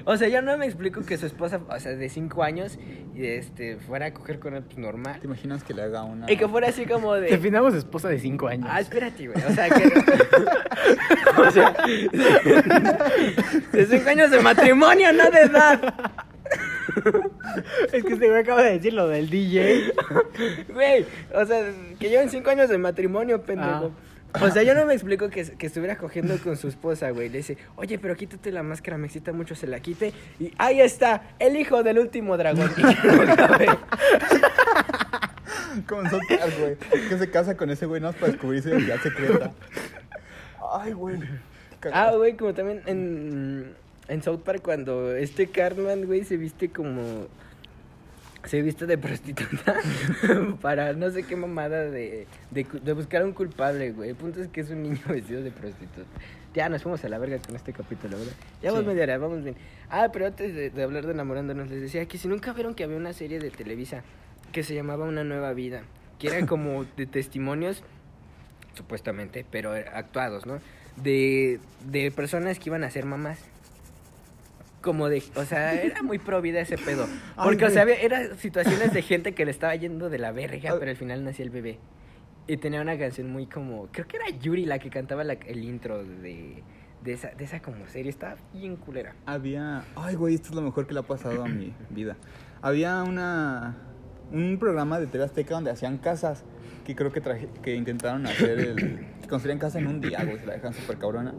O 0.03 0.17
sea, 0.17 0.29
yo 0.29 0.41
no 0.41 0.57
me 0.57 0.65
explico 0.65 1.05
que 1.05 1.15
su 1.19 1.27
esposa, 1.27 1.61
o 1.69 1.79
sea, 1.79 1.95
de 1.95 2.09
5 2.09 2.43
años, 2.43 2.79
y 3.15 3.27
este, 3.27 3.77
fuera 3.77 4.07
a 4.07 4.13
coger 4.13 4.39
con 4.39 4.55
él 4.55 4.63
pues, 4.63 4.79
normal. 4.79 5.19
¿Te 5.19 5.27
imaginas 5.27 5.63
que 5.63 5.75
le 5.75 5.83
haga 5.83 6.03
una... 6.03 6.29
Y 6.29 6.37
que 6.37 6.47
fuera 6.47 6.69
así 6.69 6.85
como 6.87 7.13
de... 7.13 7.29
Definamos 7.29 7.75
esposa 7.75 8.09
de 8.09 8.19
5 8.19 8.47
años. 8.47 8.67
Ah, 8.69 8.81
espérate, 8.81 9.27
güey. 9.27 9.45
O 9.45 9.51
sea, 9.51 9.69
que. 9.69 9.83
o 11.37 11.51
sea. 11.51 11.75
De 13.71 13.85
cinco 13.85 14.09
años 14.09 14.31
de 14.31 14.39
matrimonio, 14.39 15.13
no 15.13 15.29
de 15.29 15.39
edad. 15.41 15.93
Es 17.93 18.03
que 18.03 18.13
este 18.13 18.27
güey 18.27 18.41
acaba 18.41 18.61
de 18.63 18.73
decir 18.73 18.93
lo 18.93 19.07
del 19.07 19.29
DJ. 19.29 19.93
Güey. 20.73 21.05
O 21.33 21.45
sea, 21.45 21.71
que 21.99 22.09
llevan 22.09 22.29
cinco 22.29 22.49
años 22.49 22.69
de 22.69 22.77
matrimonio, 22.77 23.41
pendejo. 23.41 23.91
O 24.41 24.51
sea, 24.51 24.61
yo 24.63 24.73
no 24.73 24.85
me 24.85 24.93
explico 24.93 25.29
que, 25.29 25.43
que 25.43 25.67
estuviera 25.67 25.97
cogiendo 25.97 26.37
con 26.39 26.57
su 26.57 26.67
esposa, 26.67 27.09
güey. 27.11 27.29
Le 27.29 27.37
dice, 27.37 27.57
oye, 27.75 27.97
pero 27.97 28.15
quítate 28.15 28.51
la 28.51 28.61
máscara, 28.63 28.97
me 28.97 29.07
excita 29.07 29.31
mucho, 29.33 29.55
se 29.55 29.67
la 29.67 29.79
quite. 29.79 30.13
Y 30.39 30.51
ahí 30.57 30.81
está, 30.81 31.35
el 31.39 31.55
hijo 31.55 31.81
del 31.83 31.99
último 31.99 32.37
dragón. 32.37 32.69
Como 35.87 36.03
Park, 36.03 36.53
güey. 36.59 36.75
Que 37.09 37.17
se 37.17 37.29
casa 37.29 37.55
con 37.55 37.69
ese 37.69 37.85
güey 37.85 38.01
no 38.01 38.11
para 38.13 38.31
descubrir 38.31 38.61
su 38.63 38.69
identidad 38.69 38.99
secreta. 39.01 39.51
Ay, 40.73 40.93
güey. 40.93 41.19
Ah, 41.93 42.13
güey, 42.15 42.35
como 42.35 42.53
también 42.53 42.81
en, 42.85 43.75
en 44.07 44.21
South 44.23 44.39
Park 44.39 44.61
cuando 44.63 45.15
este 45.15 45.47
Cartman, 45.47 46.05
güey, 46.05 46.23
se 46.23 46.37
viste 46.37 46.69
como... 46.69 47.27
Se 48.45 48.61
viste 48.61 48.85
de 48.85 48.97
prostituta 48.97 49.75
para 50.61 50.93
no 50.93 51.09
sé 51.09 51.23
qué 51.23 51.35
mamada 51.35 51.83
de, 51.85 52.27
de, 52.51 52.93
buscar 52.93 53.23
a 53.23 53.25
un 53.25 53.33
culpable, 53.33 53.91
güey. 53.91 54.11
El 54.11 54.15
punto 54.15 54.41
es 54.41 54.47
que 54.47 54.61
es 54.61 54.69
un 54.69 54.83
niño 54.83 55.01
vestido 55.09 55.41
de 55.43 55.51
prostituta. 55.51 56.07
Ya 56.53 56.69
nos 56.69 56.81
fuimos 56.81 57.03
a 57.03 57.09
la 57.09 57.17
verga 57.17 57.39
con 57.39 57.55
este 57.57 57.73
capítulo, 57.73 58.17
¿verdad? 58.17 58.33
Ya 58.61 58.71
vamos 58.71 58.85
Sí. 58.85 58.89
media 58.89 59.03
hora, 59.03 59.17
vamos 59.17 59.43
bien. 59.43 59.55
Ah, 59.89 60.09
pero 60.13 60.27
antes 60.27 60.55
de, 60.55 60.69
de 60.69 60.83
hablar 60.83 61.05
de 61.05 61.11
enamorándonos, 61.11 61.69
les 61.69 61.81
decía 61.81 62.05
que 62.05 62.17
si 62.17 62.29
nunca 62.29 62.53
vieron 62.53 62.73
que 62.73 62.85
había 62.85 62.95
una 62.95 63.11
serie 63.11 63.39
de 63.39 63.49
Televisa 63.49 64.03
que 64.53 64.63
se 64.63 64.73
llamaba 64.75 65.05
Una 65.05 65.25
Nueva 65.25 65.51
Vida, 65.53 65.81
que 66.17 66.27
era 66.27 66.45
como 66.47 66.85
de 66.95 67.05
testimonios 67.05 67.83
supuestamente, 68.75 69.45
pero 69.51 69.71
actuados, 69.73 70.45
¿no? 70.45 70.61
De, 70.95 71.59
de 71.85 72.11
personas 72.11 72.59
que 72.59 72.69
iban 72.69 72.83
a 72.85 72.91
ser 72.91 73.05
mamás. 73.05 73.39
Como 74.87 75.09
de, 75.09 75.21
o 75.35 75.43
sea, 75.43 75.73
era 75.73 76.01
muy 76.01 76.17
pro 76.17 76.41
vida 76.41 76.61
ese 76.61 76.77
pedo. 76.77 77.05
Porque, 77.35 77.65
o 77.65 77.69
sea, 77.69 77.81
había, 77.81 77.95
eran 77.99 78.37
situaciones 78.37 78.93
de 78.93 79.01
gente 79.01 79.33
que 79.33 79.43
le 79.43 79.51
estaba 79.51 79.75
yendo 79.75 80.09
de 80.09 80.17
la 80.17 80.31
verga, 80.31 80.75
pero 80.79 80.89
al 80.89 80.95
final 80.95 81.25
nacía 81.25 81.43
el 81.43 81.51
bebé. 81.51 81.77
Y 82.47 82.55
tenía 82.55 82.79
una 82.81 82.97
canción 82.97 83.29
muy 83.29 83.47
como, 83.47 83.87
creo 83.91 84.07
que 84.07 84.15
era 84.15 84.29
Yuri 84.29 84.63
la 84.65 84.79
que 84.79 84.89
cantaba 84.89 85.25
la- 85.25 85.33
el 85.33 85.61
intro 85.65 86.05
de, 86.05 86.63
de, 87.03 87.11
esa, 87.13 87.31
de 87.31 87.43
esa 87.43 87.61
como 87.61 87.85
serie. 87.89 88.09
Estaba 88.09 88.37
bien 88.53 88.77
culera. 88.77 89.13
Había... 89.25 89.83
Ay, 89.97 90.15
güey, 90.15 90.35
esto 90.35 90.51
es 90.51 90.55
lo 90.55 90.61
mejor 90.61 90.87
que 90.87 90.93
le 90.93 91.01
ha 91.01 91.03
pasado 91.03 91.43
a 91.43 91.47
mi 91.49 91.73
vida. 91.89 92.15
Había 92.61 93.03
una... 93.03 93.75
Un 94.31 94.57
programa 94.57 95.01
de 95.01 95.07
TV 95.07 95.25
Azteca 95.25 95.55
donde 95.55 95.69
hacían 95.71 95.97
casas 95.97 96.45
que 96.85 96.95
creo 96.95 97.11
que 97.11 97.19
traje, 97.19 97.49
que 97.61 97.75
intentaron 97.75 98.25
hacer 98.25 98.57
el... 98.57 98.75
Que 99.21 99.27
construían 99.29 99.59
casa 99.59 99.79
en 99.79 99.87
un 99.87 99.99
día, 99.99 100.23
güey, 100.23 100.39
se 100.39 100.45
la 100.45 100.53
dejan 100.53 100.73
súper 100.73 100.97
cabrona. 100.97 101.33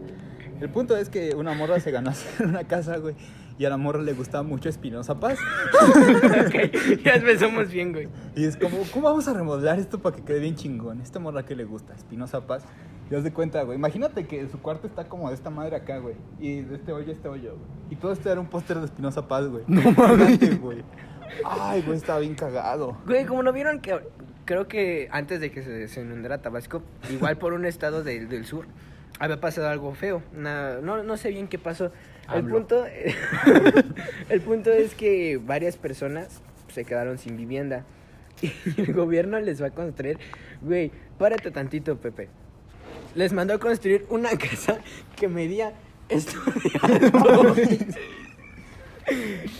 El 0.60 0.68
punto 0.70 0.96
es 0.96 1.08
que 1.08 1.34
una 1.34 1.52
morra 1.54 1.80
se 1.80 1.90
ganó 1.90 2.10
hacer 2.10 2.46
una 2.46 2.64
casa, 2.64 2.96
güey. 2.98 3.14
Y 3.58 3.64
a 3.64 3.70
la 3.70 3.76
morra 3.76 4.00
le 4.02 4.12
gustaba 4.12 4.44
mucho 4.44 4.68
Espinosa 4.68 5.18
Paz. 5.18 5.36
ok, 5.74 7.02
ya 7.04 7.14
empezamos 7.14 7.70
bien, 7.70 7.92
güey. 7.92 8.08
Y 8.36 8.44
es 8.44 8.56
como, 8.56 8.78
¿cómo 8.92 9.08
vamos 9.08 9.26
a 9.26 9.34
remodelar 9.34 9.80
esto 9.80 9.98
para 9.98 10.14
que 10.14 10.22
quede 10.22 10.38
bien 10.38 10.54
chingón? 10.54 11.00
Esta 11.00 11.18
morra 11.18 11.44
que 11.44 11.56
le 11.56 11.64
gusta, 11.64 11.92
Espinosa 11.94 12.46
Paz. 12.46 12.62
Y 13.10 13.14
haz 13.16 13.24
de 13.24 13.32
cuenta, 13.32 13.62
güey. 13.62 13.76
Imagínate 13.76 14.26
que 14.26 14.46
su 14.48 14.60
cuarto 14.60 14.86
está 14.86 15.08
como 15.08 15.28
de 15.28 15.34
esta 15.34 15.50
madre 15.50 15.74
acá, 15.74 15.98
güey. 15.98 16.14
Y 16.38 16.60
de 16.60 16.76
este 16.76 16.92
hoyo 16.92 17.08
a 17.08 17.12
este 17.12 17.28
hoyo, 17.28 17.56
güey. 17.56 17.68
Y 17.90 17.96
todo 17.96 18.12
esto 18.12 18.30
era 18.30 18.40
un 18.40 18.46
póster 18.46 18.78
de 18.78 18.84
Espinosa 18.84 19.26
Paz, 19.26 19.48
güey. 19.48 19.64
No 19.66 19.90
mames. 19.92 20.60
güey. 20.60 20.84
Ay, 21.44 21.82
güey, 21.82 21.96
estaba 21.96 22.20
bien 22.20 22.34
cagado. 22.36 22.96
Güey, 23.06 23.26
como 23.26 23.42
no 23.42 23.52
vieron 23.52 23.80
que 23.80 23.98
creo 24.44 24.68
que 24.68 25.08
antes 25.10 25.40
de 25.40 25.50
que 25.50 25.62
se, 25.62 25.88
se 25.88 26.00
inundara 26.00 26.40
Tabasco, 26.40 26.82
igual 27.10 27.36
por 27.38 27.54
un 27.54 27.66
estado 27.66 28.02
del, 28.04 28.28
del 28.28 28.46
sur, 28.46 28.66
había 29.18 29.40
pasado 29.40 29.68
algo 29.68 29.94
feo. 29.94 30.22
Una- 30.36 30.80
no, 30.80 31.02
no 31.02 31.16
sé 31.16 31.30
bien 31.30 31.48
qué 31.48 31.58
pasó. 31.58 31.92
El 32.34 32.44
punto, 32.44 32.84
el 34.28 34.40
punto 34.42 34.70
es 34.70 34.94
que 34.94 35.38
varias 35.42 35.76
personas 35.76 36.42
se 36.68 36.84
quedaron 36.84 37.18
sin 37.18 37.36
vivienda. 37.36 37.84
Y 38.42 38.52
el 38.82 38.92
gobierno 38.92 39.40
les 39.40 39.60
va 39.60 39.66
a 39.68 39.70
construir. 39.70 40.18
Güey, 40.62 40.92
párate 41.18 41.50
tantito, 41.50 41.96
Pepe. 41.96 42.28
Les 43.16 43.32
mandó 43.32 43.54
a 43.54 43.58
construir 43.58 44.06
una 44.10 44.30
casa 44.38 44.78
que 45.16 45.26
medía 45.26 45.72
esto 46.08 46.38
de 46.62 47.04
alto. 47.04 47.54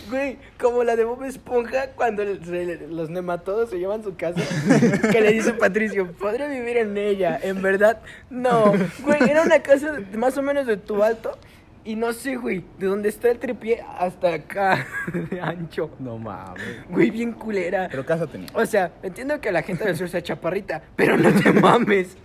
Güey, 0.09 0.37
como 0.59 0.83
la 0.83 0.95
de 0.95 1.03
Bob 1.05 1.23
Esponja 1.23 1.91
cuando 1.95 2.21
el- 2.23 2.95
los 2.95 3.09
nematodos 3.09 3.69
se 3.69 3.77
llevan 3.79 4.03
su 4.03 4.15
casa. 4.15 4.41
Que 5.11 5.21
le 5.21 5.31
dice 5.31 5.53
Patricio, 5.53 6.11
podría 6.13 6.47
vivir 6.47 6.77
en 6.77 6.97
ella. 6.97 7.39
En 7.41 7.61
verdad, 7.61 8.01
no. 8.29 8.73
Güey, 9.03 9.29
era 9.29 9.43
una 9.43 9.59
casa 9.61 9.91
de- 9.93 10.17
más 10.17 10.37
o 10.37 10.41
menos 10.41 10.65
de 10.67 10.77
tu 10.77 11.03
alto. 11.03 11.37
Y 11.85 11.95
no 11.95 12.11
sé, 12.13 12.35
güey, 12.35 12.63
de 12.77 12.87
donde 12.87 13.09
está 13.09 13.31
el 13.31 13.39
tripié 13.39 13.81
hasta 13.97 14.33
acá, 14.33 14.85
de 15.31 15.39
ancho. 15.41 15.89
No 15.97 16.17
mames. 16.17 16.61
Güey, 16.89 17.09
bien 17.09 17.31
culera. 17.31 17.87
Pero 17.89 18.05
casa 18.05 18.27
tenía. 18.27 18.49
O 18.53 18.65
sea, 18.65 18.91
entiendo 19.01 19.39
que 19.39 19.51
la 19.51 19.63
gente 19.63 19.85
del 19.85 19.95
sur 19.95 20.09
sea 20.09 20.21
chaparrita, 20.21 20.83
pero 20.95 21.17
no 21.17 21.31
te 21.31 21.51
mames. 21.53 22.17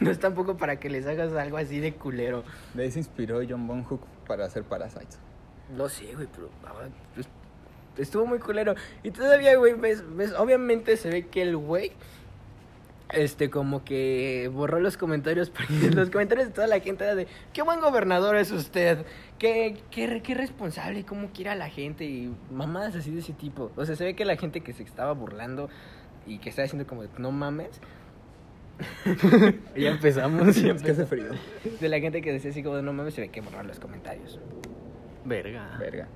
No 0.00 0.10
es 0.10 0.18
tampoco 0.18 0.56
para 0.56 0.76
que 0.76 0.88
les 0.88 1.06
hagas 1.06 1.32
algo 1.34 1.56
así 1.58 1.78
de 1.78 1.92
culero. 1.92 2.42
De 2.74 2.84
ahí 2.84 2.90
se 2.90 3.00
inspiró 3.00 3.40
John 3.48 3.66
Von 3.68 3.84
Hook 3.84 4.00
para 4.26 4.46
hacer 4.46 4.62
Parasites. 4.64 5.18
No 5.76 5.88
sé, 5.88 6.14
güey, 6.14 6.28
pero 6.32 6.50
ah, 6.66 6.88
pues, 7.14 7.28
estuvo 7.96 8.26
muy 8.26 8.38
culero. 8.38 8.74
Y 9.02 9.10
todavía, 9.10 9.56
güey, 9.56 9.74
ves, 9.74 10.04
ves, 10.16 10.32
obviamente 10.34 10.96
se 10.96 11.10
ve 11.10 11.26
que 11.26 11.42
el 11.42 11.56
güey, 11.56 11.92
este, 13.10 13.50
como 13.50 13.84
que 13.84 14.50
borró 14.52 14.80
los 14.80 14.96
comentarios, 14.96 15.50
porque 15.50 15.90
los 15.90 16.10
comentarios 16.10 16.48
de 16.48 16.54
toda 16.54 16.66
la 16.66 16.80
gente 16.80 17.04
era 17.04 17.14
de, 17.14 17.26
qué 17.52 17.62
buen 17.62 17.80
gobernador 17.80 18.36
es 18.36 18.50
usted, 18.50 19.04
qué, 19.38 19.82
qué, 19.90 20.20
qué 20.22 20.34
responsable, 20.34 21.04
cómo 21.04 21.30
quiere 21.32 21.50
a 21.50 21.54
la 21.54 21.68
gente, 21.68 22.04
y 22.04 22.34
mamadas 22.50 22.96
así 22.96 23.10
de 23.10 23.20
ese 23.20 23.32
tipo. 23.32 23.70
O 23.76 23.84
sea, 23.84 23.96
se 23.96 24.04
ve 24.04 24.14
que 24.14 24.24
la 24.24 24.36
gente 24.36 24.60
que 24.60 24.72
se 24.72 24.82
estaba 24.82 25.12
burlando 25.12 25.68
y 26.26 26.38
que 26.38 26.50
estaba 26.50 26.64
diciendo 26.64 26.86
como, 26.86 27.02
de, 27.02 27.08
no 27.18 27.32
mames, 27.32 27.80
ya 29.76 29.90
empezamos. 29.90 30.56
ya 30.56 30.72
Es 30.72 30.82
que 30.82 30.90
hace 30.90 31.02
empezamos. 31.02 31.08
frío. 31.08 31.78
De 31.80 31.88
la 31.88 32.00
gente 32.00 32.22
que 32.22 32.32
decía 32.32 32.50
así 32.50 32.62
como, 32.62 32.80
no 32.82 32.92
mames, 32.92 33.14
se 33.14 33.20
ve 33.20 33.28
que 33.28 33.40
borrar 33.40 33.64
los 33.64 33.78
comentarios. 33.78 34.40
Verga. 35.24 35.76
Verga. 35.78 36.08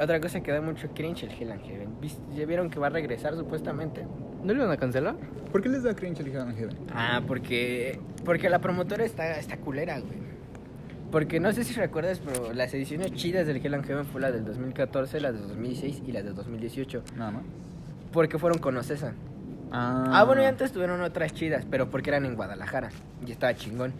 Otra 0.00 0.20
cosa 0.20 0.40
que 0.40 0.52
da 0.52 0.60
mucho 0.60 0.88
cringe, 0.94 1.24
el 1.24 1.30
Hell 1.32 1.50
and 1.52 1.62
Heaven. 1.64 2.00
¿Vis- 2.00 2.20
¿Ya 2.36 2.46
vieron 2.46 2.70
que 2.70 2.78
va 2.78 2.86
a 2.86 2.90
regresar 2.90 3.34
supuestamente? 3.34 4.06
¿No 4.44 4.52
le 4.52 4.60
iban 4.60 4.70
a 4.70 4.76
cancelar? 4.76 5.16
¿Por 5.50 5.60
qué 5.62 5.68
les 5.68 5.82
da 5.82 5.94
cringe 5.94 6.20
el 6.20 6.28
Hell 6.28 6.38
and 6.40 6.56
Heaven? 6.56 6.76
Ah, 6.94 7.20
porque 7.26 7.98
porque 8.24 8.48
la 8.48 8.60
promotora 8.60 9.04
está, 9.04 9.38
está 9.38 9.56
culera, 9.56 9.98
güey. 9.98 10.28
Porque 11.10 11.40
no 11.40 11.52
sé 11.52 11.64
si 11.64 11.74
recuerdas, 11.74 12.20
pero 12.24 12.52
las 12.52 12.72
ediciones 12.74 13.12
chidas 13.14 13.46
del 13.46 13.56
Hell 13.64 13.74
and 13.74 13.86
Heaven 13.86 14.04
fue 14.06 14.20
la 14.20 14.30
del 14.30 14.44
2014, 14.44 15.20
la 15.20 15.32
del 15.32 15.48
2016 15.48 16.02
y 16.06 16.12
la 16.12 16.22
del 16.22 16.34
2018. 16.34 17.02
Nada 17.16 17.30
más. 17.32 17.42
Porque 18.12 18.38
fueron 18.38 18.58
con 18.58 18.76
Ocesa. 18.76 19.14
Ah, 19.72 20.04
Ah, 20.12 20.24
bueno, 20.24 20.42
y 20.42 20.44
antes 20.44 20.70
tuvieron 20.70 21.00
otras 21.00 21.32
chidas, 21.32 21.66
pero 21.68 21.90
porque 21.90 22.10
eran 22.10 22.24
en 22.24 22.36
Guadalajara. 22.36 22.90
Y 23.26 23.32
estaba 23.32 23.54
chingón. 23.54 23.92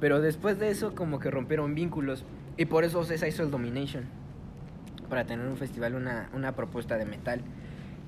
Pero 0.00 0.20
después 0.20 0.58
de 0.58 0.70
eso, 0.70 0.94
como 0.94 1.18
que 1.20 1.30
rompieron 1.30 1.74
vínculos. 1.74 2.24
Y 2.58 2.66
por 2.66 2.84
eso 2.84 2.98
Ocesa 2.98 3.26
hizo 3.26 3.42
el 3.42 3.50
Domination. 3.50 4.04
Para 5.08 5.24
tener 5.24 5.46
un 5.46 5.56
festival, 5.56 5.94
una, 5.94 6.28
una 6.34 6.54
propuesta 6.54 6.98
de 6.98 7.06
metal. 7.06 7.40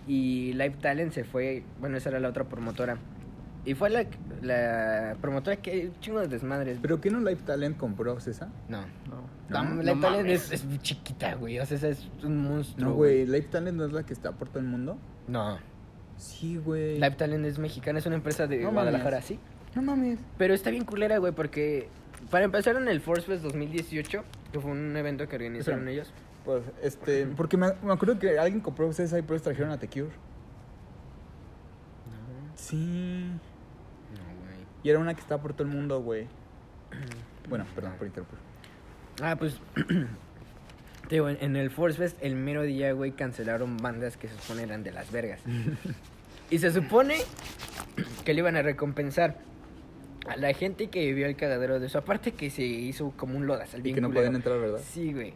Y 0.06 0.52
Live 0.54 0.76
Talent 0.82 1.12
se 1.12 1.24
fue. 1.24 1.62
Bueno, 1.80 1.96
esa 1.96 2.10
era 2.10 2.20
la 2.20 2.28
otra 2.28 2.44
promotora. 2.44 2.98
Y 3.64 3.74
fue 3.74 3.90
la, 3.90 4.04
la 4.42 5.16
promotora 5.20 5.56
que 5.56 5.90
chingo 6.00 6.20
de 6.20 6.28
desmadres. 6.28 6.78
¿Pero 6.82 7.00
qué 7.00 7.10
no 7.10 7.20
Live 7.20 7.42
Talent 7.46 7.76
compró 7.76 8.18
César? 8.20 8.48
No. 8.68 8.80
No. 9.08 9.22
No, 9.50 9.62
No, 9.74 9.82
Live 9.82 9.94
no 9.96 10.00
Talent 10.00 10.28
es, 10.30 10.50
es 10.52 10.64
muy 10.64 10.78
chiquita, 10.78 11.34
güey. 11.34 11.58
O 11.60 11.66
sea, 11.66 11.76
esa 11.76 11.88
es 11.88 12.08
un 12.22 12.38
monstruo. 12.42 12.90
No, 12.90 12.94
güey. 12.96 13.26
¿Live 13.26 13.48
Talent 13.50 13.76
no 13.78 13.84
es 13.84 13.92
la 13.92 14.02
que 14.04 14.12
está 14.12 14.32
por 14.32 14.48
todo 14.48 14.58
el 14.60 14.66
mundo? 14.66 14.98
No. 15.28 15.58
Sí, 16.16 16.56
güey. 16.56 16.94
Live 16.96 17.12
Talent 17.12 17.44
es 17.46 17.58
mexicana, 17.58 17.98
es 17.98 18.06
una 18.06 18.16
empresa 18.16 18.46
de 18.46 18.58
No 18.62 18.72
Guadalajara, 18.72 19.10
mames. 19.18 19.24
sí. 19.26 19.38
No 19.74 19.82
mames. 19.82 20.18
Pero 20.38 20.52
está 20.54 20.70
bien 20.70 20.84
culera, 20.84 21.18
güey, 21.18 21.32
porque 21.32 21.88
para 22.30 22.44
empezar 22.44 22.76
en 22.76 22.88
el 22.88 23.00
Force 23.00 23.26
Fest 23.26 23.42
2018, 23.42 24.24
que 24.52 24.60
fue 24.60 24.70
un 24.70 24.96
evento 24.96 25.28
que 25.28 25.36
organizaron 25.36 25.88
ellos. 25.88 26.12
Pues, 26.44 26.62
este... 26.82 27.26
Porque 27.26 27.56
me, 27.56 27.72
me 27.82 27.92
acuerdo 27.92 28.18
que 28.18 28.38
alguien 28.38 28.60
compró 28.60 28.90
y 28.90 29.22
por 29.22 29.36
eso 29.36 29.44
trajeron 29.44 29.70
a 29.70 29.78
The 29.78 29.88
Cure. 29.88 30.10
Sí. 32.54 33.26
No, 34.12 34.44
güey. 34.44 34.58
Y 34.82 34.90
era 34.90 34.98
una 34.98 35.14
que 35.14 35.20
estaba 35.20 35.40
por 35.40 35.54
todo 35.54 35.64
el 35.64 35.74
mundo, 35.74 36.00
güey. 36.02 36.26
Bueno, 37.48 37.66
perdón 37.74 37.94
por 37.98 38.06
interrumpir. 38.06 38.38
Ah, 39.20 39.34
pues. 39.34 39.60
te 39.74 41.16
digo, 41.16 41.28
en, 41.28 41.38
en 41.40 41.56
el 41.56 41.70
Force 41.70 41.98
Fest, 41.98 42.16
el 42.20 42.36
mero 42.36 42.62
día, 42.62 42.92
güey, 42.92 43.10
cancelaron 43.10 43.76
bandas 43.78 44.16
que 44.16 44.28
se 44.28 44.36
supone 44.36 44.62
eran 44.62 44.84
de 44.84 44.92
Las 44.92 45.10
Vergas. 45.10 45.40
y 46.50 46.58
se 46.58 46.70
supone 46.70 47.16
que 48.24 48.34
le 48.34 48.40
iban 48.40 48.54
a 48.54 48.62
recompensar 48.62 49.38
a 50.28 50.36
la 50.36 50.52
gente 50.52 50.88
que 50.88 51.06
vivió 51.06 51.26
el 51.26 51.36
cagadero 51.36 51.80
de 51.80 51.86
eso. 51.86 51.98
Aparte 51.98 52.32
que 52.32 52.50
se 52.50 52.62
hizo 52.62 53.12
como 53.16 53.36
un 53.36 53.46
lodazal 53.46 53.86
Y 53.86 53.94
que 53.94 54.00
no 54.00 54.08
culero. 54.08 54.20
podían 54.26 54.36
entrar, 54.36 54.58
¿verdad? 54.58 54.80
Sí, 54.82 55.12
güey. 55.12 55.34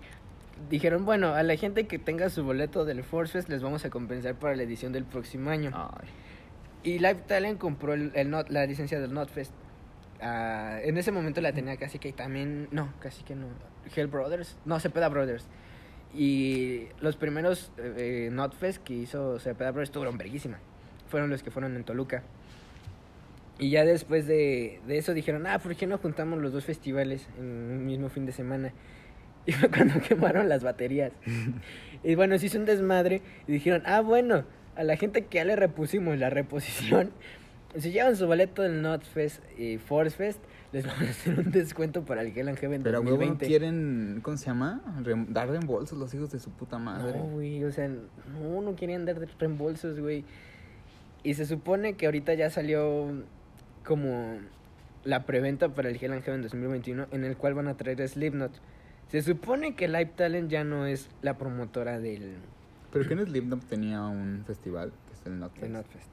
Dijeron, 0.71 1.05
bueno, 1.05 1.35
a 1.35 1.43
la 1.43 1.57
gente 1.57 1.87
que 1.87 1.99
tenga 1.99 2.29
su 2.31 2.45
boleto 2.45 2.85
del 2.85 3.03
Force 3.03 3.33
Fest 3.33 3.49
les 3.49 3.63
vamos 3.63 3.85
a 3.85 3.91
compensar 3.91 4.35
para 4.37 4.55
la 4.55 4.63
edición 4.63 4.93
del 4.93 5.05
próximo 5.05 5.51
año. 5.51 5.71
Ay. 5.75 6.09
Y 6.85 6.99
Live 6.99 7.23
Talent 7.27 7.59
compró 7.59 7.95
el, 7.95 8.13
el 8.15 8.31
Not- 8.31 8.51
la 8.51 8.67
licencia 8.67 9.01
del 9.01 9.13
Notfest. 9.13 9.53
Ah, 10.21 10.79
en 10.83 10.97
ese 10.97 11.11
momento 11.13 11.41
la 11.41 11.53
tenía 11.53 11.77
casi 11.77 11.99
que 11.99 12.13
también. 12.13 12.69
No, 12.71 12.93
casi 13.01 13.23
que 13.25 13.35
no. 13.35 13.47
Hell 13.97 14.07
Brothers. 14.07 14.57
No, 14.65 14.79
Cepeda 14.81 15.09
Brothers. 15.09 15.47
Y 16.15 16.87
los 17.01 17.17
primeros 17.17 17.73
eh, 17.79 18.27
eh, 18.29 18.31
Notfest 18.31 18.83
que 18.85 18.95
hizo 18.95 19.39
Cepeda 19.41 19.71
Brothers 19.73 19.89
estuvieron 19.89 20.17
verguísima. 20.17 20.59
Fueron 21.09 21.31
los 21.31 21.43
que 21.43 21.51
fueron 21.51 21.75
en 21.75 21.85
Toluca. 21.85 22.23
Y 23.59 23.71
ya 23.71 23.85
después 23.85 24.27
de, 24.27 24.81
de 24.87 24.99
eso 24.99 25.15
dijeron, 25.15 25.47
ah, 25.47 25.59
¿por 25.61 25.77
qué 25.77 25.87
no 25.87 25.99
juntamos 25.99 26.41
los 26.41 26.53
dos 26.53 26.65
festivales 26.65 27.29
en 27.39 27.45
un 27.45 27.87
mismo 27.87 28.09
fin 28.09 28.27
de 28.27 28.33
semana? 28.33 28.73
Y 29.47 29.53
fue 29.53 29.69
cuando 29.69 30.01
quemaron 30.01 30.49
las 30.49 30.65
baterías. 30.65 31.13
y 32.03 32.15
bueno, 32.15 32.39
se 32.39 32.47
hizo 32.47 32.59
un 32.59 32.65
desmadre 32.65 33.21
y 33.47 33.53
dijeron, 33.53 33.83
ah, 33.85 34.01
bueno, 34.01 34.45
a 34.75 34.83
la 34.85 34.97
gente 34.97 35.27
que 35.27 35.37
ya 35.37 35.45
le 35.45 35.55
repusimos 35.55 36.19
la 36.19 36.31
reposición, 36.31 37.11
si 37.77 37.91
llevan 37.93 38.17
su 38.17 38.27
boleto 38.27 38.63
del 38.63 38.81
Notfest 38.81 39.43
y 39.59 39.77
Force 39.77 40.17
Fest, 40.17 40.41
les 40.73 40.87
vamos 40.87 41.03
a 41.03 41.11
hacer 41.11 41.39
un 41.39 41.51
descuento 41.51 42.07
para 42.07 42.23
el 42.23 42.29
Hell 42.37 42.49
and 42.49 42.57
Heaven 42.59 42.83
Pero 42.83 42.97
a 42.97 43.01
huevo 43.01 43.19
no 43.19 43.27
2020. 43.35 43.47
quieren, 43.47 44.21
¿cómo 44.23 44.39
se 44.39 44.47
llama? 44.47 44.81
Rem- 45.03 45.27
dar 45.29 45.51
reembolsos 45.51 45.99
los 45.99 46.15
hijos 46.15 46.31
de 46.33 46.39
su 46.41 46.51
puta 46.51 46.79
madre. 46.79 47.19
No, 47.19 47.25
güey, 47.25 47.63
o 47.65 47.71
sea, 47.71 47.87
no, 47.89 48.63
no 48.63 48.75
querían 48.77 49.05
dar 49.05 49.19
reembolsos, 49.39 50.01
güey. 50.01 50.25
Y 51.23 51.35
se 51.35 51.45
supone 51.45 51.95
que 51.99 52.07
ahorita 52.07 52.33
ya 52.33 52.49
salió 52.49 53.13
como 53.85 54.39
la 55.05 55.27
preventa 55.27 55.69
para 55.69 55.91
el 55.91 55.97
Hell 56.03 56.13
and 56.13 56.23
Heaven 56.25 56.43
2021, 56.43 57.07
en 57.13 57.25
el 57.25 57.37
cual 57.37 57.55
van 57.55 57.69
a 57.69 57.77
traer 57.77 58.01
a 58.03 58.09
Slipknot. 58.09 58.53
Se 59.11 59.23
supone 59.23 59.75
que 59.77 59.87
Live 59.87 60.13
Talent 60.17 60.51
ya 60.51 60.65
no 60.65 60.87
es 60.87 61.09
la 61.23 61.37
promotora 61.37 62.01
del, 62.01 62.37
Pero 62.93 63.07
que 63.07 63.15
en 63.15 63.25
Slipknot 63.27 63.65
tenía 63.69 64.03
un 64.03 64.43
festival 64.47 64.93
que 65.09 65.13
es 65.21 65.27
el 65.27 65.39
Notfest. 65.39 65.63
del 65.63 65.73
Notfest. 65.73 66.09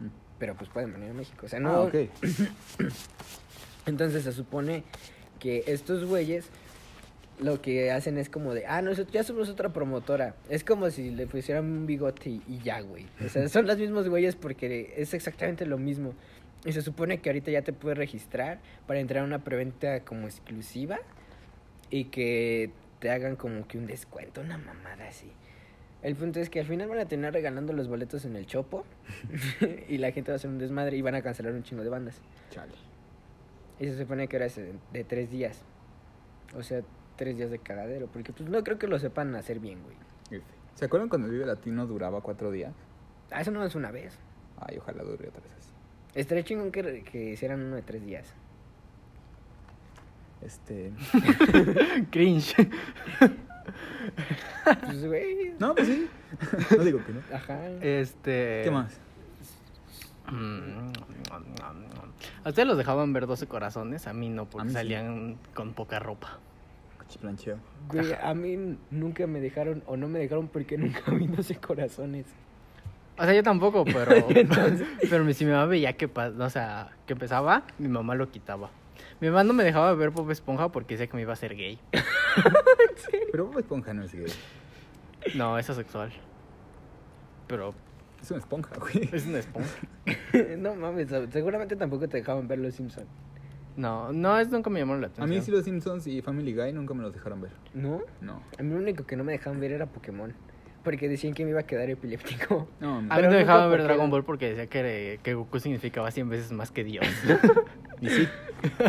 Mm. 0.00 0.06
Pero 0.38 0.54
pues 0.56 0.68
pueden 0.70 0.92
venir 0.92 1.10
a 1.10 1.14
México. 1.14 1.46
O 1.46 1.48
sea, 1.48 1.58
Ah, 1.58 1.62
no. 1.62 1.82
ok. 1.84 1.94
Entonces 3.86 4.24
se 4.24 4.32
supone 4.32 4.84
que 5.38 5.64
estos 5.66 6.04
güeyes 6.04 6.46
lo 7.40 7.60
que 7.60 7.90
hacen 7.90 8.18
es 8.18 8.28
como 8.28 8.54
de, 8.54 8.66
ah, 8.66 8.82
nosotros 8.82 9.12
ya 9.12 9.24
somos 9.24 9.48
otra 9.48 9.72
promotora. 9.72 10.36
Es 10.48 10.62
como 10.62 10.90
si 10.90 11.10
le 11.10 11.26
pusieran 11.26 11.64
un 11.64 11.86
bigote 11.86 12.30
y, 12.30 12.42
y 12.46 12.58
ya, 12.58 12.80
güey. 12.80 13.06
O 13.24 13.28
sea, 13.28 13.48
son 13.48 13.66
los 13.66 13.78
mismos 13.78 14.08
güeyes 14.08 14.36
porque 14.36 14.94
es 14.96 15.14
exactamente 15.14 15.66
lo 15.66 15.78
mismo. 15.78 16.14
Y 16.64 16.72
se 16.72 16.82
supone 16.82 17.20
que 17.20 17.28
ahorita 17.28 17.50
ya 17.50 17.62
te 17.62 17.72
puedes 17.72 17.98
registrar 17.98 18.60
para 18.86 19.00
entrar 19.00 19.22
a 19.22 19.26
una 19.26 19.42
preventa 19.42 20.04
como 20.04 20.26
exclusiva 20.26 21.00
y 21.90 22.04
que 22.04 22.70
te 23.00 23.10
hagan 23.10 23.36
como 23.36 23.66
que 23.66 23.78
un 23.78 23.86
descuento, 23.86 24.40
una 24.40 24.58
mamada 24.58 25.08
así. 25.08 25.32
El 26.02 26.16
punto 26.16 26.40
es 26.40 26.50
que 26.50 26.60
al 26.60 26.66
final 26.66 26.88
van 26.88 26.98
a 26.98 27.06
tener 27.06 27.32
regalando 27.32 27.72
los 27.72 27.88
boletos 27.88 28.24
en 28.24 28.36
el 28.36 28.46
chopo 28.46 28.84
y 29.88 29.98
la 29.98 30.12
gente 30.12 30.30
va 30.30 30.34
a 30.34 30.36
hacer 30.36 30.50
un 30.50 30.58
desmadre 30.58 30.96
y 30.96 31.02
van 31.02 31.14
a 31.14 31.22
cancelar 31.22 31.52
un 31.52 31.62
chingo 31.62 31.82
de 31.82 31.90
bandas. 31.90 32.20
Chale. 32.50 32.72
Y 33.78 33.86
se 33.86 33.98
supone 33.98 34.28
que 34.28 34.36
ahora 34.36 34.46
es 34.46 34.56
de, 34.56 35.04
tres 35.04 35.30
días. 35.30 35.62
O 36.54 36.62
sea, 36.62 36.82
tres 37.16 37.36
días 37.36 37.50
de 37.50 37.58
cagadero. 37.58 38.06
Porque 38.06 38.32
pues 38.32 38.48
no 38.48 38.62
creo 38.62 38.78
que 38.78 38.86
lo 38.86 38.98
sepan 38.98 39.34
hacer 39.34 39.58
bien, 39.58 39.82
güey. 39.82 39.96
F. 40.30 40.44
¿Se 40.74 40.84
acuerdan 40.84 41.08
cuando 41.08 41.26
el 41.26 41.32
Vive 41.34 41.46
Latino 41.46 41.86
duraba 41.86 42.20
cuatro 42.20 42.50
días? 42.50 42.72
Ah, 43.30 43.40
eso 43.40 43.50
no 43.50 43.64
es 43.64 43.74
una 43.74 43.90
vez. 43.90 44.18
Ay, 44.58 44.78
ojalá 44.78 45.02
dure 45.02 45.28
otra 45.28 45.42
vez 45.42 45.52
así. 45.58 45.71
Estaría 46.14 46.44
chingón 46.44 46.70
que, 46.70 47.02
que 47.02 47.30
hicieran 47.30 47.62
uno 47.62 47.76
de 47.76 47.82
tres 47.82 48.04
días. 48.04 48.34
Este... 50.42 50.92
Cringe. 52.10 52.54
Pues, 54.80 55.06
güey. 55.06 55.54
No, 55.58 55.74
pues 55.74 55.88
sí. 55.88 56.08
no 56.76 56.84
digo 56.84 57.04
que 57.04 57.12
no. 57.12 57.20
Ajá. 57.32 57.68
Este. 57.80 58.62
¿Qué 58.64 58.70
más? 58.70 58.98
Mm, 60.30 60.92
¿A 62.44 62.48
ustedes 62.48 62.66
los 62.66 62.76
dejaban 62.76 63.12
ver 63.12 63.26
12 63.26 63.46
corazones? 63.46 64.06
A 64.06 64.12
mí 64.12 64.28
no, 64.28 64.48
porque 64.48 64.64
mí 64.64 64.70
sí. 64.70 64.74
salían 64.74 65.38
con 65.54 65.74
poca 65.74 65.98
ropa. 65.98 66.38
Güey, 67.90 68.14
a 68.14 68.32
mí 68.34 68.78
nunca 68.90 69.26
me 69.26 69.40
dejaron, 69.40 69.82
o 69.86 69.96
no 69.96 70.08
me 70.08 70.18
dejaron 70.18 70.48
porque 70.48 70.78
nunca 70.78 71.10
vi 71.12 71.26
12 71.26 71.56
corazones. 71.56 72.26
O 73.18 73.24
sea, 73.24 73.34
yo 73.34 73.42
tampoco, 73.42 73.84
pero. 73.86 74.26
pero 75.10 75.32
si 75.34 75.44
mi 75.44 75.50
mamá 75.52 75.66
veía 75.66 75.92
que, 75.94 76.06
o 76.14 76.50
sea, 76.50 76.90
que 77.06 77.12
empezaba, 77.12 77.64
mi 77.78 77.88
mamá 77.88 78.14
lo 78.14 78.30
quitaba. 78.30 78.70
Mi 79.20 79.28
mamá 79.28 79.44
no 79.44 79.52
me 79.52 79.62
dejaba 79.64 79.92
ver 79.94 80.10
Bob 80.10 80.30
Esponja 80.30 80.70
porque 80.70 80.94
decía 80.94 81.06
que 81.06 81.16
me 81.16 81.22
iba 81.22 81.32
a 81.32 81.36
ser 81.36 81.54
gay. 81.54 81.78
Pero 83.30 83.46
Bob 83.46 83.58
Esponja 83.58 83.94
no 83.94 84.02
es 84.02 84.12
gay. 84.12 84.26
No, 85.36 85.58
es 85.58 85.70
asexual. 85.70 86.10
Pero 87.46 87.74
Es 88.20 88.30
una 88.30 88.40
esponja, 88.40 88.74
güey. 88.78 89.08
es 89.12 89.26
una 89.26 89.38
esponja. 89.38 89.70
no 90.58 90.74
mames, 90.74 91.08
seguramente 91.32 91.76
tampoco 91.76 92.08
te 92.08 92.16
dejaban 92.18 92.48
ver 92.48 92.58
Los 92.58 92.74
Simpsons. 92.74 93.06
No, 93.76 94.12
no, 94.12 94.38
es 94.38 94.48
nunca 94.50 94.68
me 94.70 94.80
llamó 94.80 94.94
la 94.96 95.06
A 95.06 95.10
atención. 95.10 95.30
mí 95.30 95.40
sí 95.40 95.50
los 95.50 95.64
Simpsons 95.64 96.06
y 96.06 96.20
Family 96.20 96.54
Guy 96.54 96.72
nunca 96.72 96.92
me 96.94 97.02
los 97.02 97.12
dejaron 97.14 97.40
ver. 97.40 97.52
¿No? 97.74 98.02
No. 98.20 98.42
A 98.58 98.62
mí 98.62 98.70
lo 98.70 98.76
único 98.80 99.06
que 99.06 99.16
no 99.16 99.24
me 99.24 99.32
dejaban 99.32 99.60
ver 99.60 99.72
era 99.72 99.86
Pokémon. 99.86 100.34
Porque 100.82 101.08
decían 101.08 101.34
que 101.34 101.44
me 101.44 101.50
iba 101.50 101.60
a 101.60 101.66
quedar 101.66 101.88
epiléptico. 101.88 102.68
No, 102.80 102.98
A 102.98 103.00
mí 103.00 103.22
nunca 103.22 103.36
dejaban 103.36 103.70
ver 103.70 103.82
Dragon 103.84 104.10
Ball 104.10 104.24
porque 104.24 104.50
decía 104.50 104.66
que, 104.66 105.20
que 105.22 105.34
Goku 105.34 105.60
significaba 105.60 106.10
100 106.10 106.28
veces 106.28 106.52
más 106.52 106.70
que 106.70 106.82
Dios. 106.82 107.06
y 108.00 108.08
sí. 108.08 108.28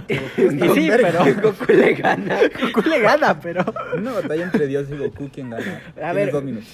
y 0.09 0.69
sí, 0.69 0.89
pero 0.89 1.19
Goku 1.41 1.71
le 1.71 1.93
gana. 1.93 2.39
Goku 2.61 2.89
le 2.89 2.99
gana, 2.99 3.39
pero... 3.39 3.63
Una 3.95 4.13
batalla 4.13 4.43
entre 4.45 4.67
Dios 4.67 4.89
y 4.89 4.97
Goku, 4.97 5.29
¿quién 5.31 5.51
gana? 5.51 5.81
A 6.01 6.13
ver. 6.13 6.31
dos 6.31 6.43
minutos. 6.43 6.69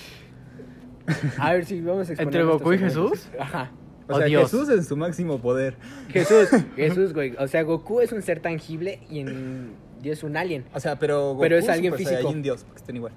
A 1.38 1.54
ver 1.54 1.66
si 1.66 1.82
vamos 1.82 2.10
a 2.10 2.14
exponer 2.14 2.42
¿Entre 2.42 2.44
Goku 2.44 2.74
y. 2.74 2.78
Jesús? 2.78 3.28
Ajá. 3.40 3.72
O 4.08 4.18
sea, 4.18 4.26
Dios. 4.26 4.44
Jesús 4.44 4.70
en 4.70 4.84
su 4.84 4.98
máximo 4.98 5.40
poder. 5.40 5.76
Jesús, 6.10 6.50
Jesús, 6.76 7.14
güey. 7.14 7.36
O 7.38 7.48
sea, 7.48 7.64
Goku 7.64 8.02
es 8.02 8.12
un 8.12 8.22
ser 8.22 8.40
tangible 8.40 9.02
y 9.10 9.20
en... 9.20 9.74
y 10.02 10.10
es 10.10 10.24
un 10.24 10.36
alien. 10.36 10.66
O 10.74 10.80
sea, 10.80 10.98
pero 10.98 11.30
Goku 11.30 11.42
Pero 11.42 11.58
es 11.58 11.70
alguien 11.70 11.94
físico. 11.94 12.34
Dios, 12.34 12.64
porque 12.64 12.80
estén 12.80 12.96
igual. 12.96 13.14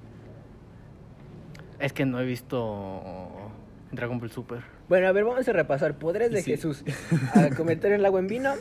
Es 1.82 1.92
que 1.92 2.06
no 2.06 2.20
he 2.20 2.24
visto 2.24 3.02
Dragon 3.90 4.18
Ball 4.18 4.30
Super. 4.30 4.60
Bueno, 4.88 5.08
a 5.08 5.12
ver, 5.12 5.24
vamos 5.24 5.46
a 5.48 5.52
repasar. 5.52 5.98
Poderes 5.98 6.30
de 6.30 6.40
Sí. 6.42 6.52
Jesús. 6.52 6.84
A 7.34 7.54
convertir 7.54 7.92
el 7.92 8.04
agua 8.06 8.20
en 8.20 8.28
vino, 8.28 8.54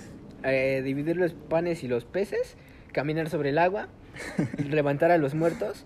eh, 0.44 0.82
dividir 0.84 1.18
los 1.18 1.34
panes 1.34 1.84
y 1.84 1.88
los 1.88 2.04
peces, 2.06 2.58
caminar 2.92 3.30
sobre 3.30 3.50
el 3.50 3.60
agua, 3.60 3.88
levantar 4.70 5.12
a 5.12 5.18
los 5.18 5.36
muertos. 5.36 5.86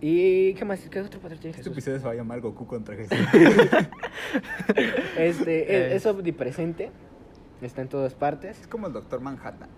¿Y 0.00 0.54
qué 0.54 0.64
más? 0.64 0.80
¿Qué 0.88 1.00
otro 1.00 1.18
poder 1.20 1.38
tiene 1.38 1.50
Este 1.56 1.62
Jesús? 1.62 1.72
episodio 1.72 1.98
se 1.98 2.04
va 2.06 2.12
a 2.12 2.14
llamar 2.14 2.40
Goku 2.40 2.66
contra 2.66 2.94
Jesús. 2.96 3.18
Este, 5.18 5.86
es, 5.88 5.92
es 5.94 6.06
omnipresente. 6.06 6.90
Está 7.62 7.82
en 7.82 7.88
todas 7.88 8.14
partes. 8.14 8.60
es 8.60 8.66
como 8.68 8.86
el 8.86 8.92
Doctor 8.92 9.20
Manhattan. 9.20 9.70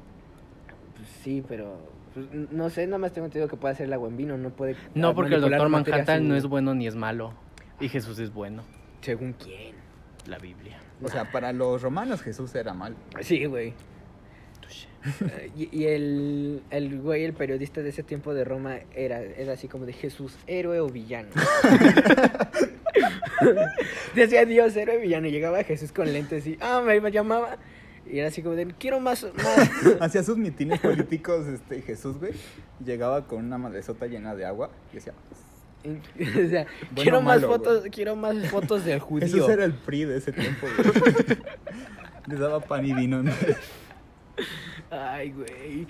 Pues 0.97 1.09
sí, 1.23 1.43
pero 1.47 1.79
pues, 2.15 2.27
no 2.51 2.71
sé, 2.71 2.87
nada 2.87 2.99
más 2.99 3.13
tengo 3.13 3.27
entendido 3.27 3.49
que 3.49 3.57
puede 3.57 3.75
hacer 3.75 3.87
el 3.87 3.93
agua 3.93 4.09
en 4.09 4.17
vino, 4.17 4.37
no 4.37 4.51
puede. 4.51 4.77
No, 4.95 5.15
porque 5.15 5.37
el 5.37 5.41
Doctor 5.41 5.69
Manhattan 5.69 6.29
no 6.29 6.37
es 6.37 6.47
bueno 6.47 6.75
ni 6.75 6.87
es 6.87 6.95
malo. 6.95 7.33
Y 7.81 7.89
Jesús 7.89 8.19
es 8.19 8.33
bueno. 8.33 8.63
Según 9.01 9.35
quién. 9.35 9.75
La 10.27 10.39
Biblia. 10.39 10.79
O 11.03 11.09
sea, 11.09 11.31
para 11.31 11.53
los 11.53 11.83
romanos 11.83 12.23
Jesús 12.23 12.55
era 12.55 12.75
mal. 12.75 12.97
Sí, 13.21 13.45
güey. 13.45 13.75
Eh, 15.21 15.51
Y, 15.57 15.79
y 15.79 15.85
el, 15.87 16.63
el 16.71 17.01
güey, 17.01 17.25
el 17.25 17.33
periodista 17.33 17.83
de 17.83 17.91
ese 17.91 18.03
tiempo 18.03 18.35
de 18.35 18.45
Roma, 18.45 18.79
era, 18.95 19.21
era 19.21 19.53
así 19.53 19.69
como 19.69 19.87
de 19.87 19.93
Jesús, 19.93 20.37
héroe 20.47 20.81
o 20.81 20.89
villano. 20.89 21.31
Decía 24.15 24.45
Dios, 24.45 24.77
héroe 24.77 24.99
o 24.99 25.01
villano. 25.01 25.29
Y 25.29 25.31
llegaba 25.31 25.63
Jesús 25.63 25.93
con 25.93 26.13
lentes 26.13 26.47
y, 26.47 26.59
ah, 26.61 26.83
me, 26.85 27.01
me 27.01 27.11
llamaba. 27.11 27.57
Y 28.11 28.19
era 28.19 28.29
así 28.29 28.43
como 28.43 28.55
de, 28.55 28.67
quiero 28.79 29.01
más, 29.01 29.27
más. 29.35 29.71
Hacía 30.01 30.23
sus 30.23 30.37
mitines 30.37 30.81
políticos 30.81 31.47
este 31.47 31.83
Jesús, 31.83 32.19
güey. 32.19 32.33
Llegaba 32.85 33.27
con 33.27 33.45
una 33.45 33.59
madresota 33.59 34.07
llena 34.07 34.35
de 34.35 34.47
agua 34.47 34.71
y 34.93 34.97
decía, 34.97 35.15
o 35.85 36.49
sea, 36.49 36.67
Bueno, 36.91 37.03
quiero 37.03 37.21
más 37.21 37.43
fotos, 37.43 37.85
quiero 37.91 38.17
más 38.17 38.49
fotos 38.49 38.85
del 38.85 38.99
judío. 39.01 39.29
Jesús 39.29 39.49
era 39.49 39.65
el 39.65 39.75
PRI 39.75 40.05
de 40.05 40.19
ese 40.19 40.33
tiempo, 40.33 40.67
güey. 40.77 41.39
Les 42.27 42.39
daba 42.39 42.61
pan 42.61 42.85
y 42.85 42.93
vino. 42.93 43.23
¿no? 43.23 43.33
Ay, 44.91 45.33
güey. 45.33 45.87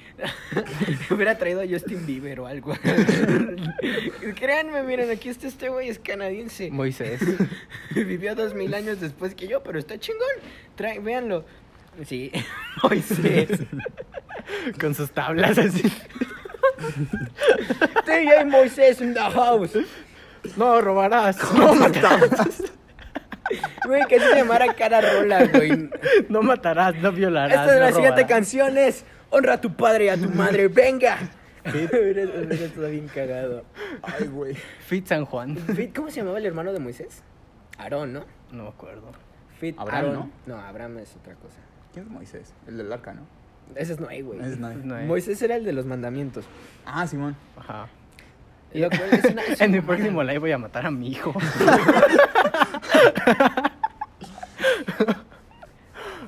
Hubiera 1.11 1.39
traído 1.39 1.61
a 1.61 1.65
Justin 1.69 2.05
Bieber 2.07 2.41
o 2.41 2.47
algo. 2.47 2.73
Créanme, 4.37 4.83
miren, 4.83 5.11
aquí 5.11 5.29
está 5.29 5.47
este 5.47 5.69
güey, 5.69 5.89
es 5.89 5.99
canadiense. 5.99 6.71
Moisés. 6.71 7.21
Vivió 7.95 8.35
dos 8.35 8.55
mil 8.55 8.75
años 8.75 9.01
después 9.01 9.35
que 9.35 9.47
yo, 9.47 9.63
pero 9.63 9.79
está 9.79 9.99
chingón. 9.99 10.27
Trae, 10.75 10.99
véanlo. 10.99 11.45
Sí, 12.05 12.31
Moisés. 12.83 13.61
Con 14.81 14.95
sus 14.95 15.11
tablas 15.11 15.59
así. 15.59 15.83
DJ 18.07 18.45
Moisés 18.47 19.01
in 19.01 19.15
the 19.15 19.21
house. 19.21 19.77
No, 20.57 20.81
robarás. 20.81 21.37
No 21.55 21.75
matarás. 21.75 22.63
Güey, 23.87 24.05
que 24.07 24.21
se 24.21 24.35
llamara 24.37 24.75
cara 24.75 25.01
rola, 25.01 25.47
güey. 25.47 25.91
No 26.29 26.43
matarás, 26.43 26.95
no 26.97 27.11
violarás. 27.13 27.61
Esta 27.61 27.67
es 27.67 27.73
no 27.75 27.81
la 27.81 27.87
siguiente 27.89 28.21
robarás. 28.23 28.29
canción 28.29 28.79
es 28.79 29.05
Honra 29.31 29.55
a 29.55 29.61
tu 29.61 29.75
padre 29.75 30.07
y 30.07 30.09
a 30.09 30.17
tu 30.17 30.29
madre, 30.31 30.69
venga. 30.69 31.19
Estado 31.65 32.89
bien 32.91 33.09
cagado. 33.09 33.65
Ay, 34.03 34.27
güey. 34.27 34.55
Fit 34.55 35.07
San 35.07 35.25
Juan. 35.27 35.57
Fit, 35.57 35.95
¿Cómo 35.95 36.11
se 36.11 36.17
llamaba 36.21 36.39
el 36.39 36.47
hermano 36.47 36.73
de 36.73 36.79
Moisés? 36.79 37.23
Aarón, 37.79 38.13
¿no? 38.13 38.25
No 38.53 38.63
me 38.65 38.69
acuerdo. 38.71 39.13
Fit 39.59 39.79
Abraham, 39.79 40.05
Aarón. 40.07 40.33
¿no? 40.47 40.57
Abraham 40.59 40.99
es 40.99 41.15
otra 41.17 41.35
cosa. 41.35 41.59
¿Quién 41.93 42.07
es 42.07 42.11
Moisés? 42.11 42.53
El 42.67 42.77
del 42.79 42.93
arca, 42.93 43.15
¿no? 43.15 43.23
Ese 43.75 43.93
es 43.95 44.01
Noé, 44.01 44.23
güey. 44.23 44.39
Ese 44.41 44.53
es 44.53 44.59
Noé. 44.59 44.77
Moisés 45.07 45.41
era 45.43 45.57
el 45.57 45.65
de 45.65 45.73
los 45.73 45.85
mandamientos. 45.87 46.45
Ah, 46.87 47.07
Simón. 47.07 47.37
Ajá. 47.57 47.89
Lo 48.75 48.89
cual 48.91 49.09
es 49.13 49.25
una- 49.25 49.43
es 49.43 49.61
En 49.63 49.71
mi 49.73 49.81
próximo 49.81 50.23
live 50.23 50.39
voy 50.39 50.53
a 50.53 50.59
matar 50.59 50.87
a 50.87 50.91
mi 50.91 51.09
hijo. 51.09 51.33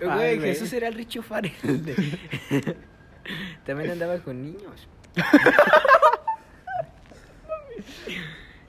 Güey. 0.01 0.41
Jesús 0.41 0.73
era 0.73 0.89
el 0.89 0.95
Richo 0.95 1.23
Farrell. 1.23 1.53
de- 1.85 2.77
También 3.67 3.91
andaba 3.91 4.19
con 4.19 4.43
niños. 4.43 4.89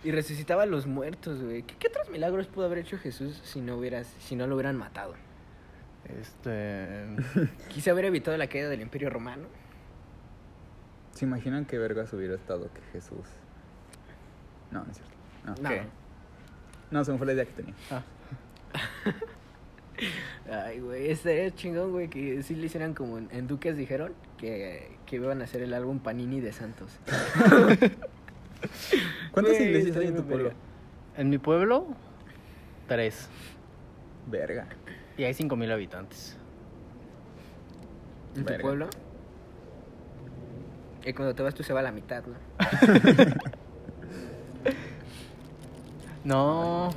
y 0.03 0.11
resucitaba 0.11 0.63
a 0.63 0.65
los 0.65 0.87
muertos, 0.87 1.41
güey. 1.41 1.63
¿Qué, 1.63 1.75
qué 1.79 1.87
otros 1.87 2.09
milagros 2.09 2.47
pudo 2.47 2.65
haber 2.65 2.79
hecho 2.79 2.97
Jesús 2.97 3.39
si 3.43 3.61
no 3.61 3.77
hubieras, 3.77 4.07
si 4.19 4.35
no 4.35 4.47
lo 4.47 4.55
hubieran 4.55 4.75
matado? 4.75 5.13
Este. 6.19 7.05
Quizá 7.69 7.91
haber 7.91 8.05
evitado 8.05 8.35
la 8.37 8.47
caída 8.47 8.69
del 8.69 8.81
Imperio 8.81 9.09
Romano. 9.09 9.43
¿Se 11.13 11.25
imaginan 11.25 11.65
qué 11.65 11.77
vergas 11.77 12.11
hubiera 12.13 12.35
estado 12.35 12.69
que 12.73 12.81
Jesús? 12.93 13.27
No, 14.71 14.83
no 14.83 14.91
es 14.91 14.97
cierto. 14.97 15.15
No, 15.45 15.55
No. 15.69 16.01
No 16.91 17.05
se 17.05 17.11
me 17.13 17.17
fue 17.17 17.27
la 17.27 17.33
idea 17.33 17.45
que 17.45 17.53
tenía. 17.53 17.73
Ah, 17.89 18.03
Ay, 20.65 20.79
güey, 20.79 21.09
estaría 21.09 21.49
chingón, 21.51 21.91
güey, 21.91 22.09
que 22.09 22.43
sí 22.43 22.55
le 22.55 22.65
hicieran 22.65 22.93
como 22.93 23.17
en, 23.17 23.29
en 23.31 23.47
Duques 23.47 23.77
dijeron 23.77 24.13
que, 24.37 24.97
que 25.05 25.15
iban 25.17 25.41
a 25.41 25.45
hacer 25.45 25.61
el 25.61 25.73
álbum 25.73 25.99
Panini 25.99 26.41
de 26.41 26.51
Santos. 26.51 26.99
¿Cuántas 29.31 29.59
iglesias 29.59 29.95
hay 29.95 30.07
en 30.07 30.15
tu 30.15 30.23
pueblo? 30.23 30.49
verga. 30.49 30.59
en 31.17 31.29
mi 31.29 31.37
pueblo, 31.37 31.87
tres. 32.87 33.29
Verga. 34.27 34.67
Y 35.17 35.23
hay 35.23 35.33
cinco 35.33 35.55
mil 35.55 35.71
habitantes. 35.71 36.37
¿En 38.35 38.43
tu 38.43 38.49
Verga. 38.49 38.61
pueblo? 38.61 38.89
Y 41.05 41.13
cuando 41.13 41.33
te 41.33 41.43
vas 41.43 41.53
tú 41.53 41.63
se 41.63 41.73
va 41.73 41.79
a 41.79 41.83
la 41.83 41.91
mitad, 41.91 42.23
¿no? 42.25 42.35
No. 46.23 46.91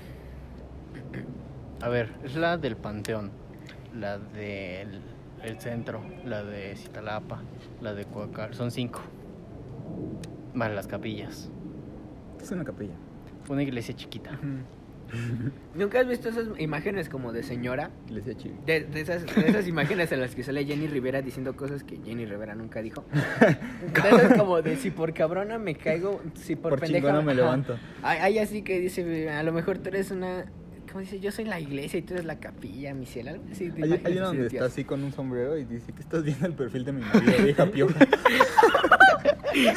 A 1.80 1.88
ver, 1.88 2.12
es 2.24 2.36
la 2.36 2.58
del 2.58 2.76
Panteón, 2.76 3.30
la 3.94 4.18
del 4.18 5.00
el 5.42 5.60
centro, 5.60 6.02
la 6.24 6.42
de 6.42 6.74
Citalapa, 6.76 7.42
la 7.80 7.94
de 7.94 8.04
Coacar. 8.06 8.54
Son 8.54 8.70
cinco. 8.70 9.00
Más 10.54 10.70
las 10.72 10.86
capillas. 10.86 11.50
Es 12.40 12.50
una 12.50 12.64
capilla. 12.64 12.94
Una 13.48 13.62
iglesia 13.62 13.94
chiquita. 13.94 14.38
¿Nunca 15.74 16.00
has 16.00 16.08
visto 16.08 16.28
esas 16.28 16.48
imágenes 16.58 17.08
como 17.08 17.32
de 17.32 17.42
señora? 17.42 17.90
De, 18.66 18.80
de 18.80 19.00
esas, 19.00 19.24
de 19.26 19.48
esas 19.48 19.66
imágenes 19.66 20.12
en 20.12 20.20
las 20.20 20.34
que 20.34 20.42
sale 20.42 20.64
Jenny 20.64 20.86
Rivera 20.86 21.22
diciendo 21.22 21.56
cosas 21.56 21.84
que 21.84 21.98
Jenny 22.04 22.26
Rivera 22.26 22.54
nunca 22.54 22.82
dijo. 22.82 23.04
De 23.14 24.08
esas 24.08 24.38
como 24.38 24.62
de 24.62 24.76
si 24.76 24.90
por 24.90 25.12
cabrona 25.12 25.58
me 25.58 25.74
caigo, 25.74 26.20
si 26.34 26.56
por, 26.56 26.70
Por 26.70 26.80
pendeja 26.80 27.08
chingona 27.08 27.22
me 27.22 27.34
levanto. 27.34 27.76
Hay, 28.02 28.18
hay 28.18 28.38
así 28.38 28.62
que 28.62 28.80
dice, 28.80 29.30
a 29.30 29.42
lo 29.42 29.52
mejor 29.52 29.78
tú 29.78 29.88
eres 29.88 30.10
una... 30.10 30.44
¿Cómo 30.88 31.00
dice? 31.00 31.18
Yo 31.18 31.32
soy 31.32 31.44
la 31.44 31.58
iglesia 31.58 31.98
y 31.98 32.02
tú 32.02 32.14
eres 32.14 32.24
la 32.24 32.38
capilla, 32.38 32.94
mi 32.94 33.06
cielo. 33.06 33.30
Algo 33.30 33.44
así. 33.50 33.72
Hay, 33.82 34.00
hay 34.04 34.14
donde 34.14 34.42
de 34.42 34.46
está 34.46 34.66
así 34.66 34.84
con 34.84 35.02
un 35.02 35.12
sombrero 35.12 35.58
y 35.58 35.64
dice 35.64 35.92
que 35.92 36.00
estás 36.00 36.22
viendo 36.22 36.46
el 36.46 36.52
perfil 36.52 36.84
de 36.84 36.92
mi 36.92 37.00
marido, 37.00 37.42
vieja 37.42 37.66
pioja. 37.66 37.98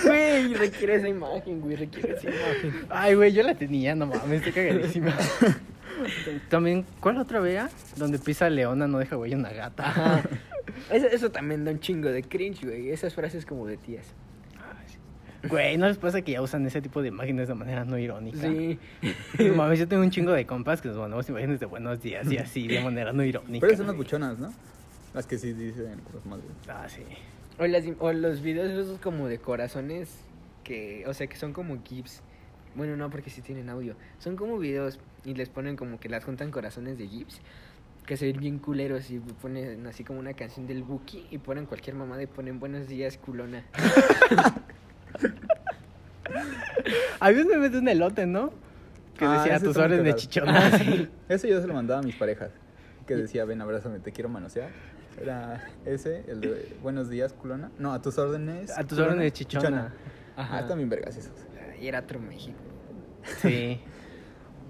Güey, 0.03 0.53
requiere 0.53 0.95
esa 0.95 1.07
imagen, 1.07 1.61
güey, 1.61 1.75
requiere 1.75 2.13
esa 2.13 2.29
imagen. 2.29 2.85
Ay, 2.89 3.15
güey, 3.15 3.31
yo 3.33 3.43
la 3.43 3.55
tenía, 3.55 3.95
no 3.95 4.07
mames, 4.07 4.45
estoy 4.45 4.51
cagadísima. 4.51 5.15
También, 6.49 6.85
¿cuál 6.99 7.17
otra 7.17 7.39
vea? 7.39 7.69
Donde 7.95 8.19
pisa 8.19 8.49
leona 8.49 8.87
no 8.87 8.99
deja 8.99 9.15
güey 9.15 9.33
una 9.33 9.49
gata. 9.49 9.89
Ajá. 9.89 10.23
Eso, 10.91 11.07
eso 11.07 11.31
también 11.31 11.65
da 11.65 11.71
un 11.71 11.79
chingo 11.79 12.09
de 12.09 12.21
cringe, 12.23 12.63
güey. 12.65 12.91
Esas 12.91 13.15
frases 13.15 13.45
como 13.45 13.65
de 13.65 13.77
tías. 13.77 14.13
Güey, 15.49 15.77
¿no 15.77 15.87
les 15.87 15.97
pasa 15.97 16.21
que 16.21 16.33
ya 16.33 16.41
usan 16.41 16.65
ese 16.65 16.81
tipo 16.81 17.01
de 17.01 17.09
imágenes 17.09 17.47
de 17.47 17.53
manera 17.53 17.85
no 17.85 17.97
irónica? 17.97 18.41
Sí. 18.41 18.79
No 19.39 19.55
mames, 19.55 19.79
yo 19.79 19.87
tengo 19.87 20.03
un 20.03 20.09
chingo 20.09 20.31
de 20.31 20.45
compas 20.45 20.81
que 20.81 20.87
nos 20.89 20.97
mandamos 20.97 21.29
imágenes 21.29 21.59
de 21.59 21.65
buenos 21.67 22.01
días 22.01 22.29
y 22.31 22.37
así, 22.37 22.67
de 22.67 22.81
manera 22.81 23.13
no 23.13 23.23
irónica. 23.23 23.65
Pero 23.65 23.77
son 23.77 23.87
las 23.87 23.95
buchonas, 23.95 24.37
¿no? 24.39 24.51
Las 25.13 25.25
que 25.25 25.37
sí 25.37 25.53
dicen 25.53 25.99
cosas 26.01 26.25
más. 26.25 26.39
güey. 26.39 26.51
Ah, 26.67 26.85
sí. 26.89 27.03
O, 27.59 27.65
las, 27.67 27.83
o 27.99 28.11
los 28.13 28.41
videos 28.41 28.69
esos 28.71 28.99
como 28.99 29.27
de 29.27 29.39
corazones 29.39 30.19
que, 30.63 31.03
o 31.07 31.13
sea, 31.13 31.27
que 31.27 31.35
son 31.37 31.53
como 31.53 31.81
GIFs. 31.83 32.21
Bueno, 32.75 32.95
no, 32.95 33.09
porque 33.09 33.29
sí 33.29 33.41
tienen 33.41 33.69
audio. 33.69 33.95
Son 34.19 34.35
como 34.35 34.57
videos 34.59 34.99
y 35.25 35.33
les 35.33 35.49
ponen 35.49 35.75
como 35.75 35.99
que 35.99 36.09
las 36.09 36.23
juntan 36.23 36.51
corazones 36.51 36.97
de 36.97 37.07
GIFs. 37.07 37.41
Que 38.05 38.15
se 38.15 38.25
ven 38.31 38.39
bien 38.39 38.59
culeros 38.59 39.09
y 39.11 39.19
ponen 39.19 39.85
así 39.87 40.03
como 40.03 40.19
una 40.19 40.33
canción 40.33 40.65
del 40.67 40.83
Buki 40.83 41.27
y 41.31 41.39
ponen 41.39 41.65
cualquier 41.65 41.95
mamada 41.95 42.23
y 42.23 42.27
ponen 42.27 42.59
buenos 42.59 42.87
días, 42.87 43.17
culona. 43.17 43.65
Había 47.19 47.41
un 47.43 47.47
meme 47.49 47.69
de 47.69 47.79
un 47.79 47.87
elote, 47.87 48.25
¿no? 48.25 48.51
Que 49.17 49.25
Ah, 49.25 49.39
decía 49.39 49.55
ese 49.55 49.65
tus 49.65 49.75
está 49.75 49.87
muy 49.87 49.97
órdenes 49.97 50.21
de 50.23 50.39
cagado. 50.39 50.77
chichona. 50.77 51.09
Eso 51.29 51.47
yo 51.47 51.59
se 51.61 51.67
lo 51.67 51.73
mandaba 51.73 51.99
a 52.01 52.03
mis 52.03 52.15
parejas. 52.15 52.51
Que 53.07 53.15
decía, 53.15 53.45
ven, 53.45 53.61
abrázame, 53.61 53.99
te 53.99 54.11
quiero 54.11 54.29
manosear. 54.29 54.69
Era 55.19 55.63
ese, 55.85 56.23
el 56.27 56.41
de 56.41 56.77
buenos 56.81 57.09
días, 57.09 57.33
culona. 57.33 57.71
No, 57.79 57.93
a 57.93 58.01
tus 58.01 58.17
órdenes. 58.17 58.71
A 58.77 58.81
tus 58.83 58.97
culona, 58.97 59.13
órdenes, 59.13 59.33
chichona. 59.33 59.93
Ah, 60.35 60.59
están 60.61 60.77
bien 60.77 60.89
vergas 60.89 61.17
esos. 61.17 61.33
Y 61.81 61.87
era 61.87 61.99
otro 61.99 62.19
México. 62.19 62.57
Sí. 63.41 63.79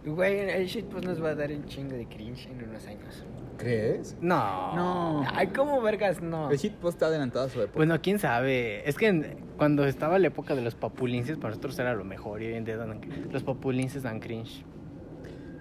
Güey, 0.06 0.40
el 0.52 0.68
shit 0.68 0.86
pues 0.86 1.04
nos 1.04 1.22
va 1.22 1.32
a 1.32 1.36
dar 1.36 1.52
un 1.52 1.66
chingo 1.66 1.94
de 1.98 2.08
cringe 2.08 2.48
en 2.48 2.64
unos 2.70 2.88
años. 2.88 3.26
¿Crees? 3.58 4.16
No. 4.22 4.74
No. 4.74 5.26
Ay, 5.34 5.48
¿cómo 5.48 5.82
vergas 5.82 6.22
no? 6.22 6.50
El 6.50 6.58
shitpost 6.58 6.96
está 6.96 7.08
adelantado 7.08 7.46
a 7.48 7.50
su 7.50 7.60
época. 7.62 7.76
Bueno, 7.76 8.00
quién 8.02 8.18
sabe. 8.18 8.88
Es 8.88 8.96
que 8.96 9.08
en- 9.08 9.36
cuando 9.58 9.84
estaba 9.86 10.18
la 10.18 10.28
época 10.28 10.56
de 10.56 10.62
los 10.62 10.76
papulinces, 10.76 11.36
para 11.36 11.50
nosotros 11.50 11.78
era 11.80 11.94
lo 11.94 12.06
mejor. 12.06 12.42
Y 12.42 12.46
hoy 12.46 12.54
en 12.54 12.64
día 12.64 12.78
dan- 12.78 13.02
los 13.32 13.44
papulinces 13.44 14.04
dan 14.04 14.22
cringe. 14.22 14.64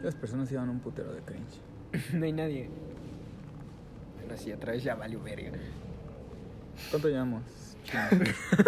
Las 0.02 0.14
personas 0.14 0.52
iban 0.52 0.68
un 0.68 0.78
putero 0.78 1.12
de 1.12 1.22
cringe. 1.22 1.60
no 2.14 2.24
hay 2.24 2.32
nadie. 2.32 2.70
Bueno, 4.26 4.42
sí, 4.42 4.52
otra 4.52 4.72
vez 4.72 4.82
ya 4.82 4.94
valió 4.94 5.22
verga. 5.22 5.52
¿Cuánto 6.90 7.08
llevamos? 7.08 7.42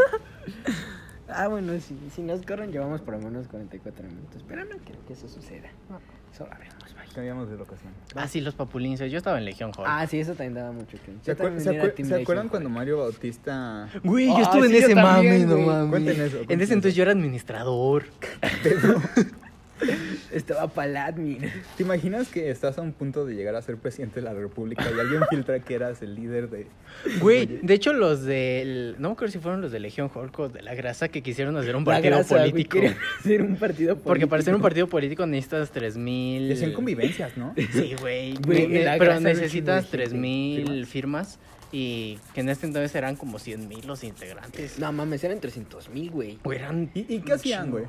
Ah, 1.30 1.46
bueno, 1.46 1.74
sí, 1.78 1.94
si 2.14 2.22
nos 2.22 2.40
corren 2.40 2.72
llevamos 2.72 3.02
por 3.02 3.12
lo 3.12 3.20
menos 3.20 3.48
44 3.48 4.02
minutos, 4.08 4.42
pero 4.48 4.64
no 4.64 4.76
creo 4.78 4.96
que 5.06 5.12
eso 5.12 5.28
suceda. 5.28 5.68
Solo 6.34 6.50
haremos, 6.54 6.78
vaya. 6.96 7.12
Cambiamos 7.14 7.50
de 7.50 7.58
locación. 7.58 7.92
Ah, 8.14 8.26
sí, 8.26 8.40
los 8.40 8.54
papulinces. 8.54 9.12
Yo 9.12 9.18
estaba 9.18 9.36
en 9.36 9.44
Legión 9.44 9.70
Hulk. 9.76 9.86
Ah, 9.86 10.06
sí, 10.06 10.18
eso 10.20 10.30
también 10.32 10.54
daba 10.54 10.72
mucho 10.72 10.96
cringe. 11.04 11.20
¿Se, 11.22 11.32
Yo 11.32 11.34
acuer- 11.34 11.36
también 11.42 11.60
se 11.64 11.74
era 11.74 11.84
acuer- 11.84 11.94
Team 11.96 12.08
¿se 12.08 12.14
acuerdan 12.14 12.46
Legion, 12.46 12.48
cuando. 12.48 12.70
Mario 12.70 12.98
Bautista... 13.00 13.90
Güey, 14.04 14.28
yo 14.28 14.36
Ah, 14.38 14.42
estuve 14.42 14.66
en 14.68 14.72
sí, 14.72 14.78
ese 14.78 14.94
mame, 14.94 15.38
no 15.44 15.58
mames. 15.58 15.90
Cuenten 15.90 16.20
eso, 16.22 16.38
En 16.48 16.60
ese 16.62 16.72
entonces 16.72 16.94
yo 16.94 17.02
era 17.02 17.12
administrador. 17.12 18.04
Estaba 20.32 20.68
para 20.68 20.88
el 20.90 20.96
admin. 20.96 21.38
¿Te 21.76 21.82
imaginas 21.82 22.28
que 22.28 22.50
estás 22.50 22.78
a 22.78 22.82
un 22.82 22.92
punto 22.92 23.24
de 23.24 23.34
llegar 23.34 23.54
a 23.54 23.62
ser 23.62 23.76
presidente 23.76 24.16
de 24.20 24.22
la 24.26 24.34
república 24.34 24.84
y 24.94 24.98
alguien 25.00 25.22
filtra 25.30 25.60
que 25.60 25.74
eras 25.74 26.02
el 26.02 26.14
líder 26.14 26.50
de... 26.50 26.66
Güey, 27.20 27.46
de 27.62 27.74
hecho 27.74 27.92
los 27.92 28.22
del... 28.24 28.96
No 28.98 29.08
me 29.10 29.12
acuerdo 29.14 29.32
si 29.32 29.38
fueron 29.38 29.60
los 29.60 29.72
de 29.72 29.80
Legión 29.80 30.10
Hulk 30.14 30.38
o 30.38 30.48
de 30.48 30.62
la 30.62 30.74
grasa 30.74 31.08
que 31.08 31.22
quisieron 31.22 31.56
hacer 31.56 31.76
un 31.76 31.84
La 31.84 31.92
partido 31.94 32.14
grasa, 32.16 32.36
güey, 32.38 32.50
político. 32.50 32.74
querían 32.74 32.96
hacer 33.20 33.42
un 33.42 33.56
partido 33.56 33.88
político. 33.94 34.08
Porque 34.08 34.26
para 34.26 34.42
ser 34.42 34.54
un 34.54 34.62
partido 34.62 34.86
político 34.86 35.26
necesitas 35.26 35.70
3000... 35.70 36.42
Y 36.42 36.52
hacían 36.52 36.72
convivencias, 36.72 37.36
¿no? 37.36 37.54
Sí, 37.72 37.94
güey. 38.00 38.34
Güey, 38.44 38.66
Ne- 38.68 38.96
pero 38.98 39.18
necesitas 39.20 39.84
chingo 39.90 39.98
de 39.98 40.06
gente. 40.08 40.64
3000 40.64 40.86
firmas 40.86 41.38
y 41.70 42.18
que 42.34 42.40
en 42.40 42.48
este 42.48 42.66
entonces 42.66 42.94
eran 42.94 43.14
como 43.16 43.38
100.000 43.38 43.84
los 43.84 44.02
integrantes. 44.02 44.78
No 44.78 44.90
mames, 44.92 45.22
eran 45.24 45.38
300 45.38 45.90
mil, 45.90 46.10
güey. 46.10 46.38
Güey, 46.42 46.58
eran 46.58 46.90
¿Y, 46.94 47.14
y 47.16 47.20
qué 47.20 47.34
hacían, 47.34 47.70
güey? 47.70 47.84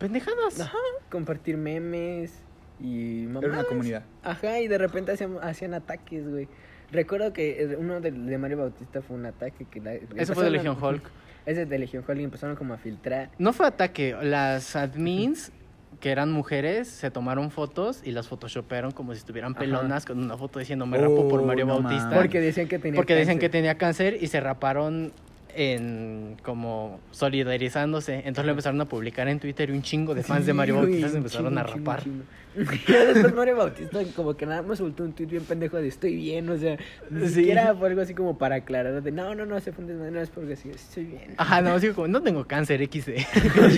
Pendejadas. 0.00 0.58
Ajá, 0.60 0.76
compartir 1.10 1.56
memes 1.56 2.42
y 2.80 3.20
Era 3.22 3.28
una 3.30 3.40
mamadas. 3.42 3.66
comunidad. 3.66 4.02
Ajá, 4.24 4.58
y 4.58 4.66
de 4.66 4.78
repente 4.78 5.12
hacían, 5.12 5.36
hacían 5.42 5.74
ataques, 5.74 6.28
güey. 6.28 6.48
Recuerdo 6.90 7.32
que 7.32 7.62
eh, 7.62 7.76
uno 7.76 8.00
de, 8.00 8.10
de 8.10 8.38
Mario 8.38 8.56
Bautista 8.58 9.00
fue 9.02 9.16
un 9.16 9.26
ataque 9.26 9.64
que... 9.70 9.80
la- 9.80 9.94
Eso 9.94 10.34
fue 10.34 10.50
de 10.50 10.58
a- 10.58 10.72
Hulk. 10.72 11.08
Ese 11.46 11.62
es 11.62 11.68
de 11.68 11.78
Legion 11.78 12.04
Hulk 12.06 12.18
y 12.18 12.24
empezaron 12.24 12.56
como 12.56 12.74
a 12.74 12.78
filtrar. 12.78 13.30
No 13.38 13.52
fue 13.52 13.66
ataque, 13.66 14.16
las 14.22 14.74
admins 14.76 15.52
que 16.00 16.10
eran 16.10 16.30
mujeres 16.32 16.88
se 16.88 17.10
tomaron 17.10 17.50
fotos 17.50 18.00
y 18.04 18.12
las 18.12 18.26
photoshopearon 18.28 18.90
como 18.92 19.12
si 19.12 19.18
estuvieran 19.18 19.52
Ajá. 19.52 19.60
pelonas 19.60 20.04
con 20.06 20.18
una 20.18 20.36
foto 20.36 20.58
diciendo 20.58 20.86
me 20.86 20.96
rapo 20.98 21.28
por 21.28 21.40
Oh, 21.40 21.44
Mario 21.46 21.66
no 21.66 21.80
Bautista. 21.80 22.10
Porque 22.14 22.40
decían 22.40 22.68
que 22.68 22.78
tenía 22.78 22.96
Porque 22.96 23.14
dicen 23.16 23.38
que 23.38 23.46
cáncer. 23.46 23.50
tenía 23.50 23.74
cáncer 23.76 24.16
y 24.20 24.26
se 24.28 24.40
raparon 24.40 25.12
en 25.56 26.36
como 26.42 27.00
solidarizándose. 27.10 28.16
Entonces 28.18 28.44
lo 28.44 28.50
empezaron 28.52 28.80
a 28.80 28.84
publicar 28.86 29.28
en 29.28 29.40
Twitter 29.40 29.70
y 29.70 29.72
un 29.72 29.82
chingo 29.82 30.14
de 30.14 30.22
fans 30.22 30.46
de 30.46 30.52
Mario 30.52 30.76
Bautista 30.76 31.08
se 31.08 31.16
empezaron 31.16 31.56
a 31.58 31.62
rapar. 31.62 32.02
chingo, 32.02 32.22
chingo. 32.24 32.24
Ya 32.88 33.04
después 33.04 33.32
Mario 33.34 33.56
Bautista 33.56 34.00
como 34.16 34.36
que 34.36 34.44
nada 34.44 34.62
más 34.62 34.78
soltó 34.78 35.04
un 35.04 35.12
tweet 35.12 35.26
bien 35.28 35.44
pendejo 35.44 35.76
de 35.76 35.86
estoy 35.86 36.16
bien, 36.16 36.48
o 36.50 36.56
sea, 36.58 36.76
ni 37.08 37.28
Sí. 37.28 37.34
siquiera 37.34 37.74
fue 37.76 37.88
algo 37.90 38.00
así 38.00 38.12
como 38.12 38.38
para 38.38 38.56
aclarar 38.56 39.00
de 39.02 39.12
no, 39.12 39.36
no, 39.36 39.46
no, 39.46 39.60
se 39.60 39.70
desmadre, 39.70 40.10
no 40.10 40.20
es 40.20 40.30
porque 40.30 40.56
sí, 40.56 40.68
estoy 40.70 41.04
bien. 41.04 41.34
Ajá, 41.36 41.62
no, 41.62 41.78
digo 41.78 41.94
como, 41.94 42.08
no 42.08 42.20
tengo 42.22 42.44
cáncer, 42.46 42.80
XD. 42.84 43.10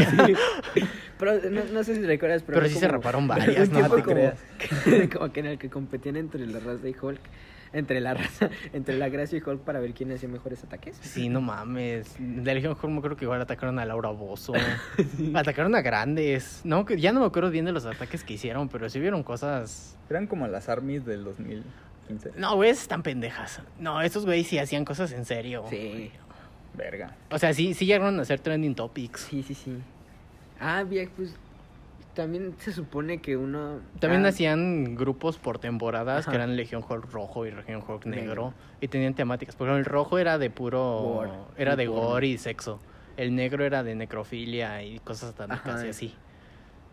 Sí. 0.75 0.83
Pero 1.19 1.51
no, 1.51 1.61
no 1.73 1.85
sé 1.85 1.95
si 1.97 2.03
recuerdas, 2.03 2.43
pero, 2.45 2.57
Pero 2.61 2.69
sí 2.69 2.75
se 2.79 2.87
como- 2.87 2.93
raparon 2.93 3.29
varias, 3.29 3.69
no 3.71 3.83
te 3.83 3.89
como, 3.91 4.03
creas. 4.05 4.39
como 5.13 5.33
que 5.33 5.41
en 5.41 5.47
el 5.47 5.59
que 5.59 5.69
competían 5.69 6.17
entre 6.17 6.47
la 6.47 6.59
raza 6.59 6.89
y 6.89 6.97
Hulk, 7.01 7.21
entre 7.73 8.01
la 8.01 8.15
raza, 8.15 8.51
entre 8.73 8.97
la 8.99 9.09
Gracia 9.09 9.39
y 9.39 9.43
Hulk 9.43 9.61
para 9.63 9.81
ver 9.81 9.93
quién 9.95 10.13
hacía 10.13 10.29
mejores 10.29 10.63
ataques. 10.65 10.97
Sí, 11.01 11.29
no 11.29 11.41
mames. 11.41 12.15
De 12.19 12.55
Legión 12.55 12.77
Hulk 12.81 13.03
creo 13.03 13.17
que 13.17 13.25
igual 13.25 13.41
atacaron 13.41 13.79
a 13.79 13.85
Laura 13.85 14.11
Bozo. 14.11 14.53
Atacaron 15.35 15.75
a 15.75 15.83
grandes. 15.83 16.61
No, 16.65 16.85
que 16.85 17.01
ya 17.01 17.13
no 17.13 17.21
me 17.21 17.27
acuerdo 17.27 17.51
bien 17.51 17.65
de 17.65 17.73
los 17.73 17.87
ataques 17.87 18.25
que 18.25 18.35
hicieron, 18.35 18.69
pero 18.69 18.89
sí 18.89 19.01
vieron 19.01 19.23
cosas. 19.23 19.97
Eran 20.11 20.27
como 20.27 20.47
las 20.47 20.69
armies 20.69 21.05
del 21.07 21.25
2015. 21.25 22.33
No, 22.37 22.57
güey, 22.57 22.71
están 22.71 23.03
pendejas. 23.03 23.61
No, 23.79 24.03
estos 24.03 24.27
güeyes 24.27 24.47
sí 24.47 24.59
hacían 24.59 24.85
cosas 24.85 25.13
en 25.13 25.25
serio. 25.25 25.65
Sí, 25.71 26.11
Verga. 26.75 27.15
O 27.31 27.39
sea, 27.39 27.53
sí, 27.53 27.75
sí 27.75 27.87
llegaron 27.87 28.19
a 28.19 28.23
hacer 28.23 28.41
trending 28.41 28.75
topics. 28.75 29.21
sí, 29.31 29.43
sí, 29.43 29.55
sí. 29.55 29.79
Ah, 30.59 30.85
bien, 30.85 31.11
pues 31.17 31.35
también 32.15 32.55
se 32.59 32.73
supone 32.73 33.21
que 33.21 33.37
uno... 33.37 33.81
También 34.01 34.25
ah, 34.27 34.29
hacían 34.29 34.95
grupos 34.95 35.39
por 35.39 35.59
temporadas 35.59 36.23
Ajá. 36.23 36.31
que 36.31 36.37
eran 36.37 36.57
Legión 36.57 36.85
Hulk 36.89 37.11
rojo 37.11 37.47
y 37.47 37.51
Legión 37.53 37.83
Hulk 37.87 38.07
negro, 38.07 38.25
Negro. 38.27 38.55
y 38.81 38.89
tenían 38.89 39.15
temáticas. 39.15 39.57
Por 39.57 39.67
ejemplo, 39.69 39.79
el 39.81 39.85
rojo 39.87 40.19
era 40.19 40.39
de 40.39 40.51
puro 40.51 40.81
Gore. 41.01 41.31
era 41.57 41.77
de 41.77 41.87
gore 41.87 42.27
y 42.27 42.39
sexo. 42.39 42.81
El 43.17 43.35
negro 43.35 43.65
era 43.65 43.83
de 43.83 43.95
necrofilia 43.95 44.83
y 44.83 44.99
cosas 45.01 45.31
satánicas 45.31 45.77
Ajá. 45.77 45.87
y 45.87 45.91
así. 45.91 46.15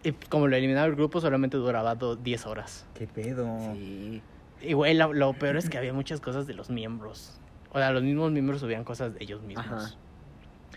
Y 0.04 0.12
como 0.14 0.48
lo 0.48 0.56
eliminaba 0.56 0.88
el 0.88 0.96
grupo 0.96 1.20
solamente 1.22 1.58
duraba 1.58 1.96
do- 1.96 2.16
10 2.16 2.46
horas. 2.46 2.86
¿Qué 2.94 3.06
pedo? 3.08 3.48
Sí. 3.74 4.22
Y 4.62 4.74
güey, 4.74 4.94
lo, 4.96 5.14
lo 5.14 5.34
peor 5.34 5.58
es 5.58 5.70
que 5.70 5.78
había 5.78 5.94
muchas 5.94 6.20
cosas 6.22 6.48
de 6.48 6.54
los 6.54 6.70
miembros. 6.70 7.40
O 7.72 7.78
sea, 7.78 7.92
los 7.92 8.04
mismos 8.04 8.32
miembros 8.32 8.62
subían 8.62 8.84
cosas 8.84 9.14
de 9.14 9.24
ellos 9.24 9.42
mismos. 9.44 9.66
Ajá. 9.66 9.96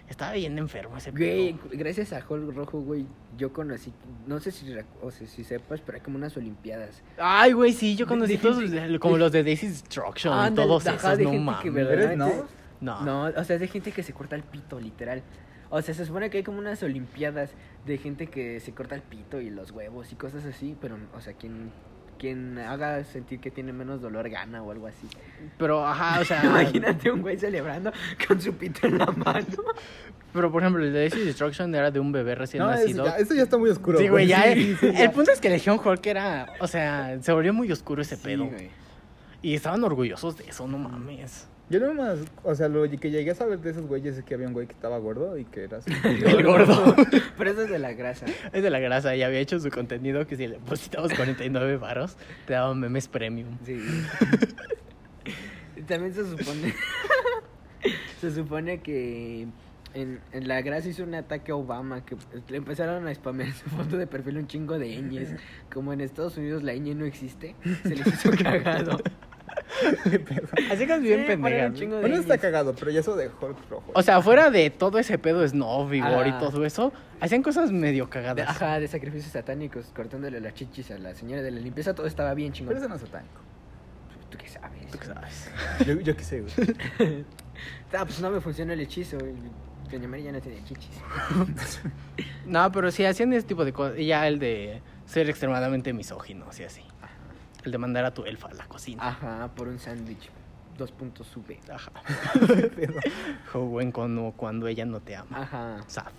Estaba 0.09 0.33
bien 0.33 0.59
enfermo 0.59 0.97
ese 0.99 1.11
Güey, 1.11 1.55
pedo. 1.55 1.71
gracias 1.73 2.13
a 2.13 2.23
Hulk 2.29 2.55
Rojo, 2.55 2.81
güey, 2.81 3.07
yo 3.39 3.53
conocí, 3.53 3.93
no 4.27 4.41
sé 4.41 4.51
si, 4.51 4.67
o 5.01 5.11
sea, 5.11 5.27
si 5.27 5.43
sepas, 5.43 5.81
pero 5.81 5.97
hay 5.97 6.03
como 6.03 6.17
unas 6.19 6.37
olimpiadas. 6.37 7.03
Ay, 7.17 7.53
güey, 7.53 7.73
sí, 7.73 7.97
yo 7.97 8.07
conocí 8.07 8.33
de 8.37 8.39
todos, 8.39 8.71
de- 8.71 8.99
como 8.99 9.17
los 9.17 9.33
de 9.33 9.43
Daisy 9.43 9.69
Destruction, 9.69 10.55
todos 10.55 10.85
esos, 10.87 11.19
no 11.21 11.33
mames. 11.33 11.63
que 11.63 11.69
¿Eres 11.69 11.75
verdaderamente- 11.89 12.37
no? 12.81 13.01
No. 13.01 13.05
No, 13.31 13.41
o 13.41 13.45
sea, 13.45 13.55
es 13.57 13.61
de 13.61 13.69
gente 13.69 13.93
que 13.93 14.03
se 14.03 14.13
corta 14.13 14.37
el 14.37 14.43
pito, 14.43 14.79
literal. 14.81 15.23
O 15.71 15.81
sea, 15.81 15.95
se 15.95 16.05
supone 16.05 16.29
que 16.29 16.39
hay 16.39 16.43
como 16.43 16.59
unas 16.59 16.83
olimpiadas 16.83 17.51
de 17.87 17.97
gente 17.97 18.27
que 18.27 18.61
se 18.61 18.75
corta 18.75 18.95
el 18.95 19.03
pito 19.03 19.41
y 19.41 19.49
los 19.49 19.71
huevos 19.71 20.13
y 20.13 20.17
cosas 20.17 20.45
así, 20.45 20.77
pero, 20.81 20.99
o 21.17 21.21
sea, 21.23 21.33
quien, 21.33 21.71
quien 22.23 22.57
haga 22.59 23.03
sentir 23.03 23.41
que 23.41 23.51
tiene 23.51 23.73
menos 23.73 24.01
dolor 24.01 24.31
gana 24.31 24.63
o 24.63 24.71
algo 24.71 24.87
así. 24.87 25.09
Pero, 25.59 25.85
ajá, 25.85 26.21
o 26.21 26.25
sea. 26.25 26.41
Imagínate 26.45 27.11
un 27.11 27.21
güey 27.21 27.37
celebrando 27.37 27.93
con 28.29 28.41
su 28.41 28.55
pito 28.55 28.87
en 28.87 28.99
la 28.99 29.07
mano. 29.07 29.45
Pero, 30.33 30.53
por 30.53 30.63
ejemplo, 30.63 30.85
el 30.85 30.93
de 30.93 31.01
Daisy 31.01 31.25
Destruction 31.25 31.75
era 31.75 31.91
de 31.91 31.99
un 31.99 32.13
bebé 32.13 32.37
recién 32.37 32.63
No, 32.63 32.73
es- 32.73 32.81
nacido. 32.81 33.05
ya, 33.07 33.43
está 33.43 33.59
muy 33.59 33.71
oscuro. 33.71 33.99
sí, 33.99 34.07
güey, 34.09 34.29
ya. 34.29 34.55
Sí, 34.55 34.77
sí, 34.79 34.93
el 34.97 35.11
punto 35.11 35.33
es 35.33 35.41
que 35.41 35.51
Legion 35.51 35.81
Hulk 35.85 36.07
era. 36.07 36.47
O 36.61 36.69
sea, 36.69 37.19
se 37.21 37.33
volvió 37.33 37.53
muy 37.53 37.71
oscuro 37.73 38.01
ese 38.03 38.15
Sí, 38.17 38.23
pedo. 38.25 38.47
güey. 38.47 38.71
Y 39.43 39.55
estaban 39.57 39.83
orgullosos 39.83 40.39
de 40.39 40.45
eso, 40.45 40.69
no 40.69 40.79
mames. 40.79 41.49
Yo 41.71 41.81
no 41.81 41.95
más, 41.95 42.19
o 42.43 42.55
sea, 42.55 42.69
lo 42.69 42.83
que 42.83 43.11
llegué 43.11 43.31
a 43.31 43.35
saber 43.35 43.59
de 43.61 43.71
esos 43.71 43.87
güeyes 43.87 44.19
es 44.19 44.25
que 44.25 44.35
había 44.35 44.47
un 44.47 44.53
güey 44.53 44.67
que 44.67 44.75
estaba 44.75 44.99
gordo 44.99 45.39
y 45.39 45.45
que 45.45 45.65
era 45.65 45.79
así. 45.79 45.91
El 46.05 46.43
gordo. 46.43 46.95
Pero 47.39 47.51
eso 47.51 47.63
es 47.63 47.71
de 47.71 47.79
la 47.79 47.93
grasa. 47.93 48.27
Es 48.53 48.63
de 48.63 48.69
la 48.71 48.79
grasa, 48.79 49.17
ya 49.17 49.27
había 49.27 49.39
hecho 49.39 49.59
su 49.59 49.71
contenido 49.71 50.27
que 50.27 50.37
si 50.37 50.47
le 50.47 50.55
depositabas 50.55 51.15
49 51.15 51.79
varos, 51.79 52.17
te 52.47 52.53
daban 52.53 52.79
memes 52.79 53.09
premium. 53.09 53.57
Sí. 53.65 53.79
Y 55.77 55.83
También 55.83 56.13
se 56.13 56.29
supone. 56.29 56.75
se 58.21 58.31
supone 58.31 58.81
que. 58.81 59.47
En, 59.95 60.21
en 60.33 60.49
la 60.49 60.63
grasa 60.63 60.89
hizo 60.89 61.03
un 61.03 61.15
ataque 61.15 61.53
a 61.53 61.55
Obama 61.55 62.03
que 62.03 62.17
le 62.49 62.57
empezaron 62.57 63.07
a 63.07 63.15
spamear 63.15 63.53
su 63.53 63.69
foto 63.69 63.99
de 63.99 64.07
perfil 64.07 64.39
un 64.39 64.47
chingo 64.47 64.79
de 64.79 64.97
ñes. 65.03 65.35
Como 65.73 65.93
en 65.93 66.01
Estados 66.01 66.37
Unidos 66.39 66.63
la 66.63 66.73
ñ 66.73 66.95
no 66.95 67.05
existe, 67.05 67.57
se 67.83 67.97
les 67.97 68.07
hizo 68.07 68.31
cagado. 68.43 68.99
Así 70.71 70.87
que 70.87 70.95
es 70.95 71.01
bien 71.03 71.21
Sí, 71.21 71.25
ponen 71.27 71.43
pendeja. 71.43 71.67
un 71.67 71.75
chingo 71.75 71.95
de 71.97 72.01
Bueno, 72.03 72.17
está 72.17 72.39
cagado, 72.39 72.75
pero 72.75 72.91
ya 72.91 73.01
eso 73.01 73.17
de 73.17 73.29
Hulk 73.29 73.71
rojo. 73.71 73.91
O 73.95 74.03
sea, 74.03 74.21
fuera 74.23 74.51
de 74.51 74.71
todo 74.71 74.99
ese 74.99 75.19
pedo 75.19 75.47
snob 75.47 75.93
y 75.93 76.01
gore 76.01 76.29
y 76.29 76.33
Ah. 76.33 76.39
todo 76.39 76.65
eso, 76.65 76.93
hacían 77.21 77.43
cosas 77.43 77.73
medio 77.73 78.05
De- 78.05 78.11
cagadas. 78.11 78.49
ajá, 78.49 78.81
de 78.81 78.89
sacrificios 78.89 79.33
satánicos, 79.33 79.87
cortándole 79.95 80.41
las 80.41 80.55
chichis 80.55 80.91
a 80.91 80.99
la 80.99 81.15
señora 81.15 81.43
de 81.43 81.51
la 81.51 81.61
limpieza, 81.61 81.95
todo 81.95 82.07
estaba 82.07 82.35
bien 82.35 82.53
chingón. 82.53 82.69
pero 82.75 82.81
eso 82.81 82.89
no 82.89 82.95
es 82.97 83.01
satánico. 83.03 83.41
¿Tú 84.31 84.39
qué 84.39 84.49
sabes? 84.49 84.91
¿Tú 84.91 84.99
qué 84.99 85.07
sabes? 85.07 85.51
Yo, 85.87 86.01
yo 86.01 86.17
qué 86.17 86.25
sé, 86.25 86.41
güey. 86.41 87.25
Ah, 87.93 88.05
pues 88.05 88.19
no 88.21 88.31
me 88.31 88.41
funcionó 88.41 88.73
el 88.73 88.81
hechizo. 88.81 89.19
y 89.19 89.91
Doña 89.93 90.09
María 90.09 90.27
ya 90.27 90.33
no 90.33 90.41
tenía 90.41 90.65
chichis. 90.65 90.89
No, 92.47 92.73
pero 92.73 92.91
sí 92.91 93.05
hacían 93.05 93.33
ese 93.35 93.47
tipo 93.47 93.65
de 93.65 93.73
cosas. 93.73 93.99
Y 93.99 94.07
ya 94.07 94.27
el 94.27 94.39
de 94.39 94.81
ser 95.05 95.29
extremadamente 95.29 95.93
misóginos 95.93 96.59
y 96.61 96.65
así. 96.65 96.83
El 97.65 97.73
de 97.73 97.79
mandar 97.79 98.05
a 98.05 98.13
tu 98.13 98.25
elfa 98.25 98.49
a 98.49 98.55
la 98.55 98.67
cocina. 98.67 99.07
Ajá, 99.09 99.49
por 99.55 99.69
un 99.69 99.79
sándwich. 99.79 100.31
Dos 100.77 100.91
puntos 100.91 101.27
sube. 101.27 101.61
Ajá. 101.71 101.93
Joven 103.53 103.93
como 103.93 104.33
cuando 104.33 104.67
ella 104.69 104.85
no 104.85 105.01
te 105.01 105.17
ama. 105.17 105.43
Ajá. 105.43 105.85
Sad. 105.87 106.13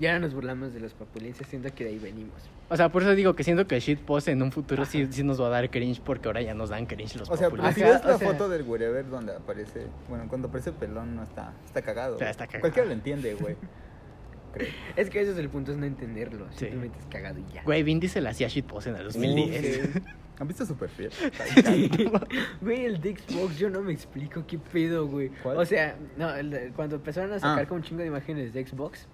Y 0.00 0.06
ahora 0.06 0.20
nos 0.20 0.34
burlamos 0.34 0.72
de 0.72 0.80
los 0.80 0.94
papulenses, 0.94 1.46
siento 1.46 1.72
que 1.74 1.84
de 1.84 1.90
ahí 1.90 1.98
venimos. 1.98 2.34
O 2.70 2.76
sea, 2.76 2.90
por 2.90 3.02
eso 3.02 3.14
digo 3.14 3.34
que 3.36 3.44
siento 3.44 3.66
que 3.66 3.76
el 3.76 3.80
shitpost 3.82 4.28
en 4.28 4.42
un 4.42 4.50
futuro 4.50 4.84
sí, 4.84 5.06
sí 5.10 5.22
nos 5.22 5.40
va 5.40 5.46
a 5.46 5.50
dar 5.50 5.70
cringe 5.70 6.00
porque 6.00 6.28
ahora 6.28 6.40
ya 6.42 6.54
nos 6.54 6.70
dan 6.70 6.86
cringe 6.86 7.16
los 7.16 7.28
O 7.28 7.36
sea, 7.36 7.50
pero 7.50 7.62
populares. 7.62 7.74
si 7.76 7.82
Ajá, 7.82 7.92
ves 7.98 8.04
la 8.06 8.14
o 8.14 8.18
sea- 8.18 8.28
foto 8.28 8.48
del 8.48 8.62
wherever 8.62 9.08
donde 9.08 9.36
aparece, 9.36 9.86
bueno, 10.08 10.24
cuando 10.28 10.48
aparece 10.48 10.72
pelón 10.72 11.14
no 11.14 11.22
está, 11.22 11.52
está 11.66 11.82
cagado. 11.82 12.14
Está 12.18 12.46
cagado. 12.46 12.60
Cualquiera 12.62 12.86
lo 12.88 12.94
entiende, 12.94 13.34
güey. 13.34 13.56
Creo. 14.54 14.68
Es 14.96 15.08
que 15.10 15.20
ese 15.20 15.32
es 15.32 15.38
el 15.38 15.48
punto, 15.50 15.70
es 15.72 15.78
no 15.78 15.86
entenderlo. 15.86 16.46
Sí. 16.52 16.60
Simplemente 16.60 16.98
es 16.98 17.06
cagado 17.06 17.38
y 17.38 17.44
ya. 17.52 17.62
Güey, 17.62 17.82
Vin 17.82 18.00
Diesel 18.00 18.26
hacía 18.26 18.48
shitpost 18.48 18.88
en 18.88 18.96
el 18.96 19.04
2010. 19.04 19.90
Sí. 19.92 20.00
¿Han 20.38 20.48
visto 20.48 20.64
su 20.66 20.74
perfil? 20.74 21.10
Güey, 22.60 22.84
el 22.86 23.00
de 23.00 23.16
Xbox, 23.16 23.58
yo 23.58 23.70
no 23.70 23.80
me 23.82 23.92
explico 23.92 24.44
qué 24.46 24.58
pedo, 24.58 25.06
güey. 25.06 25.28
¿Cuál? 25.42 25.58
O 25.58 25.64
sea, 25.64 25.96
no, 26.16 26.34
el 26.34 26.50
de- 26.50 26.72
cuando 26.74 26.96
empezaron 26.96 27.32
a 27.32 27.38
sacar 27.38 27.64
Ah. 27.64 27.68
como 27.68 27.76
un 27.76 27.82
chingo 27.84 28.00
de 28.00 28.08
imágenes 28.08 28.52
de 28.52 28.66
Xbox, 28.66 29.06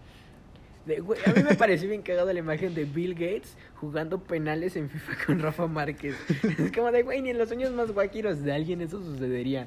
De, 0.86 1.00
güey, 1.00 1.20
a 1.26 1.32
mí 1.34 1.42
me 1.42 1.54
pareció 1.54 1.86
bien 1.86 2.00
cagada 2.00 2.32
la 2.32 2.38
imagen 2.38 2.74
de 2.74 2.84
Bill 2.86 3.12
Gates 3.12 3.58
jugando 3.74 4.22
penales 4.24 4.74
en 4.74 4.88
FIFA 4.88 5.12
con 5.26 5.38
Rafa 5.40 5.66
Márquez. 5.66 6.14
Es 6.58 6.72
como 6.72 6.90
de, 6.90 7.02
güey, 7.02 7.20
ni 7.20 7.28
en 7.30 7.36
los 7.36 7.48
sueños 7.48 7.72
más 7.72 7.92
guaquiros 7.92 8.42
de 8.42 8.52
alguien 8.52 8.80
eso 8.80 8.98
sucedería. 9.02 9.66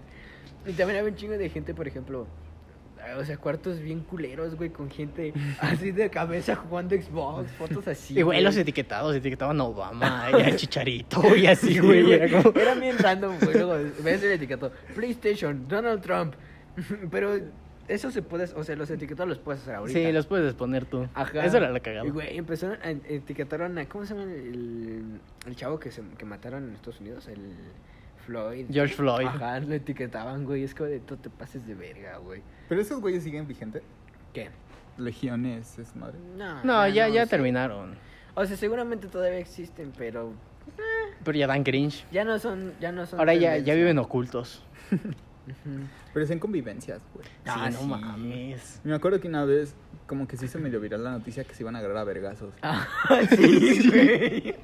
Y 0.65 0.71
también 0.73 0.97
había 0.99 1.11
un 1.11 1.15
chingo 1.15 1.33
de 1.37 1.47
gente, 1.49 1.75
por 1.75 1.87
ejemplo, 1.87 2.25
o 3.17 3.25
sea, 3.25 3.37
cuartos 3.37 3.79
bien 3.79 4.01
culeros, 4.01 4.55
güey, 4.55 4.69
con 4.69 4.89
gente 4.89 5.33
así 5.59 5.91
de 5.91 6.09
cabeza 6.09 6.55
jugando 6.55 6.95
Xbox, 6.95 7.51
fotos 7.53 7.87
así. 7.87 8.17
Y 8.17 8.21
güey, 8.21 8.41
los 8.41 8.55
etiquetados, 8.55 9.15
etiquetaban 9.15 9.59
a 9.59 9.63
Obama 9.65 10.29
y 10.37 10.41
a 10.41 10.55
Chicharito 10.55 11.35
y 11.35 11.47
así, 11.47 11.79
güey. 11.79 12.11
Era 12.11 12.29
como... 12.29 12.55
Era 12.59 12.75
bien 12.75 12.97
random, 12.97 13.37
güey. 13.41 13.53
Luego 13.53 13.77
ves 14.03 14.23
el 14.23 14.31
etiquetado. 14.31 14.71
PlayStation, 14.95 15.67
Donald 15.67 16.01
Trump. 16.01 16.33
Pero 17.09 17.37
eso 17.87 18.11
se 18.11 18.21
puede, 18.21 18.45
o 18.55 18.63
sea, 18.63 18.75
los 18.75 18.89
etiquetados 18.89 19.27
los 19.27 19.39
puedes 19.39 19.61
hacer 19.61 19.75
ahorita. 19.75 19.99
Sí, 19.99 20.11
los 20.11 20.25
puedes 20.25 20.53
poner 20.53 20.85
tú. 20.85 21.07
Ajá. 21.13 21.45
Eso 21.45 21.57
era 21.57 21.69
la 21.69 21.79
cagada. 21.79 22.05
Y, 22.05 22.09
güey, 22.09 22.37
empezaron 22.37 22.77
a 22.83 22.91
etiquetaron 22.91 23.77
a, 23.77 23.85
¿cómo 23.87 24.05
se 24.05 24.13
llama 24.13 24.31
el, 24.31 25.19
el 25.45 25.55
chavo 25.55 25.79
que, 25.79 25.91
se, 25.91 26.01
que 26.17 26.25
mataron 26.25 26.69
en 26.69 26.75
Estados 26.75 27.01
Unidos? 27.01 27.27
El 27.27 27.41
Floyd. 28.21 28.65
George 28.71 28.93
Floyd. 28.95 29.27
Ajá, 29.27 29.59
lo 29.59 29.73
etiquetaban, 29.73 30.45
güey. 30.45 30.63
Es 30.63 30.73
como 30.75 30.89
de, 30.89 30.99
tú 30.99 31.17
te 31.17 31.29
pases 31.29 31.65
de 31.67 31.75
verga, 31.75 32.17
güey. 32.17 32.41
Pero 32.69 32.81
esos 32.81 33.01
güeyes 33.01 33.23
siguen 33.23 33.47
vigentes. 33.47 33.83
¿Qué? 34.33 34.49
Legiones, 34.97 35.77
es 35.79 35.95
madre. 35.95 36.17
No, 36.37 36.63
No, 36.63 36.87
ya, 36.87 37.07
ya 37.09 37.23
sí. 37.25 37.29
terminaron. 37.29 37.95
O 38.35 38.45
sea, 38.45 38.55
seguramente 38.57 39.07
todavía 39.07 39.39
existen, 39.39 39.91
pero 39.97 40.33
Pero 41.23 41.37
ya 41.37 41.47
dan 41.47 41.63
cringe. 41.63 42.05
ya 42.11 42.23
no 42.23 42.39
son, 42.39 42.73
ya 42.79 42.91
no 42.91 43.05
son. 43.05 43.19
Ahora 43.19 43.33
ya, 43.33 43.57
ya 43.57 43.73
viven 43.73 43.97
ocultos. 43.99 44.63
Pero 46.13 46.23
es 46.25 46.31
en 46.31 46.39
convivencias, 46.39 47.01
güey. 47.13 47.27
Ah, 47.45 47.69
sí, 47.71 47.77
no 47.87 47.95
sí. 47.95 48.01
mames. 48.01 48.81
Me 48.83 48.93
acuerdo 48.93 49.19
que 49.19 49.27
una 49.27 49.43
vez, 49.45 49.75
como 50.07 50.27
que 50.27 50.37
sí 50.37 50.47
se 50.47 50.59
medio 50.59 50.79
viral 50.79 51.03
la 51.03 51.11
noticia 51.11 51.43
que 51.43 51.53
se 51.55 51.63
iban 51.63 51.75
a 51.75 51.79
agarrar 51.79 51.97
a 51.97 52.03
vergazos. 52.03 52.53
Ah, 52.61 52.87
sí, 53.35 53.89
güey. 53.89 54.55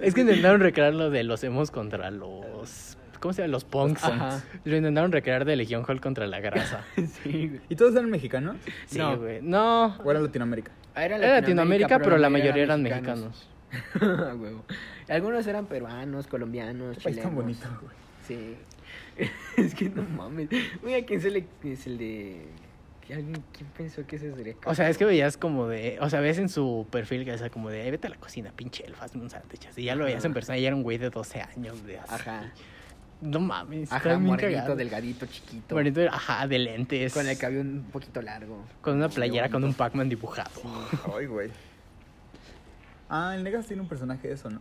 Es 0.00 0.14
que 0.14 0.22
intentaron 0.22 0.60
recrear 0.60 0.94
lo 0.94 1.10
de 1.10 1.24
los 1.24 1.42
emos 1.44 1.70
contra 1.70 2.10
los. 2.10 2.98
¿Cómo 3.20 3.32
se 3.32 3.42
llama? 3.42 3.52
Los 3.52 3.64
punks. 3.64 4.04
Ajá. 4.04 4.42
Lo 4.64 4.76
intentaron 4.76 5.10
recrear 5.12 5.44
de 5.44 5.56
Legion 5.56 5.84
Hall 5.88 6.00
contra 6.00 6.26
la 6.26 6.40
grasa. 6.40 6.84
Sí, 6.96 7.48
güey. 7.48 7.60
¿Y 7.68 7.76
todos 7.76 7.94
eran 7.94 8.10
mexicanos? 8.10 8.56
Sí, 8.86 8.98
No. 8.98 9.16
güey. 9.16 9.40
No. 9.40 9.96
¿O 10.04 10.10
era 10.10 10.20
Latinoamérica? 10.20 10.72
Ah, 10.94 11.04
Era 11.04 11.18
Latinoamérica, 11.18 11.98
pero 12.00 12.18
la 12.18 12.28
mayoría 12.30 12.62
eran 12.62 12.82
mexicanos. 12.82 13.48
Huevo. 14.00 14.64
Algunos 15.08 15.46
eran 15.46 15.66
peruanos, 15.66 16.26
colombianos, 16.26 16.98
chilenos. 16.98 17.22
tan 17.24 17.34
bonito, 17.34 17.66
güey. 17.80 17.94
Sí. 18.26 18.56
es 19.56 19.74
que 19.74 19.88
no 19.88 20.02
mames. 20.02 20.48
Güey, 20.82 20.94
¿a 20.94 21.04
quién 21.06 21.20
se 21.20 21.30
le 21.30 21.46
es 21.64 21.86
el 21.86 21.98
de 21.98 22.46
que 22.62 22.63
alguien 23.12 23.44
quién 23.52 23.68
pensó 23.76 24.06
que 24.06 24.16
ese 24.16 24.34
sería? 24.34 24.54
O 24.64 24.74
sea, 24.74 24.88
es 24.88 24.96
que 24.96 25.04
veías 25.04 25.36
como 25.36 25.66
de. 25.66 25.98
O 26.00 26.08
sea, 26.08 26.20
ves 26.20 26.38
en 26.38 26.48
su 26.48 26.86
perfil 26.90 27.24
que 27.24 27.32
decía 27.32 27.50
como 27.50 27.68
de. 27.70 27.82
"Ay, 27.82 27.90
vete 27.90 28.06
a 28.06 28.10
la 28.10 28.16
cocina, 28.16 28.50
pinche 28.56 28.84
hazme 29.00 29.20
un 29.22 29.30
sándwich. 29.30 29.68
Y 29.76 29.84
ya 29.84 29.94
lo 29.94 30.04
veías 30.04 30.24
en 30.24 30.32
persona 30.32 30.56
y 30.58 30.64
era 30.64 30.74
un 30.74 30.82
güey 30.82 30.96
de 30.98 31.10
12 31.10 31.42
años. 31.42 31.84
De 31.84 31.98
así. 31.98 32.14
Ajá. 32.14 32.52
No 33.20 33.40
mames. 33.40 33.90
Ajá, 33.92 34.18
morenito, 34.18 34.74
delgadito, 34.76 35.26
chiquito. 35.26 35.74
Bonito, 35.74 36.00
ajá, 36.10 36.46
de 36.46 36.58
lentes. 36.58 37.12
Con 37.14 37.26
el 37.26 37.38
cabello 37.38 37.60
un 37.62 37.84
poquito 37.92 38.20
largo. 38.22 38.64
Con 38.80 38.96
una 38.96 39.08
playera 39.08 39.48
con 39.48 39.64
un. 39.64 39.74
Pac-Man 39.74 40.08
dibujado. 40.08 40.50
Ay, 41.16 41.26
güey. 41.26 41.50
Ah, 43.08 43.34
el 43.36 43.44
Negas 43.44 43.66
tiene 43.66 43.82
un 43.82 43.88
personaje 43.88 44.28
de 44.28 44.34
eso, 44.34 44.50
¿no? 44.50 44.60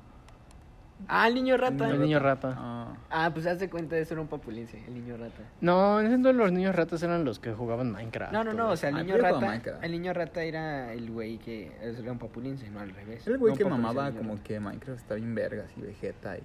Ah, 1.08 1.28
el 1.28 1.36
niño 1.36 1.58
rata. 1.58 1.90
El 1.90 2.00
niño 2.02 2.20
rata. 2.20 2.56
Ah. 2.58 2.94
Ah, 3.10 3.32
pues 3.34 3.46
haz 3.46 3.60
de 3.60 3.70
cuenta, 3.70 3.98
eso 3.98 4.14
era 4.14 4.22
un 4.22 4.28
papulense, 4.28 4.84
el 4.88 4.94
niño 4.94 5.18
rata. 5.18 5.42
No, 5.62 6.00
en 6.00 6.06
ese 6.08 6.16
entonces 6.16 6.38
los 6.40 6.52
niños 6.52 6.76
ratas 6.76 7.04
eran 7.04 7.26
los 7.26 7.40
que 7.40 7.54
jugaban 7.54 7.92
Minecraft. 7.92 8.32
No, 8.34 8.44
no, 8.44 8.54
no, 8.54 8.70
o 8.72 8.76
sea, 8.78 8.90
el 8.90 8.96
Ah, 8.98 9.04
niño 9.04 9.18
rata, 9.18 9.62
el 9.82 9.92
niño 9.92 10.14
rata 10.14 10.44
era 10.44 10.94
el 10.94 11.12
güey 11.12 11.38
que 11.38 11.72
era 11.82 12.12
un 12.12 12.20
papulense, 12.20 12.70
no 12.70 12.80
al 12.80 12.92
revés. 12.92 13.28
El 13.28 13.38
güey 13.38 13.54
No, 13.54 13.58
que 13.58 13.66
mamaba 13.66 14.12
como 14.12 14.34
rata. 14.34 14.44
que 14.44 14.60
Minecraft 14.60 15.00
está 15.02 15.16
bien 15.16 15.36
vergas 15.36 15.72
y 15.78 15.82
Vegeta 15.82 16.38
y... 16.38 16.42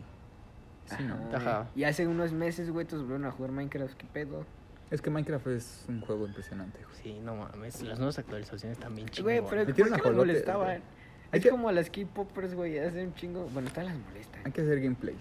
Sí, 0.86 1.02
¿no? 1.04 1.16
Ajá. 1.36 1.68
Y 1.76 1.84
hace 1.84 2.06
unos 2.06 2.32
meses, 2.32 2.70
güey, 2.70 2.86
todos 2.86 3.02
volvieron 3.02 3.26
a 3.26 3.30
jugar 3.30 3.52
Minecraft, 3.52 3.94
¿qué 3.94 4.06
pedo? 4.12 4.44
Es 4.90 5.02
que 5.02 5.10
Minecraft 5.10 5.46
es 5.48 5.84
un 5.86 6.00
juego 6.00 6.26
impresionante, 6.26 6.78
güey. 6.82 6.96
Sí, 7.02 7.20
no 7.22 7.36
mames. 7.36 7.82
Las 7.82 7.98
nuevas 7.98 8.18
actualizaciones 8.18 8.78
también 8.78 9.06
Güey, 9.22 9.36
chingonas. 9.40 9.50
pero 9.50 9.64
¿por 9.66 9.74
qué 9.74 9.82
ajolotes, 9.82 10.14
molestaban? 10.16 10.64
güey. 10.66 10.80
Es 11.28 11.34
Hay 11.34 11.40
que- 11.40 11.50
como 11.50 11.68
a 11.68 11.72
las 11.72 11.90
K-popers, 11.90 12.54
güey, 12.54 12.78
hacen 12.78 13.08
un 13.08 13.14
chingo. 13.14 13.44
Bueno, 13.52 13.68
todas 13.70 13.86
las 13.86 13.98
molestan. 13.98 14.40
Hay 14.44 14.52
que 14.52 14.60
hacer 14.62 14.80
gameplays 14.80 15.18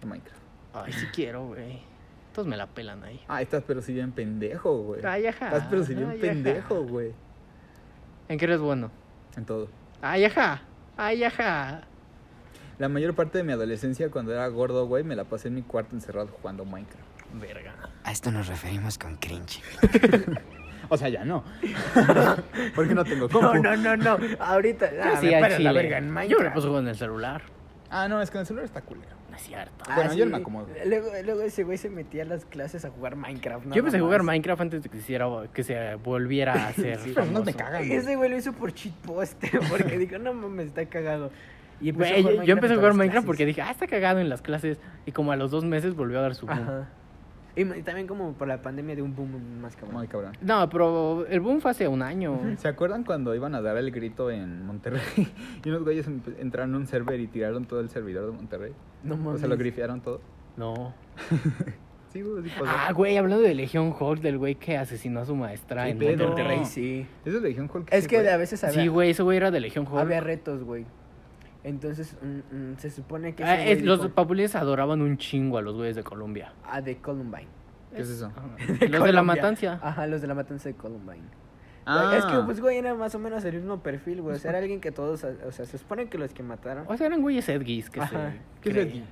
de 0.00 0.06
Minecraft. 0.06 0.42
Ay, 0.74 0.92
sí 0.92 1.06
quiero, 1.14 1.46
güey. 1.46 1.80
Todos 2.32 2.48
me 2.48 2.56
la 2.56 2.66
pelan 2.66 3.04
ahí. 3.04 3.20
Ah, 3.28 3.40
estás 3.40 3.62
pero 3.64 3.80
si 3.80 3.92
bien 3.92 4.10
pendejo, 4.10 4.76
güey. 4.82 5.04
Ay, 5.06 5.26
ajá. 5.28 5.46
Estás 5.46 5.66
pero 5.70 5.84
si 5.84 5.94
bien 5.94 6.10
Ay, 6.10 6.18
pendejo, 6.18 6.74
ajá. 6.78 6.84
güey. 6.90 7.12
¿En 8.28 8.38
qué 8.38 8.44
eres 8.46 8.58
bueno? 8.60 8.90
En 9.36 9.44
todo. 9.44 9.68
Ay, 10.02 10.24
ajá. 10.24 10.62
Ay, 10.96 11.22
ajá. 11.22 11.82
La 12.78 12.88
mayor 12.88 13.14
parte 13.14 13.38
de 13.38 13.44
mi 13.44 13.52
adolescencia, 13.52 14.10
cuando 14.10 14.32
era 14.32 14.48
gordo, 14.48 14.86
güey, 14.88 15.04
me 15.04 15.14
la 15.14 15.22
pasé 15.24 15.46
en 15.46 15.54
mi 15.54 15.62
cuarto 15.62 15.94
encerrado 15.94 16.26
jugando 16.40 16.64
Minecraft. 16.64 17.04
Verga. 17.40 17.74
A 18.02 18.10
esto 18.10 18.32
nos 18.32 18.48
referimos 18.48 18.98
con 18.98 19.16
cringe. 19.16 19.62
O 20.88 20.96
sea, 20.96 21.08
ya 21.08 21.24
no. 21.24 21.44
Porque 22.74 22.94
no 22.94 23.04
tengo 23.04 23.28
compu. 23.28 23.54
No, 23.54 23.76
no, 23.76 23.96
no, 23.96 23.96
no. 23.96 24.18
Ahorita. 24.38 24.90
Ah, 25.02 25.16
sí, 25.20 25.26
me 25.26 25.58
la 25.58 25.72
verga 25.72 25.98
en 25.98 26.04
Yo 26.04 26.10
me 26.10 26.14
Minecraft. 26.14 26.44
la 26.44 26.54
paso 26.54 26.68
jugando 26.68 26.90
en 26.90 26.94
el 26.94 26.98
celular. 26.98 27.42
Ah, 27.90 28.08
no, 28.08 28.20
es 28.20 28.30
que 28.30 28.38
en 28.38 28.40
el 28.40 28.46
celular 28.46 28.64
está 28.64 28.80
culero. 28.80 29.14
No 29.30 29.36
es 29.36 29.42
cierto. 29.42 29.84
Ah, 29.88 29.94
Bueno, 29.96 30.14
yo 30.14 30.24
no 30.26 30.30
me 30.32 30.36
acomodo. 30.38 30.68
Luego, 30.86 31.08
luego 31.24 31.40
ese 31.42 31.64
güey 31.64 31.76
se 31.78 31.90
metía 31.90 32.22
a 32.22 32.26
las 32.26 32.44
clases 32.44 32.84
a 32.84 32.90
jugar 32.90 33.16
Minecraft. 33.16 33.66
Yo 33.72 33.78
empecé 33.80 33.96
a 33.96 34.00
jugar. 34.00 34.22
Minecraft 34.22 34.60
antes 34.62 34.82
de 34.82 34.88
que, 34.88 34.96
se 34.96 35.02
hiciera, 35.02 35.26
que 35.52 35.62
se 35.62 35.94
volviera 35.96 36.52
a 36.54 36.68
hacer 36.68 36.98
Sí, 36.98 37.12
pero 37.14 37.26
no 37.26 37.42
me 37.44 37.52
cagan, 37.54 37.86
güey. 37.86 37.92
Ese 37.98 38.16
güey 38.16 38.30
lo 38.30 38.36
hizo 38.36 38.52
por 38.52 38.72
cheat 38.72 38.94
post. 38.96 39.42
Porque 39.70 39.98
dijo, 39.98 40.18
no 40.18 40.34
mames, 40.34 40.66
está 40.68 40.86
cagado. 40.86 41.30
Y 41.80 41.90
Güey, 41.90 42.22
yo, 42.22 42.42
yo 42.44 42.52
empecé 42.54 42.74
a 42.74 42.76
jugar 42.76 42.94
Minecraft 42.94 43.26
porque 43.26 43.44
dije, 43.44 43.60
ah, 43.60 43.70
está 43.72 43.88
cagado 43.88 44.20
en 44.20 44.28
las 44.28 44.40
clases. 44.42 44.78
Y 45.06 45.12
como 45.12 45.32
a 45.32 45.36
los 45.36 45.50
dos 45.50 45.64
meses 45.64 45.94
volvió 45.96 46.20
a 46.20 46.22
dar 46.22 46.34
su 46.36 46.46
boom. 46.46 46.58
Ajá. 46.58 46.88
Y, 47.56 47.64
también 47.82 48.06
como 48.06 48.32
por 48.32 48.48
la 48.48 48.60
pandemia 48.62 48.96
de 48.96 49.02
un 49.02 49.14
boom 49.14 49.60
más 49.60 49.76
cabrón. 49.76 49.96
Muy 49.96 50.08
cabrón. 50.08 50.32
No, 50.40 50.68
pero 50.68 51.26
el 51.26 51.40
boom 51.40 51.60
fue 51.60 51.70
hace 51.70 51.86
un 51.86 52.02
año. 52.02 52.40
¿Se 52.58 52.66
acuerdan 52.68 53.04
cuando 53.04 53.34
iban 53.34 53.54
a 53.54 53.62
dar 53.62 53.76
el 53.76 53.90
grito 53.90 54.30
en 54.30 54.66
Monterrey? 54.66 55.00
y 55.64 55.68
unos 55.68 55.84
güeyes 55.84 56.06
entraron 56.38 56.74
a 56.74 56.78
un 56.78 56.86
server 56.86 57.20
y 57.20 57.26
tiraron 57.28 57.64
todo 57.66 57.80
el 57.80 57.90
servidor 57.90 58.26
de 58.30 58.32
Monterrey. 58.36 58.72
No 59.02 59.14
O 59.14 59.18
mames. 59.18 59.40
sea, 59.40 59.48
lo 59.48 59.56
grifearon 59.56 60.00
todo. 60.00 60.20
No. 60.56 60.94
Sí, 62.14 62.22
güey, 62.22 62.44
sí 62.44 62.50
pasó. 62.56 62.64
Ah, 62.68 62.92
güey, 62.92 63.16
hablando 63.16 63.42
de 63.42 63.52
Legion 63.56 63.92
Hulk, 63.98 64.20
del 64.20 64.38
güey 64.38 64.54
que 64.54 64.76
asesinó 64.78 65.18
a 65.18 65.24
su 65.24 65.34
maestra 65.34 65.86
¿Qué 65.86 65.90
en 65.90 65.98
pedo? 65.98 66.28
Monterrey. 66.28 66.58
Monterrey, 66.58 66.64
sí. 66.64 67.06
Eso 67.24 67.40
le 67.40 67.48
dijeron 67.48 67.68
Hulk. 67.74 67.88
Es 67.92 68.06
que 68.06 68.18
güey. 68.20 68.28
a 68.28 68.36
veces 68.36 68.62
había, 68.62 68.82
Sí, 68.82 68.86
güey, 68.86 69.10
ese 69.10 69.24
güey 69.24 69.36
era 69.36 69.50
de 69.50 69.58
Legion 69.58 69.84
Hulk. 69.84 69.98
había 69.98 70.20
retos, 70.20 70.62
güey. 70.62 70.86
Entonces, 71.64 72.16
mm, 72.22 72.54
mm, 72.72 72.76
se 72.78 72.90
supone 72.90 73.34
que 73.34 73.42
ese 73.42 73.52
Ah, 73.52 73.56
güey 73.56 73.80
los 73.80 74.00
dijo- 74.02 74.14
papulines 74.14 74.54
adoraban 74.54 75.00
un 75.02 75.16
chingo 75.18 75.58
a 75.58 75.62
los 75.62 75.74
güeyes 75.74 75.96
de 75.96 76.02
Colombia. 76.04 76.52
Ah, 76.64 76.80
de 76.80 76.98
Columbine. 76.98 77.48
¿Qué 77.94 78.02
es 78.02 78.10
eso? 78.10 78.30
Los 78.90 79.04
de 79.04 79.12
la 79.12 79.22
matancia. 79.22 79.78
Ajá, 79.82 80.06
los 80.08 80.20
de 80.20 80.26
la 80.26 80.34
matanza 80.34 80.68
de 80.68 80.74
Columbine. 80.74 81.22
Ah, 81.86 82.14
Es 82.18 82.24
que, 82.24 82.38
pues, 82.44 82.60
güey, 82.60 82.78
era 82.78 82.94
más 82.94 83.14
o 83.14 83.18
menos 83.18 83.44
el 83.44 83.54
mismo 83.54 83.80
perfil, 83.80 84.20
güey. 84.22 84.36
O 84.36 84.38
sea, 84.38 84.50
era 84.50 84.58
alguien 84.58 84.80
que 84.80 84.90
todos, 84.90 85.22
o 85.22 85.52
sea, 85.52 85.64
se 85.64 85.78
supone 85.78 86.08
que 86.08 86.18
los 86.18 86.32
que 86.34 86.42
mataron... 86.42 86.86
O 86.88 86.96
sea, 86.96 87.06
eran 87.06 87.20
güeyes 87.22 87.48
edgis 87.48 87.88
que 87.90 88.00
Ajá. 88.00 88.32
se 88.32 88.38
¿Qué 88.62 88.70
es 88.70 88.86
creen. 88.86 89.04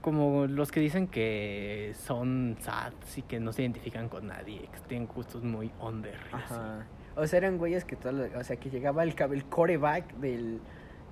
Como 0.00 0.46
los 0.46 0.72
que 0.72 0.80
dicen 0.80 1.06
que 1.06 1.92
son 1.96 2.56
sats 2.60 3.18
y 3.18 3.22
que 3.22 3.38
no 3.38 3.52
se 3.52 3.62
identifican 3.62 4.08
con 4.08 4.26
nadie, 4.26 4.62
que 4.72 4.78
tienen 4.88 5.06
gustos 5.06 5.44
muy 5.44 5.70
under. 5.80 6.14
y 6.32 6.36
así. 6.36 6.54
Ajá. 6.54 6.86
O 7.14 7.26
sea, 7.26 7.36
eran 7.38 7.58
güeyes 7.58 7.84
que 7.84 7.94
todos, 7.94 8.28
o 8.34 8.42
sea, 8.44 8.56
que 8.56 8.70
llegaba 8.70 9.02
el, 9.04 9.14
cab- 9.14 9.32
el 9.32 9.44
coreback 9.44 10.14
del... 10.14 10.58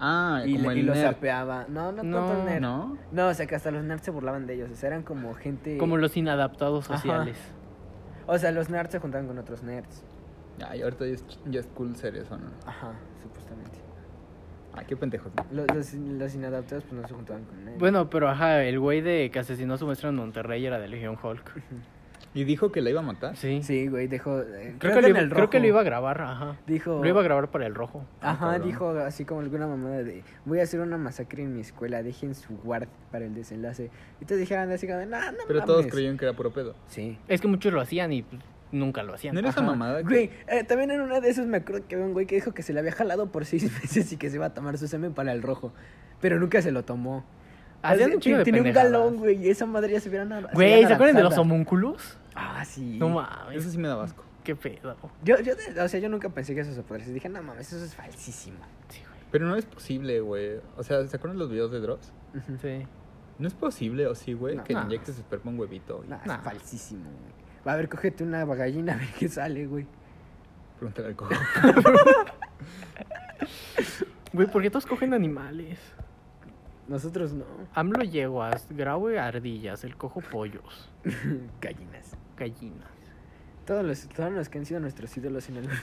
Ah, 0.01 0.43
y, 0.47 0.55
como 0.57 0.71
le- 0.71 0.77
y 0.77 0.81
el 0.81 0.87
los 0.87 0.97
nerd. 0.97 1.07
sapeaba. 1.15 1.67
No, 1.69 1.93
no, 1.93 2.03
No, 2.03 2.17
tanto 2.27 2.41
el 2.41 2.47
nerd. 2.47 2.61
¿No? 2.63 2.97
No, 3.13 3.29
o 3.29 3.35
sea, 3.35 3.47
que 3.47 3.55
hasta 3.55 3.71
los 3.71 3.85
nerds 3.85 4.03
se 4.03 4.11
burlaban 4.11 4.47
de 4.47 4.55
ellos. 4.55 4.71
O 4.71 4.75
sea, 4.75 4.89
eran 4.89 5.03
como 5.03 5.35
gente... 5.35 5.77
Como 5.79 5.97
los 5.99 6.17
inadaptados 6.17 6.87
Ajá. 6.91 6.97
sociales. 6.97 7.37
O 8.27 8.39
sea, 8.39 8.51
los 8.53 8.71
nerds 8.71 8.93
se 8.93 8.99
juntaban 8.99 9.27
con 9.27 9.39
otros 9.39 9.63
nerds. 9.63 10.03
Ay, 10.67 10.83
ahorita 10.83 11.07
ya 11.07 11.13
es, 11.15 11.25
ya 11.47 11.61
es 11.61 11.67
cool 11.69 11.97
ser 11.97 12.17
eso, 12.17 12.37
¿no? 12.37 12.49
Ajá, 12.67 12.93
supuestamente. 13.23 13.79
Ay, 14.73 14.85
qué 14.87 14.97
pendejos. 14.97 15.33
Los, 15.51 15.67
los, 15.75 15.95
los 15.95 16.35
inadaptados 16.35 16.85
pues 16.85 17.01
no 17.03 17.09
se 17.09 17.15
juntaban 17.15 17.45
con 17.45 17.65
nerds. 17.65 17.79
Bueno, 17.79 18.09
pero 18.09 18.29
ajá, 18.29 18.63
el 18.63 18.79
güey 18.79 19.01
de 19.01 19.31
que 19.31 19.39
asesinó 19.39 19.75
a 19.75 19.79
su 19.79 19.87
maestra 19.87 20.11
en 20.11 20.17
Monterrey 20.17 20.65
era 20.65 20.79
de 20.79 20.89
Legion 20.89 21.19
Hulk. 21.23 21.63
Y 22.33 22.45
dijo 22.45 22.71
que 22.71 22.81
la 22.81 22.91
iba 22.91 23.01
a 23.01 23.03
matar. 23.03 23.37
Sí. 23.37 23.61
Sí, 23.65 23.89
güey, 23.89 24.07
dejó... 24.07 24.41
eh, 24.41 24.77
Creo, 24.79 24.95
que, 24.95 25.01
creo 25.31 25.51
que 25.51 25.59
lo 25.61 25.67
iba 25.67 25.81
a 25.81 25.83
grabar, 25.83 26.21
ajá. 26.23 26.57
Dijo... 26.67 27.03
Lo 27.03 27.09
iba 27.09 27.21
a 27.21 27.25
grabar 27.25 27.51
para 27.51 27.67
el 27.67 27.75
rojo. 27.75 28.05
Ah, 28.21 28.31
Ajá, 28.31 28.51
cabrón. 28.53 28.69
dijo 28.69 28.91
así 28.91 29.25
como 29.25 29.41
alguna 29.41 29.67
mamada 29.67 30.05
de 30.05 30.23
voy 30.45 30.61
a 30.61 30.63
hacer 30.63 30.79
una 30.81 30.97
masacre 30.97 31.43
en 31.43 31.55
mi 31.55 31.61
escuela, 31.61 32.03
dejen 32.05 32.37
su 32.37 32.57
guard 32.59 32.87
para 33.11 33.25
el 33.25 33.35
desenlace. 33.35 33.91
Y 34.21 34.27
todos 34.27 34.39
dijeron 34.41 34.71
así 34.71 34.87
como, 34.87 35.01
no, 35.07 35.33
no 35.33 35.39
Pero 35.49 35.65
todos 35.65 35.79
mames". 35.81 35.93
creyeron 35.93 36.17
que 36.19 36.25
era 36.25 36.35
puro 36.37 36.53
pedo. 36.53 36.77
Sí. 36.87 37.19
Es 37.27 37.41
que 37.41 37.49
muchos 37.49 37.73
lo 37.73 37.81
hacían 37.81 38.13
y 38.13 38.23
pues, 38.23 38.41
nunca 38.71 39.03
lo 39.03 39.15
hacían. 39.15 39.35
¿No 39.35 39.41
era 39.41 39.49
esa 39.51 39.63
mamada? 39.63 39.99
que- 39.99 40.05
Güey, 40.05 40.31
eh, 40.47 40.63
también 40.63 40.93
en 40.93 41.01
una 41.01 41.19
de 41.21 41.31
esas 41.31 41.47
me 41.49 41.57
acuerdo 41.57 41.85
que 41.89 41.97
había 41.97 42.07
un 42.07 42.13
güey 42.13 42.27
que 42.27 42.37
dijo 42.37 42.53
que 42.55 42.63
se 42.63 42.73
le 42.73 42.79
había 42.79 42.93
jalado 42.93 43.33
por 43.33 43.45
seis 43.45 43.65
meses 43.83 44.13
y 44.13 44.17
que 44.17 44.31
se 44.31 44.37
iba 44.37 44.47
a 44.47 44.55
tomar 44.55 44.79
su 44.79 44.87
semen 44.87 45.15
para 45.15 45.33
el 45.33 45.43
rojo. 45.43 45.73
Pero 46.21 46.39
nunca 46.39 46.63
se 46.63 46.71
lo 46.71 46.85
tomó. 46.85 47.25
Hacían 47.83 48.13
un 48.13 48.21
chingo 48.21 48.39
de 48.39 48.45
Tiene 48.45 48.59
un 48.61 48.65
pendejadas. 48.65 48.93
galón, 48.93 49.17
güey, 49.17 49.37
y 49.45 49.49
esa 49.51 49.67
madre 49.67 49.93
ya 49.93 50.01
se 50.01 50.09
vieron 50.11 50.29
Güey, 50.53 50.87
¿se 50.87 50.93
acuerdan 50.93 51.17
de 51.17 51.23
los 51.23 51.39
homúnculos? 51.39 52.19
Ah, 52.35 52.65
sí. 52.65 52.97
No 52.99 53.09
mames. 53.09 53.57
Eso 53.57 53.71
sí 53.71 53.79
me 53.79 53.89
da 53.89 54.03
asco. 54.03 54.23
qué 54.45 54.55
pedo. 54.57 54.97
Yo, 55.25 55.39
yo, 55.41 55.55
o 55.83 55.89
sea, 55.89 56.01
yo 56.01 56.09
nunca 56.09 56.29
pensé 56.29 56.55
que 56.55 56.61
eso 56.61 56.73
se 56.75 56.83
podría. 56.83 57.07
Dije, 57.07 57.29
no 57.29 57.43
mames, 57.43 57.73
eso 57.73 57.85
es 57.85 57.95
falsísimo. 57.95 58.59
Sí, 58.89 59.01
güey. 59.09 59.21
Pero 59.31 59.47
no 59.47 59.57
es 59.57 59.65
posible, 59.65 60.21
güey. 60.21 60.61
O 60.77 60.83
sea, 60.83 61.07
¿se 61.07 61.17
acuerdan 61.17 61.39
los 61.39 61.51
videos 61.51 61.71
de 61.73 61.81
Dross? 61.81 62.13
Ujú. 62.35 62.59
Sí. 62.61 62.87
No 63.39 63.49
es 63.49 63.55
posible, 63.55 64.07
¿o 64.07 64.15
sí, 64.15 64.35
güey? 64.35 64.57
No. 64.57 64.65
que 64.65 64.75
le 64.75 64.81
No. 64.81 64.87
inyectes 64.87 65.17
esperma 65.19 65.51
un 65.51 65.59
huevito. 65.59 66.05
No, 66.09 66.21
Nah. 66.27 66.37
es 66.37 66.43
falsísimo, 66.43 67.05
güey. 67.05 67.33
Va 67.67 67.73
a 67.73 67.77
ver, 67.77 67.89
cógete 67.89 68.25
una 68.25 68.45
gallina 68.45 68.95
a 68.95 68.97
ver 68.97 69.09
qué 69.19 69.29
sale, 69.29 69.67
güey. 69.67 69.87
Pregúntale 70.79 71.09
al 71.09 71.17
cojo. 71.17 71.31
Güey, 74.33 74.47
¿por 74.47 74.63
qué 74.63 74.71
todos 74.71 74.87
cogen 74.87 75.13
animales? 75.13 75.79
Nosotros 76.91 77.33
no. 77.33 77.45
AMLO 77.73 78.03
yeguas, 78.03 78.67
Graue 78.69 79.17
ardillas, 79.17 79.85
el 79.85 79.97
cojo 79.97 80.21
pollos, 80.21 80.91
Gallinas. 81.61 82.17
gallinas. 82.37 82.91
Todos 83.65 83.85
los, 83.85 84.09
todos 84.09 84.33
los 84.33 84.49
que 84.49 84.59
han 84.59 84.67
sido 84.67 84.81
nuestros 84.81 85.17
ídolos 85.17 85.49
en 85.51 85.59
el 85.59 85.69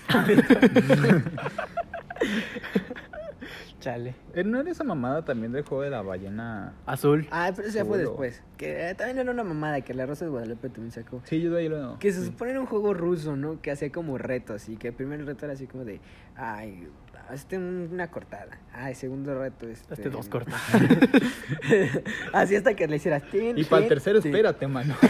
Chale. 3.80 4.16
Eh, 4.34 4.44
¿No 4.44 4.60
era 4.60 4.70
esa 4.70 4.84
mamada 4.84 5.24
también 5.24 5.54
del 5.54 5.64
juego 5.64 5.84
de 5.84 5.92
la 5.92 6.02
ballena? 6.02 6.74
Azul. 6.86 7.26
Ah, 7.32 7.52
pero 7.56 7.70
eso 7.70 7.78
ya 7.78 7.86
fue 7.86 8.00
después. 8.00 8.44
Que 8.58 8.90
eh, 8.90 8.96
también 8.96 9.20
era 9.20 9.32
una 9.32 9.44
mamada 9.46 9.80
que 9.82 9.94
la 9.94 10.06
Rosa 10.06 10.26
de 10.26 10.32
Guadalupe 10.32 10.68
también 10.70 10.92
sacó. 10.92 11.22
Sí, 11.24 11.40
yo 11.40 11.52
de 11.54 11.60
ahí 11.62 11.70
lo... 11.70 11.98
Que 12.00 12.12
se 12.12 12.20
sí. 12.22 12.26
supone 12.26 12.52
era 12.52 12.60
un 12.60 12.66
juego 12.66 12.94
ruso, 12.94 13.38
¿no? 13.38 13.62
Que 13.62 13.72
hacía 13.72 13.92
como 13.92 14.18
retos 14.18 14.68
y 14.68 14.76
que 14.76 14.90
el 14.90 14.94
primer 14.94 15.24
reto 15.26 15.46
era 15.46 15.54
así 15.54 15.68
como 15.68 15.86
de, 15.86 16.02
ay, 16.36 16.90
hazte 17.30 17.58
un- 17.58 17.90
una 17.92 18.10
cortada. 18.10 18.58
Ay, 18.74 18.96
segundo 18.96 19.38
reto, 19.38 19.68
este... 19.68 19.94
Hazte 19.94 20.10
dos 20.10 20.28
cortadas. 20.30 20.62
así 22.34 22.56
hasta 22.56 22.74
que 22.76 22.88
le 22.88 22.96
hicieras... 22.98 23.24
tin, 23.30 23.58
Y 23.58 23.64
para 23.64 23.84
el 23.84 23.90
tercero, 23.90 24.22
tin. 24.22 24.32
espérate, 24.34 24.68
mano. 24.68 24.96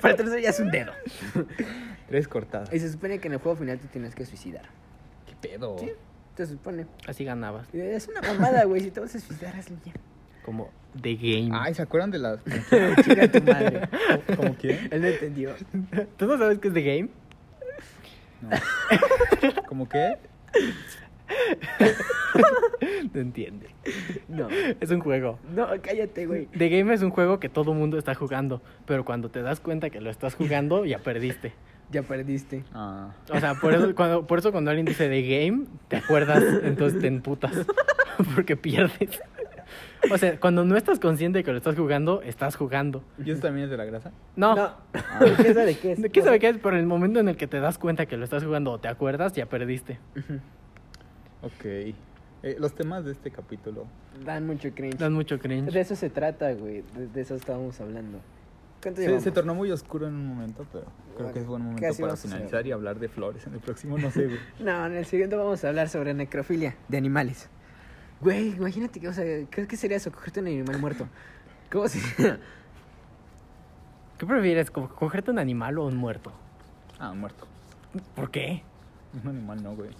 Para 0.00 0.12
el 0.12 0.16
tercero 0.16 0.38
ya 0.38 0.50
es 0.50 0.60
un 0.60 0.70
dedo. 0.70 0.92
Tres 2.06 2.28
cortadas. 2.28 2.72
Y 2.72 2.78
se 2.78 2.90
supone 2.92 3.18
que 3.18 3.26
en 3.28 3.34
el 3.34 3.40
juego 3.40 3.56
final 3.58 3.78
te 3.78 3.88
tienes 3.88 4.14
que 4.14 4.24
suicidar. 4.24 4.66
¿Qué 5.26 5.34
pedo? 5.48 5.76
Sí, 5.78 5.90
te 6.36 6.46
supone. 6.46 6.86
Así 7.06 7.24
ganabas. 7.24 7.66
Es 7.74 8.06
una 8.08 8.22
mamada, 8.22 8.64
güey. 8.64 8.80
Si 8.82 8.90
te 8.90 9.00
vas 9.00 9.14
a 9.14 9.18
suicidar, 9.20 9.56
hazlo 9.56 9.76
ya. 9.84 9.92
Como 10.44 10.70
The 11.00 11.14
Game. 11.16 11.50
Ay, 11.52 11.74
¿se 11.74 11.82
acuerdan 11.82 12.10
de 12.12 12.18
las... 12.18 12.38
Chinga 13.04 13.30
tu 13.30 13.42
madre. 13.42 13.88
¿Cómo 14.36 14.54
quién? 14.54 14.88
Él 14.92 15.02
no 15.02 15.08
entendió. 15.08 15.54
¿Tú 16.16 16.26
no 16.26 16.38
sabes 16.38 16.58
qué 16.60 16.68
es 16.68 16.74
The 16.74 16.82
Game? 16.82 17.08
No. 18.40 18.50
¿Cómo 19.68 19.88
qué? 19.88 20.16
No 23.12 23.20
entiende. 23.20 23.66
No. 24.28 24.48
Es 24.80 24.90
un 24.90 25.00
juego. 25.00 25.38
No, 25.54 25.68
cállate, 25.82 26.26
güey. 26.26 26.46
The 26.46 26.68
Game 26.68 26.92
es 26.92 27.02
un 27.02 27.10
juego 27.10 27.40
que 27.40 27.48
todo 27.48 27.74
mundo 27.74 27.98
está 27.98 28.14
jugando, 28.14 28.62
pero 28.86 29.04
cuando 29.04 29.30
te 29.30 29.42
das 29.42 29.60
cuenta 29.60 29.90
que 29.90 30.00
lo 30.00 30.10
estás 30.10 30.34
jugando, 30.34 30.84
ya 30.84 30.98
perdiste. 30.98 31.52
Ya 31.90 32.02
perdiste. 32.02 32.64
Ah, 32.72 33.12
O 33.30 33.40
sea, 33.40 33.54
por 33.54 33.74
eso 33.74 33.94
cuando, 33.94 34.26
por 34.26 34.38
eso 34.38 34.52
cuando 34.52 34.70
alguien 34.70 34.86
dice 34.86 35.08
The 35.08 35.22
Game, 35.22 35.66
te 35.88 35.96
acuerdas, 35.96 36.42
entonces 36.62 37.00
te 37.00 37.06
emputas, 37.06 37.52
porque 38.34 38.56
pierdes. 38.56 39.20
O 40.12 40.18
sea, 40.18 40.38
cuando 40.38 40.64
no 40.64 40.76
estás 40.76 41.00
consciente 41.00 41.38
de 41.38 41.44
que 41.44 41.50
lo 41.50 41.58
estás 41.58 41.76
jugando, 41.76 42.22
estás 42.22 42.56
jugando. 42.56 43.02
¿y 43.24 43.30
eso 43.30 43.40
también 43.40 43.64
es 43.64 43.70
de 43.70 43.76
la 43.76 43.84
grasa? 43.84 44.12
No, 44.36 44.54
No. 44.54 44.72
¿Qué 45.36 45.54
sabe 45.54 45.76
qué 45.76 45.92
es? 45.92 46.00
¿Qué 46.12 46.22
sabe 46.22 46.38
qué 46.38 46.48
es? 46.50 46.58
Pero 46.58 46.76
el 46.76 46.86
momento 46.86 47.20
en 47.20 47.28
el 47.28 47.36
que 47.36 47.46
te 47.46 47.60
das 47.60 47.78
cuenta 47.78 48.06
que 48.06 48.16
lo 48.16 48.24
estás 48.24 48.44
jugando 48.44 48.72
o 48.72 48.78
te 48.78 48.88
acuerdas, 48.88 49.32
ya 49.32 49.46
perdiste. 49.46 49.98
Ok. 51.42 51.64
Eh, 51.64 52.56
los 52.58 52.74
temas 52.74 53.04
de 53.04 53.12
este 53.12 53.30
capítulo. 53.30 53.86
Dan 54.24 54.46
mucho 54.46 54.70
cringe. 54.72 54.96
Dan 54.96 55.12
mucho 55.12 55.38
cringe. 55.38 55.72
De 55.72 55.80
eso 55.80 55.96
se 55.96 56.10
trata, 56.10 56.52
güey. 56.52 56.82
De, 56.96 57.08
de 57.08 57.20
eso 57.20 57.34
estábamos 57.34 57.80
hablando. 57.80 58.20
¿Cuánto 58.82 59.20
Se, 59.20 59.32
tornó 59.32 59.54
muy 59.54 59.72
oscuro 59.72 60.06
en 60.06 60.14
un 60.14 60.26
momento, 60.26 60.64
pero 60.72 60.84
creo 61.16 61.32
que 61.32 61.40
es 61.40 61.46
buen 61.46 61.62
momento 61.62 62.00
para 62.00 62.16
finalizar 62.16 62.64
y 62.64 62.70
hablar 62.70 63.00
de 63.00 63.08
flores. 63.08 63.44
En 63.46 63.54
el 63.54 63.60
próximo, 63.60 63.98
no 63.98 64.10
sé, 64.10 64.26
güey. 64.26 64.38
No, 64.60 64.86
en 64.86 64.94
el 64.94 65.04
siguiente 65.04 65.34
vamos 65.34 65.64
a 65.64 65.68
hablar 65.68 65.88
sobre 65.88 66.14
necrofilia 66.14 66.76
de 66.86 66.96
animales. 66.96 67.48
Güey, 68.20 68.48
imagínate 68.56 69.00
que, 69.00 69.08
o 69.08 69.12
sea, 69.12 69.24
¿qué, 69.50 69.66
qué 69.66 69.76
sería 69.76 69.96
eso? 69.96 70.10
Cogerte 70.10 70.40
un 70.40 70.46
animal 70.48 70.78
muerto. 70.80 71.08
¿Cómo 71.70 71.86
sería? 71.88 72.38
¿Qué 74.18 74.26
prefieres, 74.26 74.70
co- 74.70 74.88
cogerte 74.88 75.30
un 75.30 75.38
animal 75.38 75.78
o 75.78 75.86
un 75.86 75.96
muerto? 75.96 76.32
Ah, 76.98 77.10
un 77.12 77.20
muerto. 77.20 77.46
¿Por 78.16 78.30
qué? 78.30 78.62
Un 79.22 79.28
animal 79.30 79.62
no, 79.62 79.74
güey. 79.76 79.90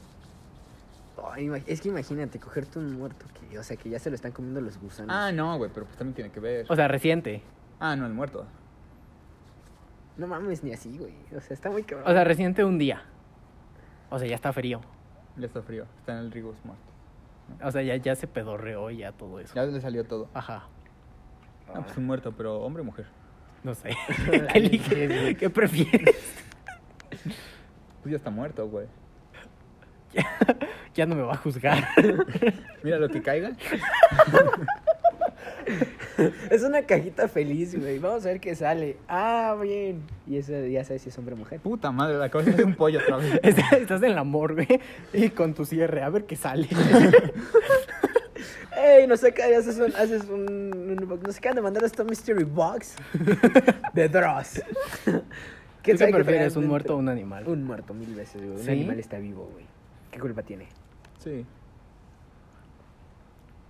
Ay, 1.33 1.47
ima- 1.47 1.62
es 1.66 1.81
que 1.81 1.89
imagínate, 1.89 2.39
cogerte 2.41 2.79
un 2.81 2.99
muerto, 2.99 3.27
que, 3.49 3.59
o 3.59 3.62
sea, 3.62 3.77
que 3.77 3.89
ya 3.91 3.99
se 3.99 4.11
lo 4.11 4.16
están 4.16 4.33
comiendo 4.33 4.61
los 4.61 4.79
gusanos. 4.81 5.14
Ah, 5.14 5.31
no, 5.31 5.57
güey, 5.57 5.71
pero 5.73 5.87
pues 5.87 5.97
también 5.97 6.14
tiene 6.14 6.31
que 6.33 6.41
ver. 6.41 6.66
O 6.69 6.75
sea, 6.75 6.89
reciente. 6.89 7.43
Ah, 7.79 7.95
no, 7.95 8.07
el 8.07 8.12
muerto. 8.12 8.45
No 10.16 10.27
mames, 10.27 10.64
ni 10.64 10.73
así, 10.73 10.99
güey. 10.99 11.14
O 11.37 11.41
sea, 11.41 11.55
está 11.55 11.71
muy 11.71 11.85
cabrón. 11.85 12.09
O 12.09 12.12
sea, 12.12 12.25
reciente 12.25 12.64
un 12.64 12.79
día. 12.79 13.03
O 14.11 14.19
sea, 14.19 14.27
ya 14.27 14.35
está 14.35 14.53
frío. 14.53 14.81
Ya 15.37 15.47
está 15.47 15.62
frío. 15.62 15.87
Está 16.01 16.12
en 16.14 16.19
el 16.19 16.33
Rigos 16.33 16.57
muerto. 16.64 16.83
O 17.62 17.70
sea, 17.70 17.82
ya, 17.82 17.96
ya 17.96 18.14
se 18.14 18.26
pedorreó 18.26 18.90
ya 18.90 19.12
todo 19.12 19.40
eso. 19.40 19.55
Ya 19.55 19.64
le 19.64 19.80
salió 19.80 20.05
todo. 20.05 20.28
Ajá. 20.34 20.68
Ah, 21.74 21.82
pues 21.82 21.96
un 21.96 22.07
muerto, 22.07 22.32
pero 22.32 22.61
hombre 22.61 22.82
o 22.82 22.84
mujer. 22.84 23.07
No 23.62 23.74
sé. 23.74 23.90
¿Qué 24.53 24.59
eliges? 24.59 25.38
¿Qué 25.38 25.51
prefieres? 25.51 26.44
Pues 28.03 28.11
ya 28.12 28.16
está 28.16 28.30
muerto, 28.30 28.68
güey. 28.68 28.86
Ya 30.94 31.07
no 31.07 31.14
me 31.14 31.22
va 31.22 31.34
a 31.34 31.36
juzgar. 31.36 31.86
Mira 32.82 32.99
lo 32.99 33.09
que 33.09 33.22
caiga. 33.22 33.53
Es 36.51 36.62
una 36.62 36.83
cajita 36.83 37.29
feliz, 37.29 37.79
güey. 37.79 37.99
Vamos 37.99 38.25
a 38.27 38.29
ver 38.29 38.41
qué 38.41 38.55
sale. 38.55 38.97
Ah, 39.09 39.57
bien. 39.62 40.03
Y 40.27 40.37
eso 40.39 40.53
ya 40.66 40.83
sabes 40.85 41.03
si 41.03 41.09
es 41.11 41.19
hombre 41.19 41.35
o 41.35 41.39
mujer. 41.39 41.61
Puta 41.61 41.91
madre, 41.93 42.16
la 42.19 42.29
cabeza 42.29 42.53
de 42.53 42.64
un 42.64 42.75
pollo 42.75 42.99
otra 43.01 43.16
vez. 43.19 43.39
Estás 43.43 43.73
estás 43.75 44.03
en 44.03 44.14
la 44.14 44.25
morgue 44.25 44.81
y 45.12 45.31
con 45.31 45.55
tu 45.55 45.64
cierre, 45.64 46.03
a 46.03 46.09
ver 46.11 46.25
qué 46.25 46.37
sale. 46.37 46.69
¡Ey! 48.77 49.07
Nos 49.07 49.21
saca, 49.21 49.45
haces 49.59 49.79
un. 49.79 49.95
Haces 49.97 50.25
un, 50.25 50.41
un- 50.51 51.21
nos 51.23 51.37
acaban 51.39 51.57
de 51.57 51.62
mandar 51.62 51.85
esto 51.85 52.05
Mystery 52.05 52.45
Box 52.45 52.95
de 53.93 54.09
Dross. 54.09 54.62
¿Tú 55.05 55.12
qué 55.83 55.97
sabe 55.99 56.11
qué 56.12 56.16
prefieres, 56.19 56.55
un 56.57 56.66
muerto 56.66 56.95
o 56.95 56.99
un 56.99 57.09
animal? 57.09 57.47
Un 57.49 57.64
muerto, 57.64 57.95
mil 57.95 58.14
veces, 58.14 58.41
güey. 58.43 58.61
Un 58.62 58.69
animal 58.69 58.99
está 59.01 59.19
vivo, 59.19 59.49
güey. 59.53 59.64
¿Qué 60.11 60.19
culpa 60.21 60.43
tiene? 60.43 60.66
Sí. 61.19 61.45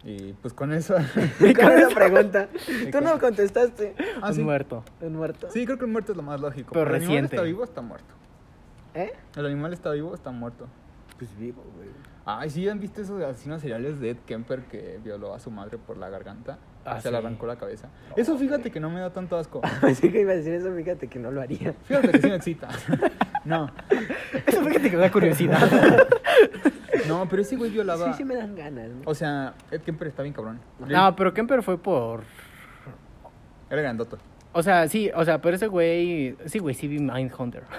Y 0.04 0.32
pues 0.34 0.54
con 0.54 0.72
eso. 0.72 0.94
Con 1.40 1.72
esa 1.72 1.88
pregunta. 1.94 2.48
Tú 2.92 3.00
no 3.00 3.18
contestaste. 3.18 3.94
Ah, 4.22 4.28
un 4.28 4.34
sí. 4.34 4.42
muerto. 4.42 4.84
¿Un 5.00 5.16
muerto? 5.16 5.48
Sí, 5.50 5.64
creo 5.64 5.76
que 5.78 5.84
el 5.84 5.90
muerto 5.90 6.12
es 6.12 6.16
lo 6.16 6.22
más 6.22 6.40
lógico. 6.40 6.72
Pero 6.72 6.94
el 6.94 7.02
animal 7.02 7.24
está 7.24 7.42
vivo, 7.42 7.64
está 7.64 7.80
muerto. 7.82 8.14
¿Eh? 8.94 9.12
El 9.36 9.46
animal 9.46 9.72
está 9.72 9.90
vivo, 9.90 10.14
está 10.14 10.30
muerto. 10.30 10.66
Pues 11.18 11.36
vivo, 11.36 11.64
güey. 11.76 11.88
Ay, 12.24 12.50
sí, 12.50 12.68
¿han 12.68 12.78
visto 12.78 13.00
esos 13.00 13.22
asesinos 13.22 13.60
seriales 13.60 13.98
de 14.00 14.10
Ed 14.10 14.18
Kemper 14.26 14.64
que 14.64 15.00
violó 15.02 15.34
a 15.34 15.40
su 15.40 15.50
madre 15.50 15.78
por 15.78 15.96
la 15.96 16.08
garganta? 16.10 16.58
Ah, 16.84 17.00
se 17.00 17.10
le 17.10 17.18
sí. 17.18 17.24
arrancó 17.24 17.46
la 17.46 17.56
cabeza. 17.56 17.88
Eso 18.16 18.36
fíjate 18.38 18.70
que 18.70 18.80
no 18.80 18.90
me 18.90 19.00
da 19.00 19.10
tanto 19.10 19.36
asco. 19.36 19.60
Pensé 19.80 20.12
que 20.12 20.20
iba 20.20 20.32
a 20.32 20.36
decir 20.36 20.54
eso, 20.54 20.72
fíjate 20.74 21.08
que 21.08 21.18
no 21.18 21.30
lo 21.30 21.40
haría. 21.40 21.74
Fíjate 21.84 22.10
que 22.10 22.20
sí 22.20 22.28
me 22.28 22.36
excita. 22.36 22.68
No, 23.48 23.70
Eso 24.46 24.62
fíjate 24.64 24.90
que 24.90 24.96
me 24.96 25.02
da 25.02 25.10
curiosidad. 25.10 25.58
no, 27.08 27.26
pero 27.28 27.42
ese 27.42 27.56
güey 27.56 27.70
violaba. 27.70 28.12
Sí, 28.12 28.18
sí 28.18 28.24
me 28.24 28.34
dan 28.36 28.54
ganas, 28.54 28.88
¿no? 28.90 29.02
O 29.06 29.14
sea, 29.14 29.54
Ed 29.70 29.80
Kemper 29.82 30.08
está 30.08 30.22
bien 30.22 30.34
cabrón. 30.34 30.60
No, 30.86 31.16
pero 31.16 31.32
Kemper 31.32 31.62
fue 31.62 31.78
por... 31.78 32.22
Era 33.70 33.82
grandoto. 33.82 34.18
O 34.52 34.62
sea, 34.62 34.88
sí, 34.88 35.10
o 35.14 35.24
sea, 35.24 35.40
pero 35.40 35.56
ese 35.56 35.66
güey... 35.66 36.36
Sí, 36.46 36.58
güey, 36.58 36.74
sí 36.74 36.88
vi 36.88 36.98
Mindhunter. 36.98 37.64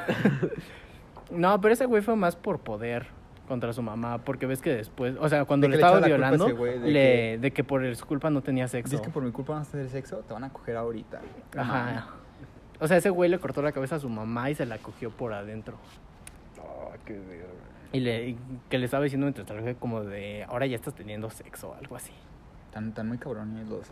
No, 1.31 1.61
pero 1.61 1.75
ese 1.75 1.85
güey 1.85 2.01
fue 2.01 2.15
más 2.15 2.35
por 2.35 2.59
poder 2.59 3.05
contra 3.47 3.71
su 3.71 3.83
mamá, 3.83 4.17
porque 4.17 4.47
ves 4.47 4.61
que 4.63 4.71
después, 4.75 5.15
o 5.19 5.29
sea, 5.29 5.45
cuando 5.45 5.65
De 5.67 5.71
le 5.71 5.75
estaba 5.75 5.99
violando, 5.99 6.55
güey 6.55 6.79
de 6.79 6.87
le- 6.87 6.91
que- 6.93 7.37
de 7.41 7.51
que 7.51 7.63
por 7.63 7.95
su 7.95 8.05
culpa 8.07 8.31
no 8.31 8.41
tenía 8.41 8.67
sexo. 8.67 8.89
Si 8.89 8.95
es 8.95 9.01
que 9.01 9.09
por 9.11 9.21
mi 9.23 9.31
culpa 9.31 9.53
van 9.53 9.61
a 9.61 9.65
tener 9.65 9.89
sexo, 9.89 10.17
te 10.27 10.33
van 10.33 10.43
a 10.45 10.49
coger 10.51 10.75
ahorita. 10.75 11.21
No. 11.55 11.61
Ajá. 11.61 12.07
O 12.79 12.87
sea, 12.87 12.97
ese 12.97 13.09
güey 13.09 13.29
le 13.29 13.39
cortó 13.39 13.61
la 13.61 13.71
cabeza 13.71 13.95
a 13.95 13.99
su 13.99 14.09
mamá 14.09 14.49
y 14.49 14.55
se 14.55 14.65
la 14.65 14.77
cogió 14.77 15.11
por 15.11 15.33
adentro. 15.33 15.77
Oh, 16.61 16.91
qué 17.05 17.13
verga. 17.13 17.47
Y 17.91 17.99
le 17.99 18.29
y 18.29 18.37
que 18.69 18.77
le 18.77 18.85
estaba 18.85 19.03
diciendo 19.03 19.25
mientras 19.25 19.75
como 19.77 20.03
de, 20.03 20.43
ahora 20.43 20.65
ya 20.65 20.75
estás 20.75 20.93
teniendo 20.93 21.29
sexo 21.29 21.69
o 21.69 21.75
algo 21.75 21.95
así. 21.95 22.11
Tan, 22.71 22.93
tan 22.93 23.07
muy 23.07 23.17
cabrones 23.17 23.67
los. 23.67 23.87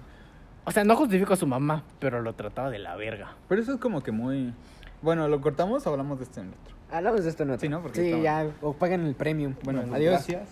O 0.65 0.71
sea, 0.71 0.83
no 0.83 0.95
justifico 0.95 1.33
a 1.33 1.37
su 1.37 1.47
mamá, 1.47 1.83
pero 1.99 2.21
lo 2.21 2.33
trataba 2.33 2.69
de 2.69 2.79
la 2.79 2.95
verga. 2.95 3.35
Pero 3.49 3.61
eso 3.61 3.73
es 3.73 3.79
como 3.79 4.03
que 4.03 4.11
muy. 4.11 4.53
Bueno, 5.01 5.27
¿lo 5.27 5.41
cortamos 5.41 5.85
o 5.87 5.89
hablamos 5.89 6.19
de 6.19 6.25
este 6.25 6.41
en 6.41 6.49
otro? 6.49 6.75
Hablamos 6.91 7.23
de 7.23 7.29
esto 7.29 7.43
en 7.43 7.49
otro. 7.51 7.61
Sí, 7.61 7.69
¿no? 7.69 7.81
Porque 7.81 8.13
sí, 8.13 8.21
ya. 8.21 8.49
O 8.61 8.73
pagan 8.73 9.05
el 9.05 9.15
premium. 9.15 9.55
Bueno, 9.63 9.81
Bueno, 9.81 9.95
adiós. 9.95 10.13
Gracias. 10.13 10.49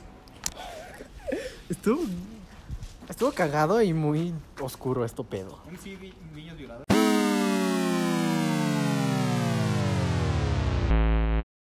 Estuvo, 1.70 2.04
estuvo 3.10 3.32
cagado 3.32 3.82
y 3.82 3.94
muy 3.94 4.34
oscuro 4.62 5.04
esto 5.06 5.24
pedo. 5.24 5.60
Un 5.70 5.78
sí, 5.78 5.98
niños 6.34 6.58
violados. 6.58 6.85